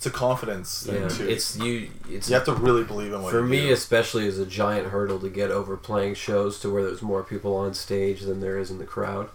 It's 0.00 0.06
a 0.06 0.10
confidence 0.10 0.86
thing, 0.86 1.02
Yeah, 1.02 1.08
too. 1.08 1.28
it's 1.28 1.58
you. 1.58 1.90
It's 2.08 2.30
you 2.30 2.34
have 2.34 2.46
to 2.46 2.54
really 2.54 2.84
believe 2.84 3.12
in 3.12 3.20
what 3.20 3.32
for 3.32 3.40
you 3.40 3.46
me 3.46 3.60
do. 3.66 3.72
especially 3.74 4.26
is 4.26 4.38
a 4.38 4.46
giant 4.46 4.86
hurdle 4.88 5.20
to 5.20 5.28
get 5.28 5.50
over 5.50 5.76
playing 5.76 6.14
shows 6.14 6.58
to 6.60 6.72
where 6.72 6.82
there's 6.82 7.02
more 7.02 7.22
people 7.22 7.54
on 7.54 7.74
stage 7.74 8.22
than 8.22 8.40
there 8.40 8.56
is 8.56 8.70
in 8.70 8.78
the 8.78 8.86
crowd. 8.86 9.28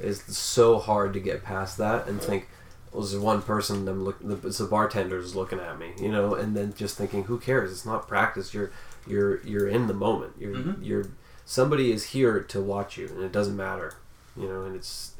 It's 0.00 0.38
so 0.38 0.78
hard 0.78 1.12
to 1.12 1.20
get 1.20 1.44
past 1.44 1.76
that 1.76 2.08
and 2.08 2.18
think, 2.18 2.48
well, 2.92 3.02
there's 3.02 3.18
one 3.18 3.42
person 3.42 3.86
I'm 3.86 4.06
look, 4.06 4.18
the, 4.20 4.48
it's 4.48 4.56
the 4.56 4.64
bartender's 4.64 5.36
looking 5.36 5.60
at 5.60 5.78
me, 5.78 5.92
you 6.00 6.10
know, 6.10 6.34
and 6.34 6.56
then 6.56 6.72
just 6.74 6.96
thinking, 6.96 7.24
who 7.24 7.38
cares? 7.38 7.70
It's 7.70 7.84
not 7.84 8.08
practice. 8.08 8.54
You're 8.54 8.72
you're 9.06 9.44
you're 9.46 9.68
in 9.68 9.86
the 9.86 9.92
moment. 9.92 10.32
You're 10.38 10.54
mm-hmm. 10.54 10.82
you're 10.82 11.04
somebody 11.44 11.92
is 11.92 12.06
here 12.06 12.40
to 12.40 12.60
watch 12.62 12.96
you, 12.96 13.08
and 13.08 13.22
it 13.22 13.32
doesn't 13.32 13.54
matter, 13.54 13.96
you 14.34 14.48
know, 14.48 14.64
and 14.64 14.74
it's 14.74 15.12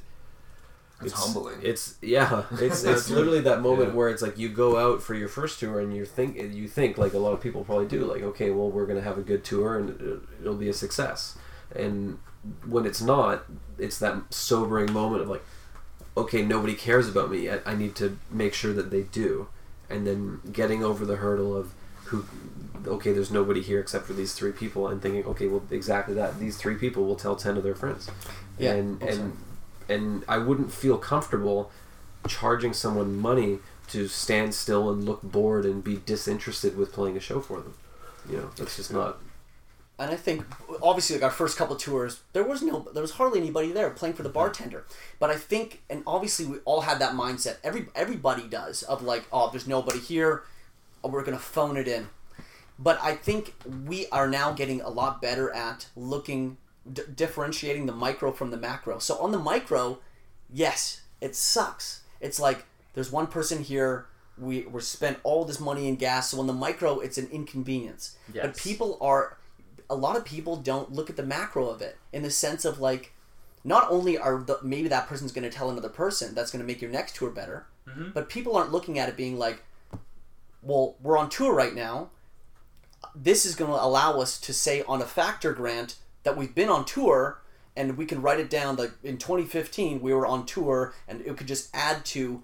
It's 1.02 1.12
humbling. 1.12 1.58
It's 1.62 1.96
yeah. 2.00 2.44
It's 2.52 2.84
it's 2.84 3.10
literally 3.10 3.40
that 3.40 3.60
moment 3.60 3.94
where 3.94 4.08
it's 4.08 4.22
like 4.22 4.38
you 4.38 4.48
go 4.48 4.76
out 4.78 5.02
for 5.02 5.14
your 5.14 5.28
first 5.28 5.58
tour 5.60 5.80
and 5.80 5.94
you 5.94 6.04
think 6.04 6.36
you 6.36 6.68
think 6.68 6.96
like 6.98 7.12
a 7.14 7.18
lot 7.18 7.32
of 7.32 7.40
people 7.40 7.64
probably 7.64 7.86
do 7.86 8.04
like 8.04 8.22
okay 8.22 8.50
well 8.50 8.70
we're 8.70 8.86
gonna 8.86 9.00
have 9.02 9.18
a 9.18 9.22
good 9.22 9.44
tour 9.44 9.76
and 9.78 10.00
it- 10.00 10.20
it'll 10.40 10.54
be 10.54 10.68
a 10.68 10.72
success 10.74 11.36
and 11.74 12.18
when 12.66 12.86
it's 12.86 13.02
not 13.02 13.44
it's 13.78 13.98
that 13.98 14.16
sobering 14.32 14.92
moment 14.92 15.22
of 15.22 15.28
like 15.28 15.42
okay 16.16 16.42
nobody 16.42 16.74
cares 16.74 17.08
about 17.08 17.30
me 17.30 17.50
I, 17.50 17.58
I 17.66 17.74
need 17.74 17.96
to 17.96 18.16
make 18.30 18.54
sure 18.54 18.72
that 18.72 18.90
they 18.90 19.02
do 19.02 19.48
and 19.90 20.06
then 20.06 20.40
getting 20.52 20.84
over 20.84 21.04
the 21.04 21.16
hurdle 21.16 21.56
of 21.56 21.72
who 22.06 22.24
okay 22.86 23.12
there's 23.12 23.30
nobody 23.30 23.62
here 23.62 23.80
except 23.80 24.06
for 24.06 24.12
these 24.12 24.32
three 24.34 24.52
people 24.52 24.86
and 24.88 25.02
thinking 25.02 25.24
okay 25.24 25.48
well 25.48 25.62
exactly 25.70 26.14
that 26.14 26.38
these 26.38 26.56
three 26.56 26.76
people 26.76 27.04
will 27.04 27.16
tell 27.16 27.34
10 27.34 27.56
of 27.56 27.62
their 27.62 27.74
friends 27.74 28.10
Yeah, 28.58 28.72
and 28.74 29.02
also. 29.02 29.20
and 29.22 29.36
and 29.88 30.24
I 30.28 30.38
wouldn't 30.38 30.72
feel 30.72 30.98
comfortable 30.98 31.70
charging 32.26 32.72
someone 32.72 33.16
money 33.16 33.58
to 33.88 34.08
stand 34.08 34.54
still 34.54 34.90
and 34.90 35.04
look 35.04 35.22
bored 35.22 35.64
and 35.64 35.84
be 35.84 35.96
disinterested 35.96 36.76
with 36.76 36.92
playing 36.92 37.16
a 37.16 37.20
show 37.20 37.40
for 37.40 37.60
them 37.60 37.74
you 38.28 38.38
know 38.38 38.50
that's 38.56 38.76
just 38.76 38.92
not 38.92 39.18
and 39.98 40.10
I 40.10 40.16
think 40.16 40.44
obviously 40.82 41.16
like 41.16 41.22
our 41.22 41.30
first 41.30 41.56
couple 41.56 41.76
tours, 41.76 42.20
there 42.32 42.42
was 42.42 42.62
no, 42.62 42.88
there 42.92 43.02
was 43.02 43.12
hardly 43.12 43.38
anybody 43.38 43.70
there 43.70 43.90
playing 43.90 44.14
for 44.14 44.24
the 44.24 44.28
bartender. 44.28 44.84
But 45.20 45.30
I 45.30 45.36
think, 45.36 45.82
and 45.88 46.02
obviously 46.06 46.46
we 46.46 46.58
all 46.64 46.80
had 46.80 46.98
that 46.98 47.14
mindset. 47.14 47.58
Every 47.62 47.86
everybody 47.94 48.48
does 48.48 48.82
of 48.82 49.02
like, 49.02 49.24
oh, 49.32 49.50
there's 49.50 49.68
nobody 49.68 50.00
here, 50.00 50.42
oh, 51.04 51.08
we're 51.08 51.22
gonna 51.22 51.38
phone 51.38 51.76
it 51.76 51.86
in. 51.86 52.08
But 52.76 52.98
I 53.00 53.14
think 53.14 53.54
we 53.86 54.08
are 54.08 54.26
now 54.26 54.52
getting 54.52 54.80
a 54.80 54.88
lot 54.88 55.22
better 55.22 55.52
at 55.52 55.86
looking, 55.94 56.56
d- 56.90 57.02
differentiating 57.14 57.86
the 57.86 57.92
micro 57.92 58.32
from 58.32 58.50
the 58.50 58.56
macro. 58.56 58.98
So 58.98 59.18
on 59.18 59.32
the 59.32 59.38
micro, 59.38 60.00
yes, 60.52 61.02
it 61.20 61.34
sucks. 61.34 62.02
It's 62.20 62.40
like 62.40 62.64
there's 62.94 63.10
one 63.10 63.26
person 63.26 63.62
here. 63.62 64.06
We 64.36 64.62
we 64.62 64.80
spent 64.80 65.18
all 65.22 65.44
this 65.44 65.60
money 65.60 65.88
in 65.88 65.96
gas. 65.96 66.30
So 66.30 66.40
on 66.40 66.46
the 66.46 66.52
micro, 66.52 67.00
it's 67.00 67.18
an 67.18 67.28
inconvenience. 67.30 68.16
Yes. 68.32 68.46
But 68.46 68.56
people 68.56 68.98
are 69.00 69.38
a 69.88 69.94
lot 69.94 70.16
of 70.16 70.24
people 70.24 70.56
don't 70.56 70.92
look 70.92 71.10
at 71.10 71.16
the 71.16 71.22
macro 71.22 71.68
of 71.68 71.82
it 71.82 71.98
in 72.12 72.22
the 72.22 72.30
sense 72.30 72.64
of 72.64 72.80
like 72.80 73.12
not 73.64 73.90
only 73.90 74.18
are 74.18 74.42
the, 74.42 74.58
maybe 74.62 74.88
that 74.88 75.06
person's 75.06 75.32
going 75.32 75.48
to 75.48 75.54
tell 75.54 75.70
another 75.70 75.88
person 75.88 76.34
that's 76.34 76.50
going 76.50 76.60
to 76.60 76.66
make 76.66 76.82
your 76.82 76.90
next 76.90 77.16
tour 77.16 77.30
better 77.30 77.66
mm-hmm. 77.88 78.10
but 78.12 78.28
people 78.28 78.56
aren't 78.56 78.72
looking 78.72 78.98
at 78.98 79.08
it 79.08 79.16
being 79.16 79.38
like 79.38 79.62
well 80.62 80.96
we're 81.02 81.18
on 81.18 81.28
tour 81.28 81.54
right 81.54 81.74
now 81.74 82.10
this 83.14 83.44
is 83.44 83.54
going 83.54 83.70
to 83.70 83.82
allow 83.82 84.20
us 84.20 84.38
to 84.40 84.52
say 84.52 84.82
on 84.88 85.02
a 85.02 85.06
factor 85.06 85.52
grant 85.52 85.96
that 86.24 86.36
we've 86.36 86.54
been 86.54 86.68
on 86.68 86.84
tour 86.84 87.40
and 87.76 87.96
we 87.96 88.06
can 88.06 88.20
write 88.20 88.40
it 88.40 88.50
down 88.50 88.76
like 88.76 88.92
in 89.02 89.18
2015 89.18 90.00
we 90.00 90.12
were 90.12 90.26
on 90.26 90.44
tour 90.44 90.94
and 91.08 91.20
it 91.22 91.36
could 91.36 91.46
just 91.48 91.70
add 91.74 92.04
to 92.04 92.42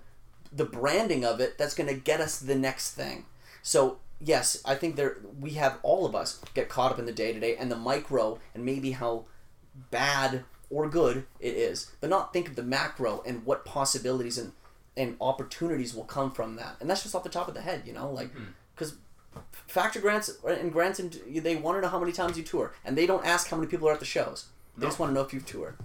the 0.53 0.65
branding 0.65 1.25
of 1.25 1.41
it 1.41 1.59
that's 1.59 1.75
going 1.75 1.89
to 1.89 1.95
get 1.95 2.21
us 2.21 2.39
the 2.39 2.55
next 2.55 2.93
thing. 2.93 3.27
So 3.63 3.99
yes 4.23 4.63
i 4.67 4.75
think 4.75 4.97
there 4.97 5.17
we 5.41 5.53
have 5.53 5.79
all 5.83 6.05
of 6.05 6.15
us 6.15 6.43
get 6.53 6.69
caught 6.69 6.93
up 6.93 6.99
in 6.99 7.07
the 7.07 7.13
day 7.13 7.33
to 7.33 7.41
day 7.41 7.57
and 7.57 7.73
the 7.73 7.77
micro 7.77 8.39
and 8.55 8.63
maybe 8.63 8.91
how 8.91 9.25
bad 9.91 10.45
or 10.69 10.89
good 10.89 11.27
it 11.41 11.55
is. 11.55 11.91
But 12.01 12.11
not 12.11 12.33
think 12.33 12.49
of 12.49 12.57
the 12.57 12.63
macro 12.63 13.23
and 13.27 13.45
what 13.45 13.65
possibilities 13.65 14.39
and 14.39 14.53
and 14.97 15.17
opportunities 15.21 15.95
will 15.95 16.05
come 16.05 16.33
from 16.33 16.57
that. 16.57 16.77
And 16.81 16.91
that's 16.91 17.03
just 17.03 17.15
off 17.15 17.23
the 17.23 17.29
top 17.29 17.49
of 17.49 17.55
the 17.55 17.61
head 17.61 17.83
you 17.85 17.93
know 17.93 18.11
like 18.11 18.31
because 18.35 18.45
factor 19.71 20.01
grants 20.01 20.39
and 20.47 20.73
grants 20.73 20.99
and 20.99 21.19
they 21.29 21.57
want 21.57 21.77
to 21.77 21.81
know 21.81 21.89
how 21.89 21.99
many 21.99 22.13
times 22.13 22.37
you 22.37 22.43
tour 22.43 22.73
and 22.85 22.97
they 22.97 23.07
don't 23.07 23.25
ask 23.25 23.49
how 23.49 23.57
many 23.57 23.69
people 23.69 23.89
are 23.89 23.93
at 23.93 24.01
the 24.01 24.05
shows 24.07 24.47
they 24.77 24.87
just 24.87 24.99
want 24.99 25.11
to 25.11 25.15
know 25.15 25.21
if 25.21 25.33
you've 25.33 25.47
toured 25.47 25.77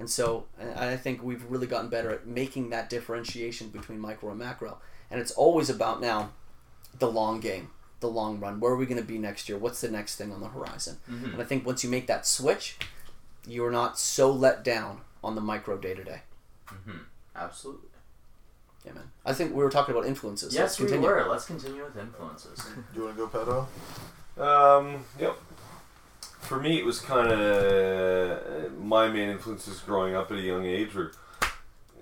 and 0.00 0.08
so 0.08 0.46
I 0.76 0.96
think 0.96 1.22
we've 1.22 1.44
really 1.44 1.66
gotten 1.66 1.90
better 1.90 2.10
at 2.10 2.26
making 2.26 2.70
that 2.70 2.88
differentiation 2.88 3.68
between 3.68 4.00
micro 4.00 4.30
and 4.30 4.38
macro. 4.38 4.78
And 5.10 5.20
it's 5.20 5.30
always 5.30 5.68
about 5.68 6.00
now 6.00 6.30
the 6.98 7.10
long 7.10 7.38
game, 7.38 7.68
the 8.00 8.08
long 8.08 8.40
run. 8.40 8.60
Where 8.60 8.72
are 8.72 8.76
we 8.76 8.86
going 8.86 9.00
to 9.00 9.06
be 9.06 9.18
next 9.18 9.46
year? 9.46 9.58
What's 9.58 9.82
the 9.82 9.90
next 9.90 10.16
thing 10.16 10.32
on 10.32 10.40
the 10.40 10.48
horizon? 10.48 10.96
Mm-hmm. 11.08 11.34
And 11.34 11.42
I 11.42 11.44
think 11.44 11.66
once 11.66 11.84
you 11.84 11.90
make 11.90 12.06
that 12.06 12.26
switch, 12.26 12.78
you're 13.46 13.70
not 13.70 13.98
so 13.98 14.32
let 14.32 14.64
down 14.64 15.02
on 15.22 15.34
the 15.34 15.42
micro 15.42 15.76
day 15.76 15.92
to 15.92 16.02
day. 16.02 16.22
Mm-hmm. 16.68 16.98
Absolutely. 17.36 17.89
Yeah, 18.84 18.92
man. 18.92 19.04
I 19.24 19.32
think 19.32 19.54
we 19.54 19.62
were 19.62 19.70
talking 19.70 19.94
about 19.94 20.06
influences. 20.06 20.54
Yes, 20.54 20.62
let's 20.62 20.80
we 20.80 20.86
continue. 20.86 21.08
were. 21.08 21.26
Let's 21.28 21.46
continue 21.46 21.84
with 21.84 21.96
influences. 21.96 22.64
Do 22.94 23.00
you 23.00 23.04
want 23.04 23.16
to 23.16 23.26
go, 23.26 23.66
Pato? 24.38 24.78
Um, 24.78 25.04
yep. 25.18 25.36
For 26.40 26.58
me, 26.58 26.78
it 26.78 26.84
was 26.84 27.00
kind 27.00 27.30
of 27.30 28.78
my 28.78 29.08
main 29.08 29.28
influences 29.28 29.78
growing 29.80 30.14
up 30.14 30.30
at 30.30 30.38
a 30.38 30.40
young 30.40 30.64
age 30.64 30.94
were 30.94 31.12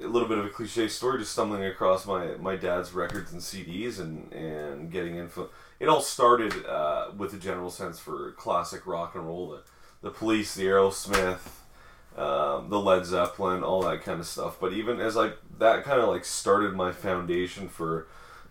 a 0.03 0.07
little 0.07 0.29
bit 0.29 0.39
of 0.39 0.47
a 0.47 0.49
cliche 0.49 0.89
story, 0.89 1.19
just 1.19 1.33
stumbling 1.33 1.65
across 1.65 2.07
my, 2.07 2.37
my 2.37 2.57
dad's 2.57 2.93
records 2.93 3.33
and 3.33 3.41
CDs 3.41 3.99
and, 3.99 4.33
and 4.33 4.93
getting 4.93 5.15
influ 5.15 5.49
It 5.81 5.89
all 5.89 6.01
started 6.01 6.65
uh, 6.67 7.11
with 7.17 7.35
a 7.35 7.37
general 7.39 7.71
sense 7.71 7.99
for 7.99 8.33
classic 8.33 8.87
rock 8.87 9.15
and 9.15 9.27
roll, 9.27 9.51
the, 9.51 9.63
the 10.01 10.11
Police, 10.11 10.55
the 10.55 10.67
Aerosmith, 10.67 11.41
um, 12.17 12.69
the 12.69 12.79
Led 12.79 13.07
Zeppelin, 13.07 13.63
all 13.63 13.83
that 13.83 14.03
kind 14.03 14.21
of 14.21 14.27
stuff. 14.27 14.59
But 14.61 14.73
even 14.73 15.01
as 15.01 15.17
like 15.17 15.37
that 15.59 15.85
kind 15.85 16.01
of 16.01 16.09
like 16.09 16.25
started 16.25 16.75
my 16.75 16.93
foundation 16.93 17.69
for 17.69 18.07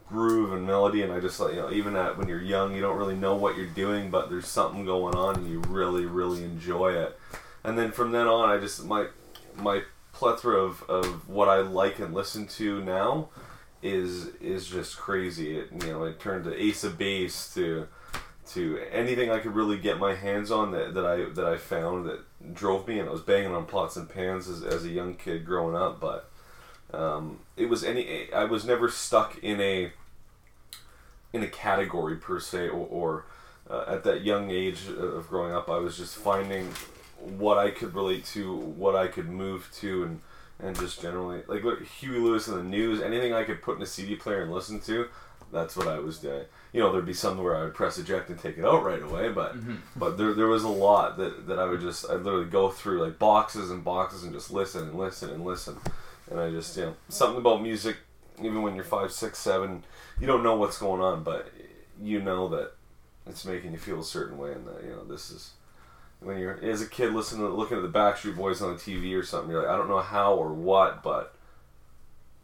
groove 0.08 0.54
and 0.54 0.66
melody 0.66 1.02
and 1.02 1.12
I 1.12 1.20
just 1.20 1.40
like 1.40 1.54
you 1.54 1.60
know 1.60 1.72
even 1.72 1.96
at 1.96 2.18
when 2.18 2.30
you're 2.30 2.42
young 2.42 2.74
you 2.74 2.82
don't 2.82 2.98
really 2.98 3.16
know 3.16 3.36
what 3.36 3.58
you're 3.58 3.66
doing 3.66 4.10
but 4.10 4.30
there's 4.30 4.48
something 4.48 4.86
going 4.86 5.16
on 5.16 5.36
and 5.36 5.50
you 5.50 5.60
really 5.68 6.06
really 6.06 6.44
enjoy 6.44 6.94
it. 6.94 7.18
And 7.64 7.78
then 7.78 7.92
from 7.92 8.12
then 8.12 8.28
on 8.28 8.50
I 8.50 8.60
just 8.60 8.86
my 8.86 9.08
my 9.56 9.84
plethora 10.14 10.58
of, 10.58 10.84
of 10.84 11.28
what 11.28 11.50
I 11.50 11.58
like 11.58 12.00
and 12.00 12.14
listen 12.14 12.48
to 12.48 12.84
now 12.84 13.30
is 13.82 14.28
is 14.42 14.68
just 14.68 14.98
crazy. 14.98 15.58
It 15.58 15.70
you 15.84 15.92
know 15.92 16.04
it 16.04 16.20
turned 16.20 16.46
to 16.46 16.62
Ace 16.62 16.84
of 16.84 16.98
Base 16.98 17.54
to 17.54 17.88
to 18.52 18.80
anything 18.92 19.30
I 19.30 19.40
could 19.40 19.56
really 19.56 19.78
get 19.78 20.00
my 20.00 20.16
hands 20.16 20.52
on 20.52 20.72
that, 20.72 20.94
that 20.94 21.06
I 21.06 21.26
that 21.34 21.46
I 21.46 21.58
found 21.58 22.06
that 22.06 22.22
drove 22.54 22.88
me 22.88 23.00
and 23.00 23.10
I 23.10 23.12
was 23.12 23.22
banging 23.22 23.54
on 23.54 23.66
pots 23.66 23.98
and 23.98 24.10
pans 24.10 24.48
as, 24.48 24.64
as 24.64 24.86
a 24.86 24.90
young 24.90 25.16
kid 25.16 25.46
growing 25.46 25.76
up 25.76 26.00
but 26.00 26.32
um, 26.94 27.40
it 27.56 27.68
was 27.70 27.84
any 27.84 28.32
I 28.32 28.46
was 28.46 28.66
never 28.66 28.90
stuck 28.90 29.38
in 29.44 29.60
a 29.60 29.92
in 31.34 31.44
a 31.44 31.48
category 31.48 32.16
per 32.16 32.40
se 32.40 32.70
or, 32.70 32.88
or 32.90 33.26
uh, 33.70 33.84
at 33.88 34.04
that 34.06 34.24
young 34.24 34.50
age 34.50 34.88
of 34.88 35.28
growing 35.28 35.54
up 35.54 35.70
I 35.70 35.78
was 35.80 35.98
just 35.98 36.16
finding 36.16 36.72
what 37.20 37.58
I 37.58 37.72
could 37.72 37.94
relate 37.94 38.26
to 38.28 38.56
what 38.56 38.96
I 38.96 39.08
could 39.08 39.28
move 39.28 39.70
to 39.80 40.04
and 40.04 40.22
and 40.60 40.76
just 40.78 41.02
generally 41.02 41.44
like 41.48 41.64
look 41.64 41.86
Huey 41.86 42.20
Lewis 42.20 42.48
and 42.48 42.58
the 42.58 42.64
News 42.64 43.02
anything 43.02 43.34
I 43.34 43.44
could 43.44 43.62
put 43.62 43.76
in 43.76 43.82
a 43.82 43.86
CD 43.86 44.16
player 44.16 44.42
and 44.44 44.52
listen 44.52 44.80
to 44.82 45.08
that's 45.50 45.78
what 45.78 45.88
I 45.88 46.00
was 46.00 46.20
doing. 46.20 46.44
You 46.74 46.82
know 46.82 46.92
there'd 46.92 47.06
be 47.06 47.14
some 47.14 47.42
where 47.42 47.56
I 47.56 47.64
would 47.64 47.74
press 47.74 47.98
eject 47.98 48.30
and 48.30 48.38
take 48.40 48.58
it 48.58 48.66
out 48.66 48.84
right 48.84 49.02
away 49.02 49.30
but 49.30 49.56
but 49.96 50.18
there, 50.18 50.34
there 50.34 50.48
was 50.48 50.64
a 50.64 50.70
lot 50.70 51.18
that, 51.18 51.48
that 51.48 51.60
I 51.60 51.66
would 51.66 51.82
just 51.82 52.10
I'd 52.10 52.22
literally 52.22 52.46
go 52.46 52.70
through 52.70 53.04
like 53.04 53.20
boxes 53.20 53.72
and 53.72 53.84
boxes 53.84 54.24
and 54.24 54.34
just 54.34 54.52
listen 54.52 54.84
and 54.84 54.98
listen 54.98 55.30
and 55.30 55.44
listen 55.44 55.78
and 56.30 56.40
I 56.40 56.52
just 56.52 56.76
you 56.78 56.84
know 56.86 56.96
something 57.10 57.40
about 57.40 57.62
music 57.62 57.98
even 58.42 58.62
when 58.62 58.76
you're 58.76 58.84
five 58.84 59.12
six 59.12 59.40
seven 59.40 59.84
you 60.20 60.28
don't 60.28 60.44
know 60.44 60.56
what's 60.56 60.78
going 60.78 61.02
on 61.02 61.24
but 61.24 61.52
you 62.02 62.22
know 62.22 62.48
that 62.50 62.72
it's 63.26 63.46
making 63.46 63.72
you 63.72 63.78
feel 63.78 64.00
a 64.00 64.04
certain 64.04 64.38
way 64.38 64.52
and 64.54 64.66
that 64.68 64.84
you 64.84 64.90
know 64.92 65.04
this 65.04 65.30
is 65.32 65.52
when 66.20 66.38
you're 66.40 66.60
as 66.64 66.82
a 66.82 66.88
kid 66.88 67.14
listening 67.14 67.42
to 67.48 67.54
looking 67.54 67.78
at 67.78 67.84
the 67.84 67.90
Backstreet 68.00 68.36
Boys 68.36 68.62
on 68.62 68.74
the 68.74 68.80
TV 68.80 69.18
or 69.18 69.24
something 69.24 69.52
you're 69.52 69.62
like 69.64 69.72
I 69.72 69.78
don't 69.78 69.90
know 69.90 70.00
how 70.02 70.34
or 70.34 70.54
what 70.54 71.04
but 71.04 71.34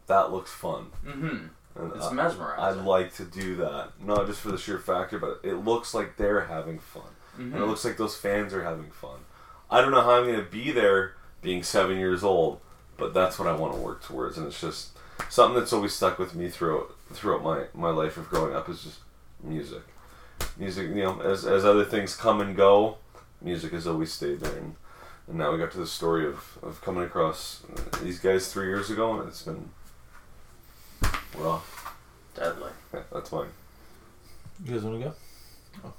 that 0.06 0.30
looks 0.32 0.50
fun. 0.52 0.86
Mm-hmm. 1.06 1.46
and 1.82 1.92
It's 1.96 2.06
I- 2.06 2.12
mesmerizing. 2.12 2.80
I'd 2.80 2.84
like 2.86 3.14
to 3.16 3.24
do 3.24 3.56
that. 3.56 3.90
Not 4.04 4.26
just 4.26 4.40
for 4.40 4.50
the 4.50 4.58
sheer 4.58 4.78
factor 4.78 5.18
but 5.18 5.40
it 5.42 5.54
looks 5.54 5.94
like 5.94 6.16
they're 6.16 6.42
having 6.46 6.78
fun. 6.78 7.02
And 7.36 7.54
it 7.56 7.66
looks 7.66 7.84
like 7.84 7.96
those 7.96 8.14
fans 8.16 8.54
are 8.54 8.62
having 8.62 8.92
fun. 8.92 9.18
I 9.68 9.80
don't 9.80 9.90
know 9.90 10.02
how 10.02 10.10
I'm 10.12 10.24
going 10.26 10.36
to 10.38 10.48
be 10.48 10.70
there 10.70 11.14
being 11.42 11.64
seven 11.64 11.98
years 11.98 12.22
old 12.22 12.60
but 12.96 13.14
that's 13.14 13.38
what 13.38 13.48
I 13.48 13.52
want 13.56 13.74
to 13.74 13.80
work 13.80 14.02
towards 14.02 14.36
and 14.38 14.46
it's 14.46 14.60
just 14.60 14.90
something 15.28 15.58
that's 15.58 15.72
always 15.72 15.94
stuck 15.94 16.18
with 16.18 16.34
me 16.34 16.48
throughout 16.48 16.94
throughout 17.12 17.42
my, 17.42 17.64
my 17.74 17.90
life 17.90 18.16
of 18.16 18.28
growing 18.28 18.54
up 18.54 18.68
is 18.68 18.82
just 18.82 18.98
music 19.42 19.82
music 20.56 20.88
you 20.88 21.02
know 21.02 21.20
as, 21.20 21.44
as 21.46 21.64
other 21.64 21.84
things 21.84 22.16
come 22.16 22.40
and 22.40 22.56
go 22.56 22.96
music 23.40 23.72
has 23.72 23.86
always 23.86 24.12
stayed 24.12 24.40
there 24.40 24.56
and, 24.56 24.74
and 25.28 25.38
now 25.38 25.52
we 25.52 25.58
got 25.58 25.70
to 25.70 25.78
the 25.78 25.86
story 25.86 26.26
of, 26.26 26.58
of 26.62 26.80
coming 26.82 27.04
across 27.04 27.62
these 28.02 28.18
guys 28.18 28.52
three 28.52 28.66
years 28.66 28.90
ago 28.90 29.18
and 29.18 29.28
it's 29.28 29.42
been 29.42 29.68
rough 31.36 31.94
Deadly. 32.34 32.70
yeah, 32.92 33.00
that's 33.12 33.30
mine 33.30 33.48
You 34.64 34.74
guys 34.74 34.82
want 34.82 35.00
to 35.00 35.04
go? 35.82 35.92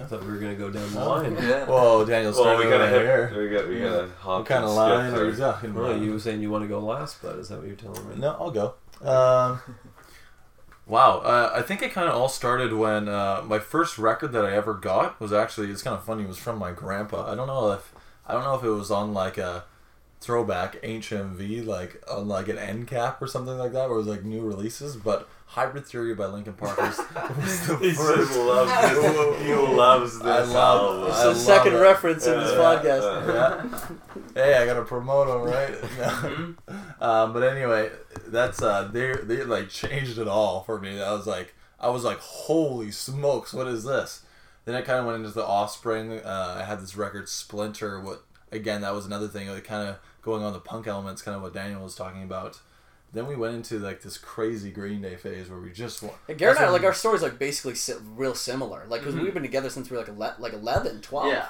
I 0.00 0.04
thought 0.04 0.22
we 0.24 0.32
were 0.32 0.38
gonna 0.38 0.54
go 0.54 0.70
down 0.70 0.92
the 0.92 1.04
line. 1.04 1.34
Yeah. 1.34 1.64
Whoa, 1.66 2.04
Daniel's 2.04 2.36
well 2.36 2.56
we 2.56 2.64
starting 2.64 2.70
gotta 2.70 2.84
over 2.84 2.94
hit, 3.26 3.32
here. 3.32 3.42
we 3.42 3.48
got 3.56 3.68
we 3.68 3.78
gotta 3.80 4.08
hop 4.18 4.38
What 4.40 4.46
kind 4.46 4.64
of 4.64 4.70
line 4.70 5.10
skip 5.10 5.20
are 5.20 5.24
you 5.26 5.32
there. 5.32 5.52
talking 5.52 5.74
Well, 5.74 5.96
you 5.96 6.12
were 6.12 6.18
saying 6.18 6.40
you 6.42 6.50
want 6.50 6.64
to 6.64 6.68
go 6.68 6.80
last, 6.80 7.22
but 7.22 7.36
is 7.36 7.48
that 7.48 7.58
what 7.58 7.66
you're 7.66 7.76
telling 7.76 8.08
me? 8.08 8.16
No, 8.16 8.30
I'll 8.38 8.50
go. 8.50 8.74
Um, 9.02 9.60
wow, 10.86 11.18
uh, 11.18 11.52
I 11.54 11.62
think 11.62 11.82
it 11.82 11.92
kind 11.92 12.08
of 12.08 12.14
all 12.14 12.28
started 12.28 12.72
when 12.72 13.08
uh, 13.08 13.42
my 13.46 13.58
first 13.58 13.98
record 13.98 14.32
that 14.32 14.44
I 14.44 14.52
ever 14.54 14.74
got 14.74 15.20
was 15.20 15.32
actually 15.32 15.70
it's 15.70 15.82
kind 15.82 15.96
of 15.96 16.04
funny. 16.04 16.22
It 16.24 16.28
was 16.28 16.38
from 16.38 16.58
my 16.58 16.72
grandpa. 16.72 17.30
I 17.30 17.34
don't 17.34 17.46
know 17.46 17.72
if 17.72 17.92
I 18.26 18.32
don't 18.32 18.44
know 18.44 18.54
if 18.54 18.64
it 18.64 18.70
was 18.70 18.90
on 18.90 19.12
like 19.12 19.38
a 19.38 19.64
throwback 20.26 20.82
HMV, 20.82 21.64
like 21.64 22.02
on 22.10 22.26
like 22.28 22.48
an 22.48 22.58
end 22.58 22.88
cap 22.88 23.22
or 23.22 23.26
something 23.26 23.56
like 23.56 23.72
that, 23.72 23.88
where 23.88 23.96
it 23.96 23.98
was 23.98 24.06
like 24.08 24.24
new 24.24 24.42
releases. 24.42 24.96
But 24.96 25.28
Hybrid 25.46 25.86
Theory 25.86 26.14
by 26.14 26.26
Linkin 26.26 26.54
Park 26.54 26.76
was, 26.78 26.98
was 27.38 27.66
the 27.66 27.76
He 27.80 27.92
first. 27.92 28.28
just 28.32 28.38
loves 28.38 28.72
this. 28.80 29.46
He 29.46 29.54
loves 29.54 30.18
this 30.18 30.26
I 30.26 30.40
love- 30.52 30.54
album. 31.00 31.08
It's 31.10 31.20
I 31.20 31.26
the 31.28 31.34
second 31.34 31.74
it. 31.74 31.78
reference 31.78 32.26
in 32.26 32.38
this 32.38 32.52
Yeah, 32.52 32.58
podcast. 32.58 33.26
yeah. 33.28 33.64
yeah. 33.64 33.88
Hey, 34.34 34.54
I 34.54 34.66
gotta 34.66 34.82
promote 34.82 35.28
him, 35.28 35.42
right? 35.50 35.74
No. 35.98 36.54
um, 37.00 37.32
but 37.32 37.42
anyway, 37.42 37.90
that's 38.26 38.60
uh 38.60 38.88
they 38.92 39.12
they 39.22 39.44
like 39.44 39.68
changed 39.68 40.18
it 40.18 40.28
all 40.28 40.62
for 40.64 40.78
me. 40.80 41.00
I 41.00 41.12
was 41.12 41.26
like 41.26 41.54
I 41.80 41.88
was 41.90 42.04
like 42.04 42.18
holy 42.18 42.90
smokes, 42.90 43.54
what 43.54 43.66
is 43.68 43.84
this? 43.84 44.22
Then 44.64 44.74
I 44.74 44.82
kind 44.82 44.98
of 44.98 45.06
went 45.06 45.18
into 45.24 45.30
the 45.30 45.46
Offspring. 45.46 46.18
Uh, 46.18 46.56
I 46.58 46.64
had 46.64 46.80
this 46.80 46.96
record 46.96 47.28
Splinter. 47.28 48.00
What 48.00 48.24
again? 48.50 48.80
That 48.80 48.94
was 48.94 49.06
another 49.06 49.28
thing. 49.28 49.48
Like 49.48 49.62
kind 49.64 49.88
of 49.88 49.96
going 50.26 50.42
on 50.42 50.52
the 50.52 50.58
punk 50.58 50.86
elements, 50.86 51.22
kind 51.22 51.36
of 51.36 51.42
what 51.42 51.54
Daniel 51.54 51.82
was 51.82 51.94
talking 51.94 52.22
about. 52.22 52.60
Then 53.12 53.26
we 53.26 53.36
went 53.36 53.54
into 53.54 53.78
like 53.78 54.02
this 54.02 54.18
crazy 54.18 54.70
Green 54.70 55.00
Day 55.00 55.16
phase 55.16 55.48
where 55.48 55.60
we 55.60 55.70
just 55.70 56.02
want. 56.02 56.16
Yeah, 56.28 56.34
Garrett 56.34 56.58
and 56.58 56.66
I, 56.66 56.70
like 56.70 56.82
our 56.82 56.92
stories, 56.92 57.22
like 57.22 57.38
basically 57.38 57.76
si- 57.76 57.94
real 58.14 58.34
similar. 58.34 58.84
Like, 58.88 59.00
because 59.00 59.14
mm-hmm. 59.14 59.24
we've 59.24 59.32
been 59.32 59.44
together 59.44 59.70
since 59.70 59.88
we 59.88 59.96
were 59.96 60.02
like 60.02 60.10
ele- 60.10 60.36
like 60.38 60.52
11, 60.52 61.00
12. 61.00 61.28
Yeah. 61.28 61.46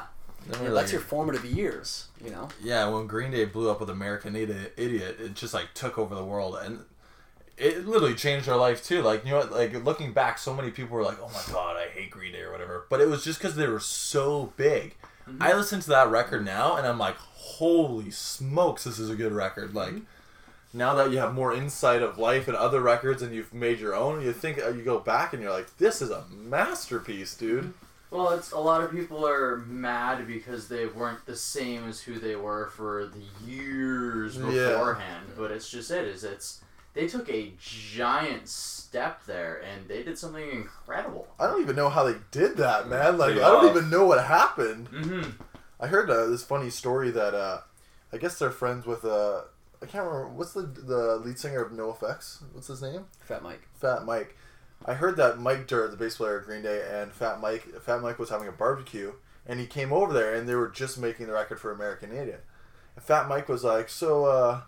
then 0.46 0.62
Yeah, 0.62 0.68
we're 0.68 0.74
that's 0.74 0.92
your 0.92 1.00
formative 1.00 1.44
years, 1.44 2.08
you 2.22 2.30
know. 2.30 2.48
Yeah, 2.62 2.88
when 2.88 3.08
Green 3.08 3.32
Day 3.32 3.46
blew 3.46 3.70
up 3.70 3.80
with 3.80 3.90
American 3.90 4.36
Idiot, 4.36 4.74
Idiot, 4.76 5.16
it 5.18 5.34
just 5.34 5.54
like 5.54 5.74
took 5.74 5.98
over 5.98 6.14
the 6.14 6.24
world, 6.24 6.56
and 6.62 6.80
it 7.56 7.86
literally 7.86 8.14
changed 8.14 8.48
our 8.48 8.58
life 8.58 8.84
too. 8.84 9.02
Like 9.02 9.24
you 9.24 9.30
know, 9.30 9.38
what, 9.38 9.52
like 9.52 9.84
looking 9.84 10.12
back, 10.12 10.38
so 10.38 10.54
many 10.54 10.70
people 10.70 10.96
were 10.96 11.02
like, 11.02 11.18
"Oh 11.20 11.30
my 11.32 11.52
god, 11.52 11.76
I 11.76 11.88
hate 11.88 12.10
Green 12.10 12.32
Day" 12.32 12.42
or 12.42 12.52
whatever. 12.52 12.86
But 12.90 13.00
it 13.00 13.08
was 13.08 13.24
just 13.24 13.38
because 13.38 13.56
they 13.56 13.66
were 13.66 13.80
so 13.80 14.52
big. 14.56 14.94
Mm-hmm. 15.28 15.42
I 15.42 15.54
listen 15.54 15.80
to 15.80 15.88
that 15.88 16.10
record 16.10 16.44
now, 16.44 16.76
and 16.76 16.86
I'm 16.86 16.98
like, 16.98 17.16
"Holy 17.58 18.10
smokes, 18.10 18.84
this 18.84 18.98
is 18.98 19.10
a 19.10 19.14
good 19.16 19.32
record!" 19.32 19.74
Like 19.74 19.94
now 20.72 20.94
that 20.94 21.10
you 21.10 21.18
have 21.18 21.32
more 21.32 21.54
insight 21.54 22.02
of 22.02 22.18
life 22.18 22.48
and 22.48 22.56
other 22.56 22.80
records, 22.80 23.22
and 23.22 23.34
you've 23.34 23.54
made 23.54 23.78
your 23.80 23.94
own, 23.94 24.20
you 24.22 24.32
think 24.32 24.58
uh, 24.62 24.68
you 24.70 24.82
go 24.82 24.98
back 24.98 25.32
and 25.32 25.42
you're 25.42 25.52
like, 25.52 25.76
"This 25.78 26.02
is 26.02 26.10
a 26.10 26.24
masterpiece, 26.30 27.36
dude." 27.36 27.72
Well, 28.10 28.30
it's 28.30 28.52
a 28.52 28.58
lot 28.58 28.82
of 28.84 28.92
people 28.92 29.26
are 29.26 29.56
mad 29.66 30.26
because 30.28 30.68
they 30.68 30.86
weren't 30.86 31.26
the 31.26 31.34
same 31.36 31.88
as 31.88 32.00
who 32.00 32.18
they 32.18 32.36
were 32.36 32.68
for 32.68 33.06
the 33.06 33.50
years 33.50 34.36
Yeah. 34.36 34.44
beforehand. 34.70 35.26
But 35.36 35.50
it's 35.50 35.68
just 35.68 35.90
it 35.90 36.04
is 36.06 36.24
it's 36.24 36.60
they 36.94 37.06
took 37.08 37.28
a 37.28 37.52
giant 37.60 38.48
step 38.48 39.24
there 39.26 39.60
and 39.62 39.86
they 39.88 40.02
did 40.02 40.16
something 40.18 40.48
incredible. 40.50 41.26
I 41.38 41.46
don't 41.46 41.60
even 41.60 41.76
know 41.76 41.90
how 41.90 42.04
they 42.04 42.14
did 42.30 42.56
that, 42.58 42.88
man. 42.88 43.18
Like 43.18 43.32
I 43.34 43.50
don't 43.50 43.68
even 43.76 43.90
know 43.90 44.06
what 44.06 44.24
happened. 44.24 44.88
Mm-hmm. 44.90 45.30
I 45.78 45.88
heard 45.88 46.10
uh, 46.10 46.26
this 46.26 46.42
funny 46.42 46.70
story 46.70 47.10
that 47.10 47.34
uh, 47.34 47.60
I 48.12 48.16
guess 48.16 48.38
they're 48.38 48.50
friends 48.50 48.86
with 48.86 49.04
uh, 49.04 49.42
I 49.82 49.86
can't 49.86 50.04
remember 50.04 50.28
what's 50.28 50.52
the 50.52 50.62
the 50.62 51.16
lead 51.16 51.38
singer 51.38 51.62
of 51.62 51.72
NoFX. 51.72 52.42
What's 52.52 52.68
his 52.68 52.82
name? 52.82 53.06
Fat 53.20 53.42
Mike. 53.42 53.68
Fat 53.74 54.04
Mike. 54.04 54.36
I 54.84 54.94
heard 54.94 55.16
that 55.16 55.38
Mike 55.38 55.66
Dirnt, 55.66 55.90
the 55.90 55.96
bass 55.96 56.16
player 56.16 56.38
of 56.38 56.44
Green 56.46 56.62
Day, 56.62 56.86
and 56.90 57.12
Fat 57.12 57.40
Mike, 57.40 57.64
Fat 57.80 58.02
Mike 58.02 58.18
was 58.18 58.28
having 58.30 58.48
a 58.48 58.52
barbecue, 58.52 59.12
and 59.46 59.58
he 59.58 59.66
came 59.66 59.92
over 59.92 60.12
there, 60.12 60.34
and 60.34 60.48
they 60.48 60.54
were 60.54 60.68
just 60.68 60.98
making 60.98 61.26
the 61.26 61.32
record 61.32 61.58
for 61.60 61.72
American 61.72 62.12
Idiot. 62.12 62.44
And 62.94 63.04
Fat 63.04 63.28
Mike 63.28 63.48
was 63.48 63.64
like, 63.64 63.88
"So, 63.88 64.26
uh, 64.26 64.60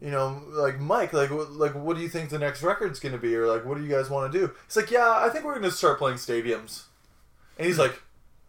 you 0.00 0.10
know, 0.10 0.42
like 0.48 0.80
Mike, 0.80 1.12
like, 1.12 1.30
what, 1.30 1.52
like, 1.52 1.74
what 1.74 1.96
do 1.96 2.02
you 2.02 2.08
think 2.08 2.30
the 2.30 2.38
next 2.38 2.62
record's 2.62 3.00
gonna 3.00 3.18
be, 3.18 3.34
or 3.36 3.46
like, 3.46 3.64
what 3.64 3.76
do 3.78 3.84
you 3.84 3.90
guys 3.90 4.10
want 4.10 4.32
to 4.32 4.38
do?" 4.38 4.52
He's 4.66 4.76
like, 4.76 4.90
"Yeah, 4.90 5.16
I 5.18 5.28
think 5.30 5.44
we're 5.44 5.54
gonna 5.54 5.70
start 5.70 5.98
playing 5.98 6.18
stadiums." 6.18 6.84
And 7.58 7.66
he's 7.66 7.78
like, 7.84 8.02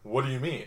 "What 0.04 0.26
do 0.26 0.32
you 0.32 0.40
mean?" 0.40 0.66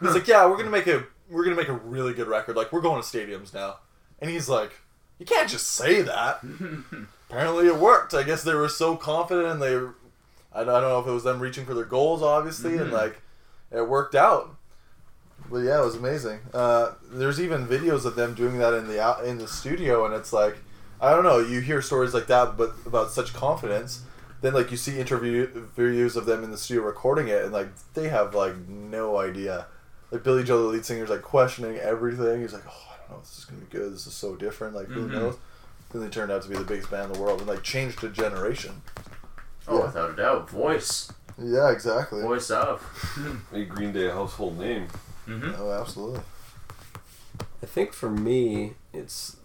He's 0.00 0.14
like, 0.14 0.28
"Yeah, 0.28 0.46
we're 0.46 0.56
gonna 0.56 0.70
make 0.70 0.86
a 0.86 1.04
we're 1.30 1.44
gonna 1.44 1.56
make 1.56 1.68
a 1.68 1.72
really 1.72 2.12
good 2.12 2.28
record. 2.28 2.56
Like, 2.56 2.72
we're 2.72 2.80
going 2.80 3.02
to 3.02 3.06
stadiums 3.06 3.54
now." 3.54 3.78
And 4.20 4.30
he's 4.30 4.48
like, 4.48 4.72
"You 5.18 5.26
can't 5.26 5.48
just 5.48 5.68
say 5.68 6.02
that." 6.02 6.40
apparently 7.28 7.66
it 7.66 7.76
worked. 7.76 8.14
I 8.14 8.22
guess 8.22 8.42
they 8.42 8.54
were 8.54 8.68
so 8.68 8.96
confident 8.96 9.48
and 9.48 9.62
they, 9.62 9.74
I 10.52 10.64
don't 10.64 10.74
I 10.74 10.80
don't 10.80 10.90
know 10.90 11.00
if 11.00 11.06
it 11.06 11.12
was 11.12 11.24
them 11.24 11.40
reaching 11.40 11.66
for 11.66 11.74
their 11.74 11.84
goals, 11.84 12.22
obviously, 12.22 12.76
and 12.76 12.92
like 12.92 13.20
it 13.70 13.88
worked 13.88 14.14
out. 14.14 14.56
But 15.50 15.58
yeah, 15.58 15.80
it 15.80 15.84
was 15.84 15.94
amazing. 15.94 16.40
Uh, 16.52 16.92
there's 17.10 17.40
even 17.40 17.66
videos 17.66 18.04
of 18.04 18.16
them 18.16 18.34
doing 18.34 18.58
that 18.58 18.74
in 18.74 18.88
the 18.88 19.00
out 19.00 19.24
in 19.24 19.38
the 19.38 19.48
studio, 19.48 20.04
and 20.06 20.14
it's 20.14 20.32
like, 20.32 20.56
I 21.00 21.10
don't 21.10 21.24
know. 21.24 21.38
You 21.38 21.60
hear 21.60 21.82
stories 21.82 22.14
like 22.14 22.26
that, 22.26 22.56
but 22.56 22.74
about 22.86 23.10
such 23.10 23.32
confidence. 23.32 24.02
Then 24.40 24.54
like 24.54 24.70
you 24.70 24.76
see 24.76 24.98
interview 24.98 25.68
videos 25.76 26.16
of 26.16 26.26
them 26.26 26.44
in 26.44 26.50
the 26.50 26.58
studio 26.58 26.84
recording 26.84 27.28
it, 27.28 27.44
and 27.44 27.52
like 27.52 27.68
they 27.94 28.08
have 28.08 28.34
like 28.34 28.56
no 28.68 29.18
idea. 29.18 29.66
Like 30.10 30.22
Billie 30.22 30.44
Joe, 30.44 30.62
the 30.62 30.68
lead 30.68 30.84
singer, 30.84 31.04
is 31.04 31.10
like 31.10 31.22
questioning 31.22 31.76
everything. 31.78 32.40
He's 32.42 32.52
like, 32.52 32.62
"Oh, 32.66 32.92
I 32.92 32.96
don't 33.00 33.10
know. 33.10 33.16
if 33.22 33.28
This 33.28 33.38
is 33.38 33.44
gonna 33.44 33.60
be 33.60 33.66
good. 33.66 33.92
This 33.92 34.06
is 34.06 34.14
so 34.14 34.36
different. 34.36 34.74
Like, 34.74 34.86
who 34.88 35.06
Mhm. 35.08 35.12
knows?" 35.12 35.36
Then 35.90 36.02
they 36.02 36.08
turned 36.08 36.30
out 36.32 36.42
to 36.42 36.48
be 36.48 36.56
the 36.56 36.64
biggest 36.64 36.90
band 36.90 37.06
in 37.06 37.12
the 37.14 37.18
world 37.20 37.40
and 37.40 37.48
like 37.48 37.62
changed 37.62 38.02
a 38.04 38.08
generation. 38.08 38.82
Oh, 39.68 39.78
Yeah. 39.78 39.86
without 39.86 40.10
a 40.10 40.16
doubt, 40.16 40.48
voice, 40.50 41.10
Yeah, 41.38 41.70
exactly. 41.70 42.22
voice 42.22 42.50
of. 42.50 42.82
Made 43.52 43.68
Green 43.68 43.92
Day 43.92 44.06
a 44.06 44.12
household 44.12 44.58
name. 44.58 44.88
Mm-hmm. 45.26 45.60
Oh, 45.60 45.70
absolutely. 45.72 46.20
I 47.62 47.66
think 47.66 47.92
for 47.92 48.10
me, 48.10 48.76
it's 48.92 49.36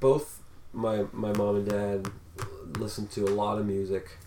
both 0.00 0.40
my 0.72 1.06
my 1.12 1.32
mom 1.32 1.56
and 1.56 1.68
dad 1.68 2.10
listened 2.78 3.10
to 3.12 3.24
a 3.24 3.30
lot 3.32 3.58
of 3.58 3.64
music 3.66 4.18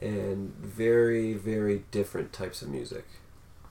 and 0.00 0.54
very 0.56 1.32
very 1.34 1.84
different 1.90 2.32
types 2.32 2.62
of 2.62 2.68
music 2.68 3.06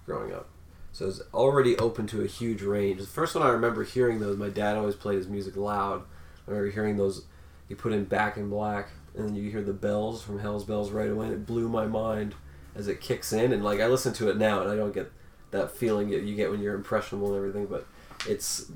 growing 0.05 0.33
up. 0.33 0.47
So 0.95 1.09
it's 1.09 1.19
already 1.33 1.77
open 1.77 2.07
to 2.07 2.21
a 2.21 2.25
huge 2.25 2.61
range. 2.61 3.01
The 3.01 3.05
first 3.05 3.35
one 3.35 3.45
I 3.45 3.49
remember 3.49 3.83
hearing 3.83 4.21
those, 4.21 4.37
my 4.37 4.47
dad 4.47 4.77
always 4.77 4.95
played 4.95 5.17
his 5.17 5.27
music 5.27 5.57
loud. 5.57 6.03
I 6.47 6.51
remember 6.51 6.71
hearing 6.71 6.95
those. 6.95 7.25
He 7.67 7.75
put 7.75 7.91
in 7.91 8.05
Back 8.05 8.37
in 8.37 8.49
Black, 8.49 8.91
and 9.13 9.27
then 9.27 9.35
you 9.35 9.51
hear 9.51 9.61
the 9.61 9.73
bells 9.73 10.23
from 10.23 10.39
Hell's 10.39 10.63
Bells 10.63 10.91
right 10.91 11.09
away, 11.09 11.25
and 11.25 11.33
it 11.33 11.45
blew 11.45 11.67
my 11.67 11.85
mind 11.85 12.33
as 12.75 12.87
it 12.87 13.01
kicks 13.01 13.33
in. 13.33 13.51
And 13.51 13.61
like 13.61 13.81
I 13.81 13.87
listen 13.87 14.13
to 14.13 14.29
it 14.29 14.37
now, 14.37 14.61
and 14.61 14.71
I 14.71 14.77
don't 14.77 14.93
get 14.93 15.11
that 15.51 15.69
feeling 15.69 16.11
that 16.11 16.23
you 16.23 16.33
get 16.33 16.49
when 16.49 16.61
you're 16.61 16.75
impressionable 16.75 17.27
and 17.27 17.35
everything, 17.35 17.65
but 17.65 17.85
it's 18.25 18.71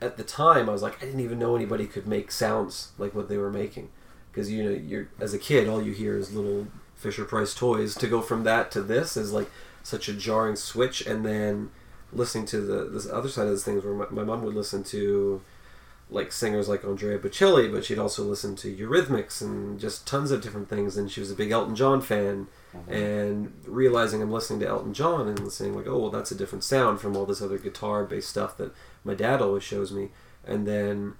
at 0.00 0.16
the 0.16 0.22
time 0.22 0.68
I 0.68 0.72
was 0.72 0.82
like 0.82 1.02
I 1.02 1.06
didn't 1.06 1.20
even 1.20 1.40
know 1.40 1.56
anybody 1.56 1.88
could 1.88 2.06
make 2.06 2.30
sounds 2.30 2.92
like 2.98 3.16
what 3.16 3.28
they 3.28 3.36
were 3.36 3.50
making 3.50 3.90
because 4.30 4.50
you 4.50 4.62
know 4.62 4.70
you're 4.70 5.08
as 5.20 5.32
a 5.32 5.38
kid 5.38 5.68
all 5.68 5.82
you 5.82 5.92
hear 5.92 6.18
is 6.18 6.32
little 6.32 6.66
Fisher 6.94 7.24
Price 7.24 7.54
toys 7.54 7.94
to 7.94 8.06
go 8.06 8.20
from 8.20 8.44
that 8.44 8.70
to 8.72 8.82
this 8.82 9.16
is 9.16 9.32
like 9.32 9.50
such 9.84 10.08
a 10.08 10.12
jarring 10.12 10.56
switch 10.56 11.06
and 11.06 11.24
then 11.24 11.70
listening 12.12 12.46
to 12.46 12.60
the 12.60 12.84
this 12.86 13.08
other 13.08 13.28
side 13.28 13.46
of 13.46 13.52
this 13.52 13.64
things 13.64 13.84
where 13.84 13.94
my, 13.94 14.06
my 14.10 14.24
mom 14.24 14.42
would 14.42 14.54
listen 14.54 14.82
to 14.82 15.40
like 16.10 16.32
singers 16.32 16.68
like 16.68 16.84
Andrea 16.84 17.18
Bocelli 17.18 17.70
but 17.70 17.84
she'd 17.84 17.98
also 17.98 18.24
listen 18.24 18.56
to 18.56 18.74
Eurythmics 18.74 19.40
and 19.40 19.78
just 19.78 20.06
tons 20.06 20.32
of 20.32 20.42
different 20.42 20.68
things 20.68 20.96
and 20.96 21.10
she 21.10 21.20
was 21.20 21.30
a 21.30 21.36
big 21.36 21.52
Elton 21.52 21.76
John 21.76 22.00
fan. 22.00 22.48
Mm-hmm. 22.74 22.92
And 22.92 23.52
realizing 23.66 24.20
I'm 24.20 24.32
listening 24.32 24.60
to 24.60 24.66
Elton 24.66 24.94
John 24.94 25.28
and 25.28 25.52
saying 25.52 25.74
like, 25.76 25.86
oh 25.86 25.98
well, 25.98 26.10
that's 26.10 26.32
a 26.32 26.34
different 26.34 26.64
sound 26.64 27.00
from 27.00 27.16
all 27.16 27.24
this 27.24 27.40
other 27.40 27.58
guitar-based 27.58 28.28
stuff 28.28 28.56
that 28.56 28.72
my 29.04 29.14
dad 29.14 29.40
always 29.40 29.62
shows 29.62 29.92
me, 29.92 30.08
and 30.44 30.66
then 30.66 31.14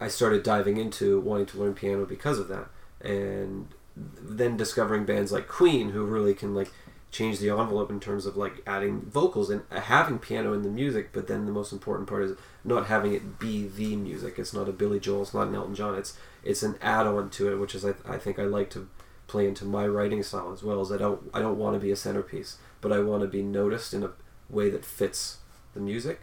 I 0.00 0.08
started 0.08 0.42
diving 0.42 0.76
into 0.76 1.18
wanting 1.20 1.46
to 1.46 1.58
learn 1.58 1.74
piano 1.74 2.06
because 2.06 2.38
of 2.38 2.46
that, 2.48 2.68
and 3.00 3.68
then 3.96 4.56
discovering 4.56 5.04
bands 5.04 5.32
like 5.32 5.48
Queen 5.48 5.90
who 5.90 6.04
really 6.04 6.34
can 6.34 6.54
like 6.54 6.70
change 7.10 7.38
the 7.38 7.50
envelope 7.50 7.90
in 7.90 8.00
terms 8.00 8.26
of 8.26 8.36
like 8.36 8.62
adding 8.66 9.00
vocals 9.00 9.48
and 9.50 9.62
having 9.70 10.18
piano 10.18 10.52
in 10.52 10.62
the 10.62 10.68
music, 10.68 11.10
but 11.12 11.26
then 11.26 11.46
the 11.46 11.52
most 11.52 11.72
important 11.72 12.08
part 12.08 12.22
is 12.22 12.36
not 12.64 12.86
having 12.86 13.14
it 13.14 13.38
be 13.38 13.66
the 13.66 13.96
music. 13.96 14.38
It's 14.38 14.52
not 14.52 14.68
a 14.68 14.72
Billy 14.72 15.00
Joel, 15.00 15.22
it's 15.22 15.34
not 15.34 15.48
an 15.48 15.54
Elton 15.54 15.74
John. 15.74 15.94
It's 15.94 16.16
it's 16.44 16.62
an 16.62 16.76
add-on 16.80 17.30
to 17.30 17.50
it, 17.50 17.56
which 17.56 17.74
is 17.74 17.84
I, 17.84 17.94
I 18.06 18.18
think 18.18 18.38
I 18.38 18.44
like 18.44 18.70
to 18.70 18.88
play 19.26 19.46
into 19.46 19.64
my 19.64 19.86
writing 19.86 20.22
style 20.22 20.52
as 20.52 20.62
well. 20.62 20.80
Is 20.82 20.92
I 20.92 20.98
don't 20.98 21.30
I 21.32 21.40
don't 21.40 21.58
want 21.58 21.74
to 21.74 21.80
be 21.80 21.90
a 21.90 21.96
centerpiece, 21.96 22.58
but 22.80 22.92
I 22.92 23.00
want 23.00 23.22
to 23.22 23.28
be 23.28 23.42
noticed 23.42 23.94
in 23.94 24.02
a 24.02 24.10
way 24.50 24.70
that 24.70 24.84
fits 24.84 25.38
the 25.74 25.80
music. 25.80 26.20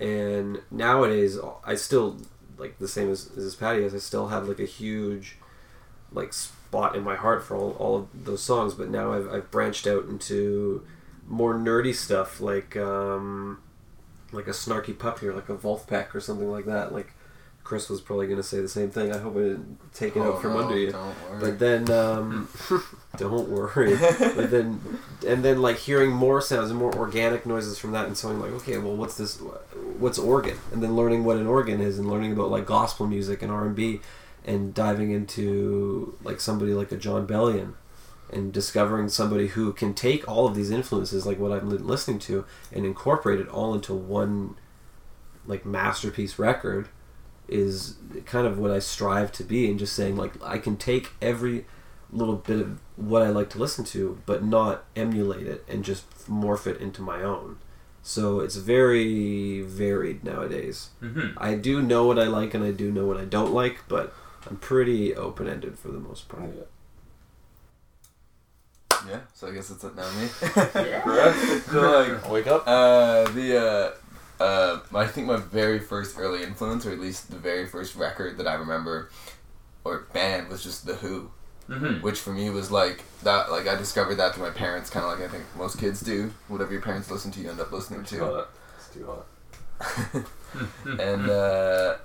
And 0.00 0.60
nowadays, 0.70 1.38
I 1.64 1.74
still 1.74 2.18
like 2.58 2.78
the 2.78 2.88
same 2.88 3.10
as, 3.10 3.30
as 3.36 3.54
Patty 3.54 3.82
is. 3.82 3.94
I 3.94 3.98
still 3.98 4.28
have 4.28 4.48
like 4.48 4.60
a 4.60 4.66
huge 4.66 5.36
like 6.12 6.32
spot 6.66 6.96
in 6.96 7.04
my 7.04 7.16
heart 7.16 7.44
for 7.44 7.56
all, 7.56 7.70
all 7.78 7.96
of 7.96 8.08
those 8.24 8.42
songs. 8.42 8.74
But 8.74 8.88
now 8.88 9.12
I've, 9.12 9.32
I've 9.32 9.50
branched 9.50 9.86
out 9.86 10.06
into 10.06 10.84
more 11.26 11.54
nerdy 11.54 11.94
stuff 11.94 12.40
like 12.40 12.76
um, 12.76 13.62
like 14.32 14.46
a 14.46 14.50
snarky 14.50 14.98
puppy 14.98 15.26
or 15.26 15.34
like 15.34 15.48
a 15.48 15.56
Vulfpeck 15.56 16.14
or 16.14 16.20
something 16.20 16.50
like 16.50 16.66
that. 16.66 16.92
Like 16.92 17.12
Chris 17.62 17.88
was 17.88 18.00
probably 18.00 18.26
going 18.26 18.38
to 18.38 18.44
say 18.44 18.60
the 18.60 18.68
same 18.68 18.90
thing. 18.90 19.12
I 19.12 19.18
hope 19.18 19.36
I 19.36 19.40
didn't 19.40 19.78
take 19.92 20.16
it 20.16 20.22
out 20.22 20.40
from 20.40 20.54
no, 20.54 20.60
under 20.60 20.78
you. 20.78 20.92
Don't 20.92 21.30
worry. 21.30 21.40
But 21.40 21.58
then, 21.58 21.90
um, 21.90 22.48
don't 23.16 23.48
worry. 23.48 23.96
but 23.96 24.50
then, 24.50 24.80
and 25.26 25.44
then 25.44 25.60
like 25.60 25.78
hearing 25.78 26.12
more 26.12 26.40
sounds 26.40 26.70
and 26.70 26.78
more 26.78 26.94
organic 26.94 27.44
noises 27.44 27.78
from 27.78 27.92
that, 27.92 28.06
and 28.06 28.16
so 28.16 28.28
I'm 28.28 28.40
like, 28.40 28.52
okay, 28.52 28.78
well, 28.78 28.94
what's 28.94 29.16
this? 29.16 29.40
What's 29.98 30.18
organ? 30.18 30.58
And 30.72 30.82
then 30.82 30.94
learning 30.94 31.24
what 31.24 31.38
an 31.38 31.46
organ 31.46 31.80
is, 31.80 31.98
and 31.98 32.08
learning 32.08 32.32
about 32.32 32.50
like 32.50 32.66
gospel 32.66 33.06
music 33.06 33.42
and 33.42 33.50
R 33.50 33.66
and 33.66 33.74
B, 33.74 34.00
and 34.46 34.72
diving 34.72 35.10
into 35.10 36.16
like 36.22 36.40
somebody 36.40 36.72
like 36.72 36.92
a 36.92 36.96
Jon 36.96 37.26
Bellion, 37.26 37.74
and 38.30 38.52
discovering 38.52 39.08
somebody 39.08 39.48
who 39.48 39.72
can 39.72 39.92
take 39.92 40.26
all 40.28 40.46
of 40.46 40.54
these 40.54 40.70
influences, 40.70 41.26
like 41.26 41.38
what 41.38 41.52
I'm 41.52 41.68
listening 41.68 42.20
to, 42.20 42.46
and 42.72 42.86
incorporate 42.86 43.40
it 43.40 43.48
all 43.48 43.74
into 43.74 43.92
one 43.92 44.56
like 45.46 45.64
masterpiece 45.64 46.38
record 46.38 46.88
is 47.48 47.96
kind 48.24 48.46
of 48.46 48.58
what 48.58 48.70
I 48.70 48.80
strive 48.80 49.30
to 49.32 49.44
be 49.44 49.70
and 49.70 49.78
just 49.78 49.94
saying 49.94 50.16
like 50.16 50.32
I 50.42 50.58
can 50.58 50.76
take 50.76 51.12
every 51.22 51.66
little 52.10 52.36
bit 52.36 52.60
of 52.60 52.80
what 52.96 53.22
I 53.22 53.28
like 53.28 53.50
to 53.50 53.58
listen 53.58 53.84
to 53.86 54.20
but 54.26 54.44
not 54.44 54.84
emulate 54.96 55.46
it 55.46 55.64
and 55.68 55.84
just 55.84 56.10
morph 56.28 56.66
it 56.66 56.80
into 56.80 57.02
my 57.02 57.22
own. 57.22 57.58
So 58.02 58.40
it's 58.40 58.56
very 58.56 59.62
varied 59.62 60.24
nowadays. 60.24 60.90
Mm-hmm. 61.02 61.38
I 61.38 61.54
do 61.54 61.82
know 61.82 62.04
what 62.06 62.18
I 62.18 62.24
like 62.24 62.54
and 62.54 62.64
I 62.64 62.70
do 62.70 62.90
know 62.90 63.06
what 63.06 63.16
I 63.16 63.24
don't 63.24 63.52
like, 63.52 63.80
but 63.88 64.12
I'm 64.48 64.56
pretty 64.56 65.14
open 65.14 65.48
ended 65.48 65.78
for 65.78 65.88
the 65.88 65.98
most 65.98 66.28
part. 66.28 66.50
Yeah, 69.08 69.20
so 69.34 69.46
I 69.48 69.52
guess 69.52 69.70
it's 69.70 69.82
now 69.84 69.90
me. 69.92 70.28
Yeah. 70.88 71.60
so 71.70 71.80
like, 72.12 72.28
Wake 72.30 72.46
up. 72.46 72.64
uh, 72.66 73.24
the 73.30 73.94
uh, 74.40 74.42
uh, 74.42 74.80
I 74.94 75.06
think 75.06 75.26
my 75.28 75.36
very 75.36 75.78
first 75.78 76.18
early 76.18 76.42
influence, 76.42 76.84
or 76.86 76.92
at 76.92 76.98
least 76.98 77.30
the 77.30 77.36
very 77.36 77.66
first 77.66 77.94
record 77.94 78.36
that 78.38 78.46
I 78.48 78.54
remember, 78.54 79.10
or 79.84 80.06
band, 80.12 80.48
was 80.48 80.62
just 80.62 80.86
the 80.86 80.94
Who, 80.96 81.30
Mhm. 81.68 82.02
which 82.02 82.18
for 82.18 82.30
me 82.32 82.50
was 82.50 82.70
like 82.72 83.04
that. 83.22 83.50
Like 83.50 83.68
I 83.68 83.76
discovered 83.76 84.16
that 84.16 84.34
through 84.34 84.44
my 84.44 84.50
parents, 84.50 84.90
kind 84.90 85.04
of 85.06 85.12
like 85.18 85.28
I 85.28 85.30
think 85.30 85.44
most 85.56 85.78
kids 85.78 86.00
do. 86.00 86.32
Whatever 86.48 86.72
your 86.72 86.82
parents 86.82 87.10
listen 87.10 87.30
to, 87.32 87.40
you 87.40 87.50
end 87.50 87.60
up 87.60 87.70
listening 87.72 88.00
It's 88.00 88.10
to. 88.10 88.18
hot. 88.20 88.48
It's 88.78 88.88
too 88.94 89.06
hot. 89.06 89.26
and 91.00 91.30
uh, 91.30 91.96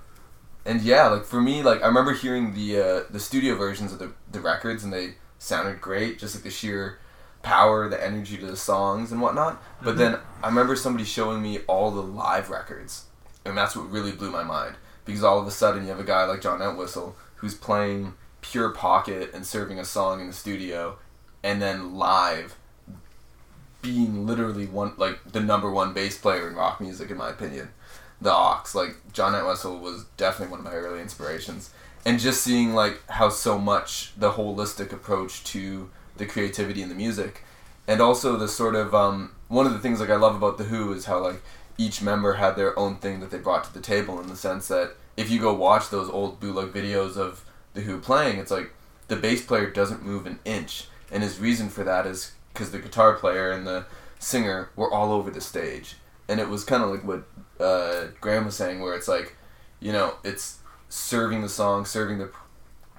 and 0.66 0.82
yeah, 0.82 1.08
like 1.08 1.26
for 1.26 1.42
me, 1.42 1.64
like 1.64 1.82
I 1.82 1.88
remember 1.88 2.14
hearing 2.14 2.54
the 2.54 2.80
uh, 2.80 3.04
the 3.10 3.20
studio 3.20 3.56
versions 3.56 3.94
of 3.94 4.00
the 4.00 4.12
the 4.32 4.40
records, 4.40 4.84
and 4.84 4.94
they 4.94 5.16
sounded 5.40 5.82
great, 5.82 6.20
just 6.20 6.36
like 6.36 6.44
the 6.44 6.52
sheer 6.52 7.00
power, 7.42 7.90
the 7.90 8.04
energy 8.04 8.38
to 8.38 8.46
the 8.46 8.58
songs 8.58 9.12
and 9.12 9.22
whatnot. 9.22 9.62
But 9.82 9.98
then 9.98 10.20
I 10.44 10.48
remember 10.48 10.76
somebody 10.76 11.06
showing 11.06 11.42
me 11.42 11.60
all 11.68 11.92
the 11.92 12.04
live 12.04 12.50
records, 12.50 13.06
and 13.44 13.58
that's 13.58 13.76
what 13.76 13.90
really 13.90 14.12
blew 14.12 14.32
my 14.32 14.44
mind. 14.44 14.76
Because 15.04 15.24
all 15.24 15.40
of 15.40 15.48
a 15.48 15.52
sudden 15.52 15.84
you 15.84 15.90
have 15.90 16.00
a 16.00 16.04
guy 16.04 16.26
like 16.26 16.42
John 16.42 16.62
Entwistle 16.62 17.16
who's 17.36 17.56
playing 17.56 18.14
pure 18.42 18.70
pocket 18.70 19.32
and 19.34 19.46
serving 19.46 19.80
a 19.80 19.86
song 19.86 20.22
in 20.22 20.28
the 20.28 20.34
studio, 20.34 21.00
and 21.44 21.60
then 21.60 21.96
live 21.96 22.56
being 23.82 24.28
literally 24.28 24.68
one 24.68 24.94
like 24.98 25.32
the 25.32 25.40
number 25.40 25.72
one 25.72 25.94
bass 25.94 26.18
player 26.18 26.48
in 26.48 26.56
rock 26.56 26.80
music 26.80 27.10
in 27.10 27.18
my 27.18 27.32
opinion 27.32 27.70
the 28.22 28.32
Ox. 28.32 28.76
Like 28.76 28.96
John 29.14 29.36
Entwistle 29.36 29.80
was 29.80 30.06
definitely 30.18 30.52
one 30.52 30.60
of 30.60 30.66
my 30.66 30.74
early 30.74 31.02
inspirations, 31.02 31.72
and 32.06 32.20
just 32.20 32.44
seeing 32.44 32.74
like 32.74 33.02
how 33.10 33.30
so 33.30 33.58
much 33.58 34.14
the 34.18 34.32
holistic 34.32 34.94
approach 34.94 35.44
to 35.46 35.90
the 36.18 36.26
creativity 36.26 36.82
in 36.82 36.90
the 36.90 36.96
music, 36.96 37.44
and 37.88 38.00
also 38.00 38.38
the 38.38 38.48
sort 38.48 38.76
of 38.76 38.94
um, 38.94 39.32
one 39.48 39.66
of 39.66 39.74
the 39.74 39.80
things 39.80 40.00
like 40.00 40.10
I 40.10 40.16
love 40.16 40.36
about 40.36 40.58
the 40.58 40.66
Who 40.66 40.94
is 40.94 41.06
how 41.06 41.20
like 41.20 41.42
each 41.78 42.02
member 42.02 42.34
had 42.34 42.56
their 42.56 42.78
own 42.78 42.98
thing 42.98 43.20
that 43.22 43.32
they 43.32 43.40
brought 43.40 43.64
to 43.64 43.74
the 43.74 43.80
table 43.80 44.20
in 44.20 44.28
the 44.28 44.36
sense 44.36 44.68
that 44.68 44.96
if 45.18 45.30
you 45.30 45.40
go 45.40 45.54
watch 45.54 45.90
those 45.90 46.10
old 46.10 46.40
bootleg 46.40 46.72
videos 46.72 47.18
of 47.18 47.44
the 47.74 47.82
Who 47.82 48.00
playing, 48.00 48.38
it's 48.38 48.52
like 48.52 48.72
the 49.08 49.16
bass 49.16 49.44
player 49.46 49.70
doesn't 49.70 50.06
move 50.06 50.26
an 50.26 50.40
inch, 50.46 50.86
and 51.12 51.24
his 51.24 51.40
reason 51.40 51.70
for 51.70 51.84
that 51.84 52.06
is 52.06 52.34
because 52.54 52.72
the 52.72 52.80
guitar 52.80 53.14
player 53.14 53.52
and 53.52 53.66
the 53.66 53.86
singer 54.20 54.70
were 54.76 54.92
all 54.94 55.12
over 55.12 55.32
the 55.32 55.42
stage, 55.42 55.96
and 56.32 56.40
it 56.40 56.48
was 56.48 56.64
kind 56.64 56.82
of 56.82 56.90
like 56.90 57.04
what 57.04 57.26
uh, 57.60 58.08
Graham 58.22 58.46
was 58.46 58.56
saying, 58.56 58.80
where 58.80 58.94
it's 58.96 59.10
like, 59.10 59.36
you 59.82 59.92
know, 59.92 60.16
it's 60.24 60.60
serving 60.88 61.42
the 61.42 61.50
song, 61.50 61.84
serving 61.84 62.20
the 62.20 62.32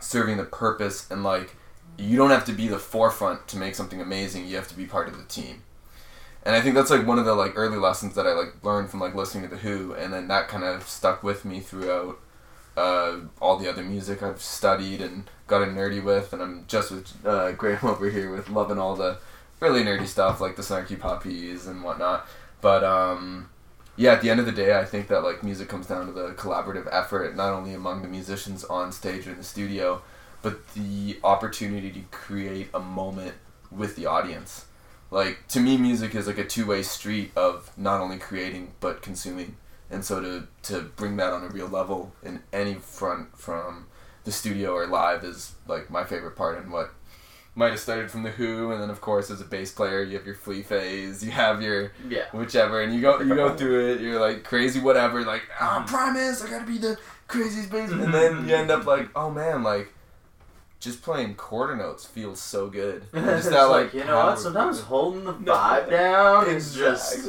serving 0.00 0.36
the 0.36 0.44
purpose, 0.44 1.10
and 1.10 1.24
like 1.24 1.56
you 1.96 2.18
don't 2.18 2.30
have 2.30 2.44
to 2.44 2.52
be 2.52 2.68
the 2.68 2.78
forefront 2.78 3.48
to 3.48 3.56
make 3.56 3.74
something 3.74 4.02
amazing. 4.02 4.46
You 4.46 4.56
have 4.56 4.68
to 4.68 4.76
be 4.76 4.84
part 4.84 5.08
of 5.08 5.16
the 5.16 5.24
team. 5.24 5.62
And 6.44 6.54
I 6.54 6.60
think 6.60 6.74
that's 6.74 6.90
like 6.90 7.06
one 7.06 7.18
of 7.18 7.24
the 7.24 7.34
like 7.34 7.52
early 7.56 7.78
lessons 7.78 8.14
that 8.16 8.26
I 8.26 8.34
like 8.34 8.62
learned 8.62 8.90
from 8.90 9.00
like 9.00 9.14
listening 9.14 9.48
to 9.48 9.48
the 9.48 9.62
Who, 9.62 9.94
and 9.94 10.12
then 10.12 10.28
that 10.28 10.48
kind 10.48 10.64
of 10.64 10.86
stuck 10.86 11.22
with 11.22 11.46
me 11.46 11.60
throughout 11.60 12.18
uh, 12.76 13.16
all 13.40 13.56
the 13.56 13.68
other 13.68 13.82
music 13.82 14.22
I've 14.22 14.42
studied 14.42 15.00
and 15.00 15.24
gotten 15.46 15.74
nerdy 15.74 16.04
with, 16.04 16.34
and 16.34 16.42
I'm 16.42 16.64
just 16.68 16.90
with 16.90 17.26
uh, 17.26 17.52
Graham 17.52 17.78
over 17.82 18.10
here 18.10 18.30
with 18.30 18.50
loving 18.50 18.78
all 18.78 18.94
the 18.94 19.16
really 19.58 19.84
nerdy 19.84 20.06
stuff 20.06 20.38
like 20.38 20.56
the 20.56 20.62
Snarky 20.62 20.98
Puppies 20.98 21.66
and 21.66 21.82
whatnot. 21.82 22.26
But 22.62 22.82
um, 22.84 23.50
yeah, 23.96 24.12
at 24.12 24.22
the 24.22 24.30
end 24.30 24.40
of 24.40 24.46
the 24.46 24.52
day, 24.52 24.78
I 24.78 24.86
think 24.86 25.08
that 25.08 25.22
like 25.22 25.42
music 25.42 25.68
comes 25.68 25.86
down 25.86 26.06
to 26.06 26.12
the 26.12 26.30
collaborative 26.30 26.88
effort, 26.90 27.36
not 27.36 27.52
only 27.52 27.74
among 27.74 28.00
the 28.00 28.08
musicians 28.08 28.64
on 28.64 28.90
stage 28.92 29.26
or 29.26 29.32
in 29.32 29.36
the 29.36 29.44
studio, 29.44 30.00
but 30.40 30.66
the 30.74 31.18
opportunity 31.22 31.90
to 31.90 32.00
create 32.10 32.70
a 32.72 32.80
moment 32.80 33.34
with 33.70 33.96
the 33.96 34.06
audience. 34.06 34.64
Like 35.10 35.46
to 35.48 35.60
me, 35.60 35.76
music 35.76 36.14
is 36.14 36.26
like 36.26 36.38
a 36.38 36.44
two-way 36.44 36.82
street 36.82 37.32
of 37.36 37.70
not 37.76 38.00
only 38.00 38.16
creating 38.16 38.72
but 38.80 39.02
consuming, 39.02 39.56
and 39.90 40.04
so 40.04 40.20
to 40.20 40.46
to 40.62 40.82
bring 40.96 41.16
that 41.16 41.32
on 41.32 41.42
a 41.42 41.48
real 41.48 41.68
level 41.68 42.12
in 42.22 42.42
any 42.52 42.74
front 42.74 43.36
from 43.36 43.86
the 44.24 44.32
studio 44.32 44.72
or 44.72 44.86
live 44.86 45.24
is 45.24 45.52
like 45.66 45.90
my 45.90 46.04
favorite 46.04 46.36
part 46.36 46.56
and 46.58 46.70
what 46.70 46.94
might 47.54 47.70
have 47.70 47.80
started 47.80 48.10
from 48.10 48.22
the 48.22 48.30
Who, 48.30 48.72
and 48.72 48.80
then 48.80 48.88
of 48.90 49.00
course 49.00 49.30
as 49.30 49.40
a 49.40 49.44
bass 49.44 49.72
player 49.72 50.02
you 50.02 50.16
have 50.16 50.24
your 50.26 50.34
flea 50.34 50.62
phase, 50.62 51.22
you 51.24 51.30
have 51.32 51.60
your 51.62 51.92
Yeah. 52.08 52.24
whichever, 52.32 52.80
and 52.82 52.94
you 52.94 53.00
go 53.00 53.20
you 53.20 53.34
go 53.34 53.54
through 53.54 53.92
it. 53.92 54.00
You're 54.00 54.20
like 54.20 54.44
crazy, 54.44 54.80
whatever. 54.80 55.22
Like 55.24 55.42
ah, 55.60 55.84
Primus, 55.86 56.42
I 56.42 56.48
gotta 56.50 56.66
be 56.66 56.78
the 56.78 56.96
craziest 57.28 57.70
bass, 57.70 57.90
and 57.90 58.12
then 58.12 58.48
you 58.48 58.54
end 58.54 58.70
up 58.70 58.86
like, 58.86 59.08
oh 59.14 59.30
man, 59.30 59.62
like 59.62 59.92
just 60.80 61.00
playing 61.02 61.34
quarter 61.36 61.76
notes 61.76 62.04
feels 62.06 62.40
so 62.40 62.68
good. 62.68 63.04
And 63.12 63.24
It's 63.26 63.40
Just 63.44 63.50
that 63.50 63.64
like, 63.64 63.84
like 63.86 63.94
you 63.94 64.04
know 64.04 64.16
what? 64.26 64.38
Sometimes 64.38 64.80
holding 64.80 65.24
the 65.24 65.32
vibe 65.52 65.90
down 65.90 66.48
is 66.48 66.74
just 66.74 67.24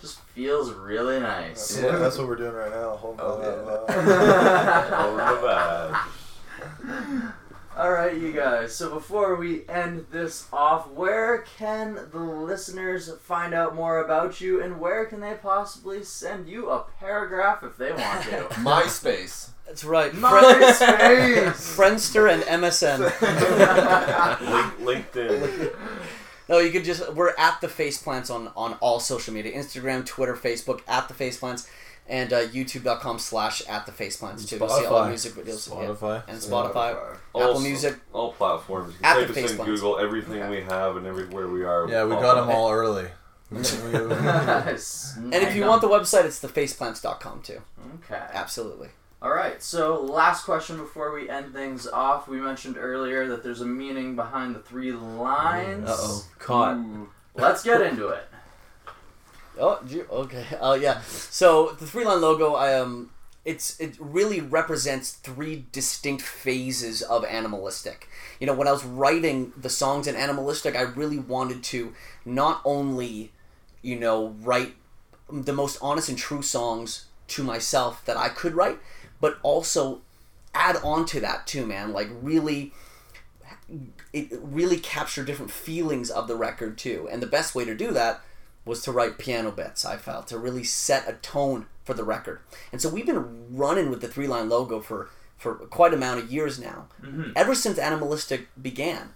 just 0.00 0.20
feels 0.34 0.72
really 0.72 1.18
nice. 1.20 1.74
That's, 1.76 1.92
what, 1.92 1.98
that's 2.00 2.18
what 2.18 2.28
we're 2.28 2.36
doing 2.36 2.52
right 2.54 2.70
now. 2.70 2.90
Hold 2.96 3.18
Oh, 3.20 3.34
on. 3.34 3.42
yeah. 3.88 4.94
Oh, 4.98 5.16
the 5.16 6.86
vibe. 6.86 7.32
All 7.76 7.92
right, 7.92 8.16
you 8.16 8.32
guys. 8.32 8.74
So 8.74 8.88
before 8.88 9.34
we 9.36 9.68
end 9.68 10.06
this 10.10 10.48
off, 10.50 10.88
where 10.92 11.42
can 11.58 12.08
the 12.10 12.18
listeners 12.18 13.12
find 13.20 13.52
out 13.52 13.74
more 13.74 14.02
about 14.02 14.40
you, 14.40 14.62
and 14.62 14.80
where 14.80 15.04
can 15.04 15.20
they 15.20 15.34
possibly 15.34 16.02
send 16.02 16.48
you 16.48 16.70
a 16.70 16.86
paragraph 16.98 17.62
if 17.62 17.76
they 17.76 17.90
want 17.92 18.22
to? 18.22 18.48
MySpace. 18.62 19.50
That's 19.66 19.84
right. 19.84 20.10
MySpace. 20.12 21.52
Friendster 21.76 22.32
and 22.32 22.42
MSN. 22.44 23.00
Link, 24.80 25.12
LinkedIn. 25.12 25.76
No, 26.48 26.58
you 26.58 26.70
could 26.70 26.84
just 26.84 27.12
we're 27.12 27.34
at 27.36 27.60
the 27.60 27.68
Faceplants 27.68 28.34
on 28.34 28.52
on 28.56 28.74
all 28.80 29.00
social 29.00 29.34
media: 29.34 29.52
Instagram, 29.54 30.06
Twitter, 30.06 30.34
Facebook, 30.34 30.80
at 30.88 31.08
the 31.08 31.14
Faceplants, 31.14 31.68
and 32.08 32.32
uh, 32.32 32.46
YouTube.com 32.48 33.18
slash 33.18 33.62
at 33.68 33.84
the 33.86 33.92
Faceplants 33.92 34.48
too 34.48 34.58
to 34.58 34.68
see 34.68 34.74
all 34.74 34.80
the 34.80 34.86
Spotify. 34.86 35.08
music 35.08 35.32
videos. 35.34 35.68
Yeah. 35.68 35.86
Spotify. 35.88 36.22
And 36.28 36.38
Spotify, 36.38 37.16
All 37.32 37.42
Apple 37.42 37.56
s- 37.56 37.62
Music. 37.62 37.96
all 38.12 38.32
platforms. 38.32 38.94
You 38.94 39.00
At 39.02 39.16
can 39.18 39.28
the 39.28 39.34
type 39.34 39.44
us 39.44 39.50
in 39.52 39.58
Faceplants. 39.58 39.64
Google 39.66 39.98
everything 39.98 40.48
we 40.50 40.62
have 40.62 40.96
and 40.96 41.06
everywhere 41.06 41.48
we 41.48 41.64
are. 41.64 41.88
Yeah, 41.88 42.04
we 42.04 42.14
All 42.14 42.20
got 42.22 42.34
them 42.36 42.50
all 42.54 42.70
early. 42.70 43.08
Nice. 43.50 45.16
And 45.16 45.34
if 45.34 45.54
you 45.54 45.64
want 45.66 45.80
the 45.82 45.88
website, 45.88 46.24
it's 46.24 46.40
thefaceplants.com 46.40 47.42
too. 47.42 47.60
Okay. 48.04 48.20
Absolutely. 48.32 48.88
All 49.22 49.30
right. 49.32 49.62
So 49.62 50.00
last 50.02 50.44
question 50.44 50.76
before 50.76 51.12
we 51.12 51.28
end 51.28 51.52
things 51.52 51.86
off. 51.86 52.28
We 52.28 52.38
mentioned 52.40 52.76
earlier 52.78 53.26
that 53.28 53.42
there's 53.42 53.60
a 53.60 53.66
meaning 53.66 54.14
behind 54.16 54.54
the 54.54 54.60
three 54.60 54.92
lines. 54.92 55.88
Uh-oh. 55.88 56.24
Caught. 56.38 56.76
Ooh. 56.76 57.08
Let's 57.34 57.62
get 57.62 57.80
into 57.82 58.08
it. 58.08 58.28
Oh, 59.58 59.80
okay. 60.10 60.44
Oh, 60.60 60.74
yeah. 60.74 61.00
So 61.02 61.70
the 61.78 61.86
three 61.86 62.04
line 62.04 62.20
logo, 62.20 62.54
I 62.54 62.74
um, 62.74 63.10
it's 63.44 63.78
it 63.80 63.96
really 64.00 64.40
represents 64.40 65.12
three 65.12 65.66
distinct 65.72 66.22
phases 66.22 67.02
of 67.02 67.24
animalistic. 67.24 68.08
You 68.40 68.46
know, 68.46 68.54
when 68.54 68.68
I 68.68 68.72
was 68.72 68.84
writing 68.84 69.52
the 69.56 69.70
songs 69.70 70.06
in 70.06 70.16
animalistic, 70.16 70.76
I 70.76 70.82
really 70.82 71.18
wanted 71.18 71.62
to 71.64 71.94
not 72.24 72.60
only, 72.64 73.32
you 73.82 73.98
know, 73.98 74.34
write 74.40 74.74
the 75.30 75.52
most 75.52 75.78
honest 75.80 76.08
and 76.08 76.18
true 76.18 76.42
songs 76.42 77.06
to 77.28 77.42
myself 77.42 78.04
that 78.04 78.16
I 78.16 78.28
could 78.28 78.54
write, 78.54 78.78
but 79.20 79.38
also 79.42 80.02
add 80.54 80.76
on 80.76 81.06
to 81.06 81.20
that 81.20 81.46
too, 81.46 81.66
man. 81.66 81.92
Like 81.92 82.08
really 82.20 82.72
it 84.12 84.28
really 84.42 84.78
capture 84.78 85.24
different 85.24 85.50
feelings 85.50 86.10
of 86.10 86.28
the 86.28 86.36
record 86.36 86.78
too. 86.78 87.08
And 87.10 87.22
the 87.22 87.26
best 87.26 87.54
way 87.54 87.64
to 87.64 87.74
do 87.74 87.92
that 87.92 88.20
was 88.66 88.82
to 88.82 88.92
write 88.92 89.16
piano 89.16 89.50
bits, 89.50 89.86
I 89.86 89.96
felt, 89.96 90.26
to 90.28 90.38
really 90.38 90.64
set 90.64 91.08
a 91.08 91.14
tone 91.14 91.66
for 91.84 91.94
the 91.94 92.04
record. 92.04 92.40
And 92.72 92.82
so 92.82 92.90
we've 92.90 93.06
been 93.06 93.56
running 93.56 93.88
with 93.88 94.02
the 94.02 94.08
three 94.08 94.26
line 94.26 94.50
logo 94.50 94.80
for, 94.80 95.08
for 95.38 95.54
quite 95.54 95.92
a 95.92 95.96
amount 95.96 96.20
of 96.20 96.30
years 96.30 96.58
now, 96.58 96.88
mm-hmm. 97.00 97.30
ever 97.34 97.54
since 97.54 97.78
Animalistic 97.78 98.48
began. 98.60 99.10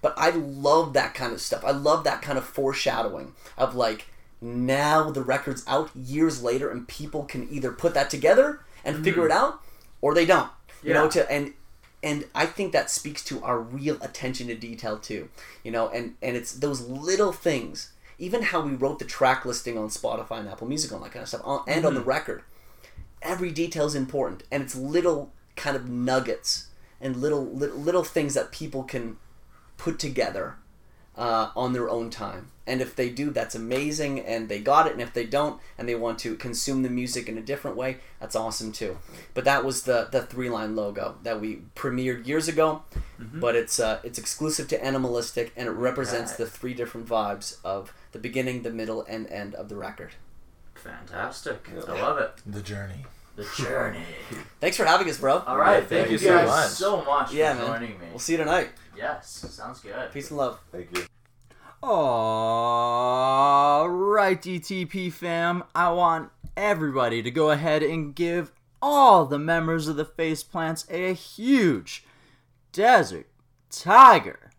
But 0.00 0.14
I 0.16 0.30
love 0.30 0.94
that 0.94 1.12
kind 1.12 1.32
of 1.32 1.40
stuff. 1.40 1.64
I 1.64 1.72
love 1.72 2.04
that 2.04 2.22
kind 2.22 2.38
of 2.38 2.44
foreshadowing 2.44 3.34
of 3.58 3.74
like, 3.74 4.06
now 4.40 5.10
the 5.10 5.22
record's 5.22 5.64
out 5.68 5.90
years 5.94 6.42
later 6.42 6.68
and 6.70 6.88
people 6.88 7.24
can 7.24 7.48
either 7.50 7.70
put 7.70 7.94
that 7.94 8.10
together 8.10 8.60
and 8.84 8.96
mm-hmm. 8.96 9.04
figure 9.04 9.26
it 9.26 9.30
out 9.32 9.60
or 10.00 10.14
they 10.14 10.26
don't. 10.26 10.50
You 10.82 10.94
know, 10.94 11.08
to 11.10 11.30
and 11.30 11.54
and 12.02 12.24
I 12.34 12.46
think 12.46 12.72
that 12.72 12.90
speaks 12.90 13.22
to 13.26 13.40
our 13.44 13.60
real 13.60 13.96
attention 14.02 14.48
to 14.48 14.56
detail 14.56 14.98
too. 14.98 15.28
You 15.62 15.70
know, 15.70 15.88
and 15.88 16.16
and 16.20 16.36
it's 16.36 16.54
those 16.54 16.80
little 16.80 17.32
things, 17.32 17.92
even 18.22 18.42
how 18.42 18.60
we 18.60 18.72
wrote 18.72 19.00
the 19.00 19.04
track 19.04 19.44
listing 19.44 19.76
on 19.76 19.88
Spotify 19.88 20.38
and 20.38 20.48
Apple 20.48 20.68
Music, 20.68 20.92
and 20.92 20.98
all 20.98 21.04
that 21.04 21.12
kind 21.12 21.24
of 21.24 21.28
stuff, 21.28 21.40
on- 21.44 21.64
and 21.66 21.84
on 21.84 21.94
the 21.94 22.00
mm-hmm. 22.00 22.08
record. 22.08 22.42
Every 23.20 23.50
detail 23.50 23.84
is 23.84 23.96
important, 23.96 24.44
and 24.48 24.62
it's 24.62 24.76
little 24.76 25.32
kind 25.56 25.74
of 25.76 25.88
nuggets 25.88 26.68
and 27.00 27.16
little 27.16 27.44
little, 27.44 27.76
little 27.76 28.04
things 28.04 28.34
that 28.34 28.52
people 28.52 28.84
can 28.84 29.16
put 29.76 29.98
together 29.98 30.54
uh, 31.16 31.50
on 31.56 31.72
their 31.72 31.88
own 31.90 32.10
time. 32.10 32.48
And 32.64 32.80
if 32.80 32.94
they 32.94 33.10
do, 33.10 33.30
that's 33.30 33.56
amazing, 33.56 34.20
and 34.20 34.48
they 34.48 34.60
got 34.60 34.86
it. 34.86 34.92
And 34.92 35.02
if 35.02 35.12
they 35.12 35.26
don't, 35.26 35.60
and 35.76 35.88
they 35.88 35.96
want 35.96 36.20
to 36.20 36.36
consume 36.36 36.82
the 36.84 36.88
music 36.88 37.28
in 37.28 37.36
a 37.36 37.40
different 37.40 37.76
way, 37.76 37.96
that's 38.20 38.36
awesome 38.36 38.70
too. 38.70 38.98
But 39.34 39.44
that 39.44 39.64
was 39.64 39.82
the 39.82 40.08
the 40.12 40.22
three 40.22 40.48
line 40.48 40.76
logo 40.76 41.16
that 41.24 41.40
we 41.40 41.62
premiered 41.74 42.26
years 42.26 42.46
ago. 42.46 42.82
But 43.18 43.56
it's 43.56 43.80
uh, 43.80 43.98
it's 44.04 44.18
exclusive 44.18 44.68
to 44.68 44.84
Animalistic, 44.84 45.52
and 45.56 45.66
it 45.68 45.72
represents 45.72 46.34
Okay. 46.34 46.44
the 46.44 46.50
three 46.50 46.72
different 46.74 47.08
vibes 47.08 47.56
of 47.64 47.92
the 48.12 48.18
beginning, 48.20 48.62
the 48.62 48.70
middle, 48.70 49.02
and 49.08 49.26
end 49.28 49.54
of 49.56 49.68
the 49.68 49.76
record. 49.76 50.12
Fantastic. 50.74 51.68
I 51.88 52.00
love 52.00 52.18
it. 52.18 52.32
The 52.46 52.62
journey. 52.62 53.06
The 53.36 53.46
journey. 53.56 54.04
Thanks 54.60 54.76
for 54.76 54.84
having 54.84 55.08
us, 55.08 55.18
bro. 55.18 55.38
All 55.40 55.56
right. 55.56 55.78
thank 55.78 55.88
Thank, 55.88 56.06
you 56.08 56.12
you 56.12 56.18
so 56.18 56.28
guys 56.36 56.48
much. 56.48 56.68
so 56.70 57.02
much 57.04 57.32
Yeah, 57.32 57.54
for 57.54 57.60
man. 57.62 57.66
joining 57.80 57.98
me. 57.98 58.06
We'll 58.10 58.18
see 58.18 58.32
you 58.32 58.38
tonight. 58.38 58.68
Yes. 58.96 59.28
Sounds 59.50 59.80
good. 59.80 59.94
Peace 60.12 60.28
and 60.30 60.36
love. 60.38 60.60
Thank 60.70 60.96
you. 60.96 61.04
Alright, 63.42 64.40
DTP 64.42 65.12
fam. 65.12 65.64
I 65.74 65.90
want 65.92 66.30
everybody 66.56 67.22
to 67.22 67.30
go 67.30 67.50
ahead 67.50 67.82
and 67.82 68.14
give 68.14 68.52
all 68.80 69.24
the 69.26 69.38
members 69.38 69.88
of 69.88 69.96
the 69.96 70.04
Faceplants 70.04 70.84
a 70.90 71.14
huge 71.14 72.04
Desert 72.72 73.26
Tiger 73.70 74.50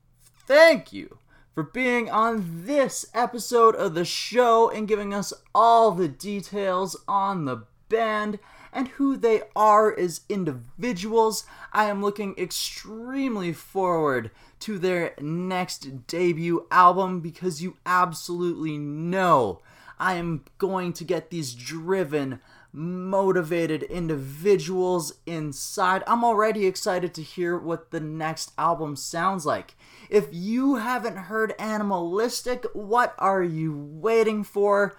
thank 0.47 0.91
you 0.91 1.17
for 1.53 1.63
being 1.63 2.09
on 2.09 2.65
this 2.65 3.05
episode 3.13 3.75
of 3.75 3.93
the 3.93 4.05
show 4.05 4.69
and 4.69 4.87
giving 4.87 5.13
us 5.13 5.31
all 5.53 5.91
the 5.91 6.07
details 6.07 6.95
on 7.07 7.45
the 7.45 7.63
band 7.89 8.39
and 8.73 8.89
who 8.89 9.15
they 9.15 9.43
are 9.55 9.97
as 9.97 10.21
individuals. 10.27 11.45
I 11.71 11.85
am 11.85 12.01
looking 12.01 12.35
extremely 12.37 13.53
forward 13.53 14.31
to 14.61 14.79
their 14.79 15.13
next 15.19 16.07
debut 16.07 16.65
album 16.71 17.19
because 17.19 17.61
you 17.61 17.77
absolutely 17.85 18.77
know 18.77 19.61
I 19.99 20.15
am 20.15 20.43
going 20.57 20.93
to 20.93 21.03
get 21.03 21.29
these 21.29 21.53
driven, 21.53 22.41
motivated 22.71 23.83
individuals 23.83 25.13
inside. 25.25 26.03
I'm 26.07 26.23
already 26.23 26.65
excited 26.65 27.13
to 27.13 27.21
hear 27.21 27.57
what 27.57 27.91
the 27.91 27.99
next 27.99 28.51
album 28.57 28.95
sounds 28.95 29.45
like. 29.45 29.75
If 30.09 30.27
you 30.31 30.75
haven't 30.75 31.15
heard 31.15 31.53
Animalistic, 31.59 32.65
what 32.73 33.15
are 33.17 33.43
you 33.43 33.77
waiting 33.77 34.43
for? 34.43 34.97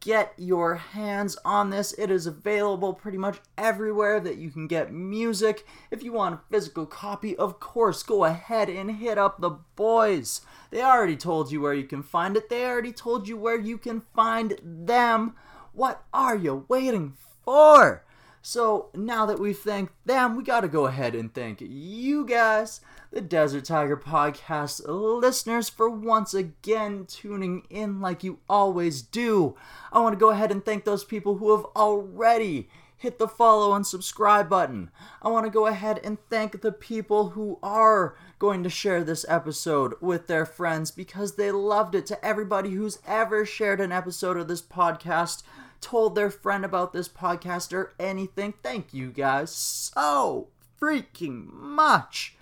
Get 0.00 0.32
your 0.38 0.76
hands 0.76 1.36
on 1.44 1.68
this. 1.68 1.92
It 1.98 2.10
is 2.10 2.26
available 2.26 2.94
pretty 2.94 3.18
much 3.18 3.40
everywhere 3.58 4.18
that 4.18 4.38
you 4.38 4.50
can 4.50 4.66
get 4.66 4.94
music. 4.94 5.66
If 5.90 6.02
you 6.02 6.12
want 6.12 6.36
a 6.36 6.40
physical 6.50 6.86
copy, 6.86 7.36
of 7.36 7.60
course, 7.60 8.02
go 8.02 8.24
ahead 8.24 8.70
and 8.70 8.92
hit 8.92 9.18
up 9.18 9.40
the 9.40 9.58
boys. 9.76 10.40
They 10.70 10.82
already 10.82 11.16
told 11.16 11.52
you 11.52 11.60
where 11.60 11.74
you 11.74 11.84
can 11.84 12.02
find 12.02 12.34
it, 12.34 12.48
they 12.48 12.64
already 12.64 12.92
told 12.92 13.28
you 13.28 13.36
where 13.36 13.58
you 13.58 13.76
can 13.76 14.02
find 14.16 14.58
them. 14.62 15.34
What 15.74 16.02
are 16.14 16.36
you 16.36 16.64
waiting 16.68 17.12
for? 17.44 18.04
So 18.40 18.90
now 18.94 19.26
that 19.26 19.38
we've 19.38 19.58
thanked 19.58 19.94
them, 20.06 20.36
we 20.36 20.44
gotta 20.44 20.68
go 20.68 20.86
ahead 20.86 21.14
and 21.14 21.32
thank 21.32 21.60
you 21.60 22.26
guys, 22.26 22.80
the 23.14 23.20
Desert 23.20 23.64
Tiger 23.64 23.96
Podcast 23.96 24.82
listeners, 24.88 25.68
for 25.68 25.88
once 25.88 26.34
again 26.34 27.06
tuning 27.06 27.64
in 27.70 28.00
like 28.00 28.24
you 28.24 28.40
always 28.48 29.02
do. 29.02 29.54
I 29.92 30.00
want 30.00 30.14
to 30.14 30.18
go 30.18 30.30
ahead 30.30 30.50
and 30.50 30.64
thank 30.64 30.84
those 30.84 31.04
people 31.04 31.36
who 31.36 31.54
have 31.54 31.64
already 31.76 32.68
hit 32.96 33.20
the 33.20 33.28
follow 33.28 33.72
and 33.72 33.86
subscribe 33.86 34.48
button. 34.48 34.90
I 35.22 35.28
want 35.28 35.46
to 35.46 35.50
go 35.50 35.68
ahead 35.68 36.00
and 36.02 36.18
thank 36.28 36.60
the 36.60 36.72
people 36.72 37.30
who 37.30 37.60
are 37.62 38.16
going 38.40 38.64
to 38.64 38.68
share 38.68 39.04
this 39.04 39.24
episode 39.28 39.94
with 40.00 40.26
their 40.26 40.44
friends 40.44 40.90
because 40.90 41.36
they 41.36 41.52
loved 41.52 41.94
it. 41.94 42.06
To 42.06 42.24
everybody 42.24 42.70
who's 42.70 42.98
ever 43.06 43.46
shared 43.46 43.80
an 43.80 43.92
episode 43.92 44.36
of 44.36 44.48
this 44.48 44.62
podcast, 44.62 45.44
told 45.80 46.16
their 46.16 46.30
friend 46.30 46.64
about 46.64 46.92
this 46.92 47.08
podcast 47.08 47.72
or 47.72 47.94
anything, 48.00 48.54
thank 48.64 48.92
you 48.92 49.12
guys 49.12 49.54
so 49.54 50.48
freaking 50.80 51.52
much. 51.52 52.36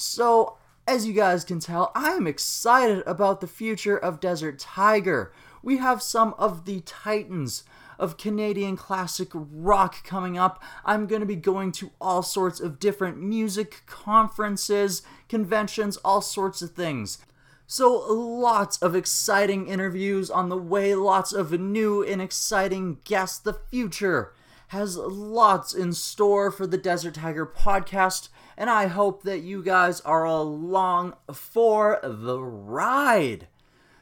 So, 0.00 0.58
as 0.86 1.08
you 1.08 1.12
guys 1.12 1.42
can 1.42 1.58
tell, 1.58 1.90
I 1.92 2.10
am 2.10 2.28
excited 2.28 3.02
about 3.04 3.40
the 3.40 3.48
future 3.48 3.96
of 3.96 4.20
Desert 4.20 4.60
Tiger. 4.60 5.32
We 5.60 5.78
have 5.78 6.02
some 6.02 6.36
of 6.38 6.66
the 6.66 6.82
titans 6.82 7.64
of 7.98 8.16
Canadian 8.16 8.76
classic 8.76 9.30
rock 9.34 10.04
coming 10.04 10.38
up. 10.38 10.62
I'm 10.84 11.08
going 11.08 11.18
to 11.18 11.26
be 11.26 11.34
going 11.34 11.72
to 11.72 11.90
all 12.00 12.22
sorts 12.22 12.60
of 12.60 12.78
different 12.78 13.20
music 13.20 13.82
conferences, 13.86 15.02
conventions, 15.28 15.96
all 16.04 16.20
sorts 16.20 16.62
of 16.62 16.70
things. 16.70 17.18
So, 17.66 17.92
lots 17.92 18.78
of 18.78 18.94
exciting 18.94 19.66
interviews 19.66 20.30
on 20.30 20.48
the 20.48 20.56
way, 20.56 20.94
lots 20.94 21.32
of 21.32 21.50
new 21.58 22.04
and 22.04 22.22
exciting 22.22 22.98
guests. 23.02 23.40
The 23.40 23.58
future 23.68 24.32
has 24.68 24.96
lots 24.96 25.74
in 25.74 25.92
store 25.92 26.50
for 26.50 26.66
the 26.66 26.78
Desert 26.78 27.14
Tiger 27.14 27.46
podcast, 27.46 28.28
and 28.58 28.68
I 28.68 28.88
hope 28.88 29.22
that 29.22 29.42
you 29.42 29.62
guys 29.62 30.00
are 30.00 30.24
along 30.24 31.14
for 31.32 32.00
the 32.02 32.40
ride. 32.40 33.46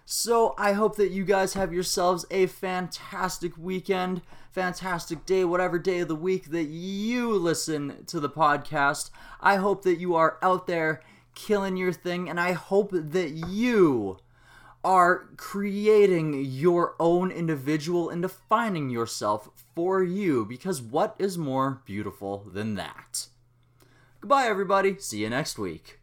So 0.06 0.54
I 0.56 0.72
hope 0.72 0.96
that 0.96 1.10
you 1.10 1.26
guys 1.26 1.52
have 1.52 1.74
yourselves 1.74 2.24
a 2.30 2.46
fantastic 2.46 3.58
weekend, 3.58 4.22
fantastic 4.50 5.26
day, 5.26 5.44
whatever 5.44 5.78
day 5.78 5.98
of 5.98 6.08
the 6.08 6.16
week 6.16 6.46
that 6.52 6.68
you 6.68 7.34
listen 7.34 8.04
to 8.06 8.18
the 8.18 8.30
podcast. 8.30 9.10
I 9.42 9.56
hope 9.56 9.82
that 9.82 10.00
you 10.00 10.14
are 10.14 10.38
out 10.40 10.66
there 10.66 11.02
killing 11.34 11.76
your 11.76 11.92
thing, 11.92 12.30
and 12.30 12.40
I 12.40 12.52
hope 12.52 12.92
that 12.92 13.32
you 13.32 14.16
are 14.82 15.28
creating 15.36 16.46
your 16.46 16.94
own 16.98 17.30
individual 17.30 18.08
and 18.08 18.22
defining 18.22 18.88
yourself 18.88 19.50
for 19.74 20.02
you 20.02 20.46
because 20.46 20.80
what 20.80 21.14
is 21.18 21.36
more 21.36 21.82
beautiful 21.84 22.38
than 22.50 22.76
that? 22.76 23.26
Goodbye, 24.26 24.48
everybody. 24.48 24.96
See 24.98 25.18
you 25.18 25.30
next 25.30 25.56
week. 25.56 26.00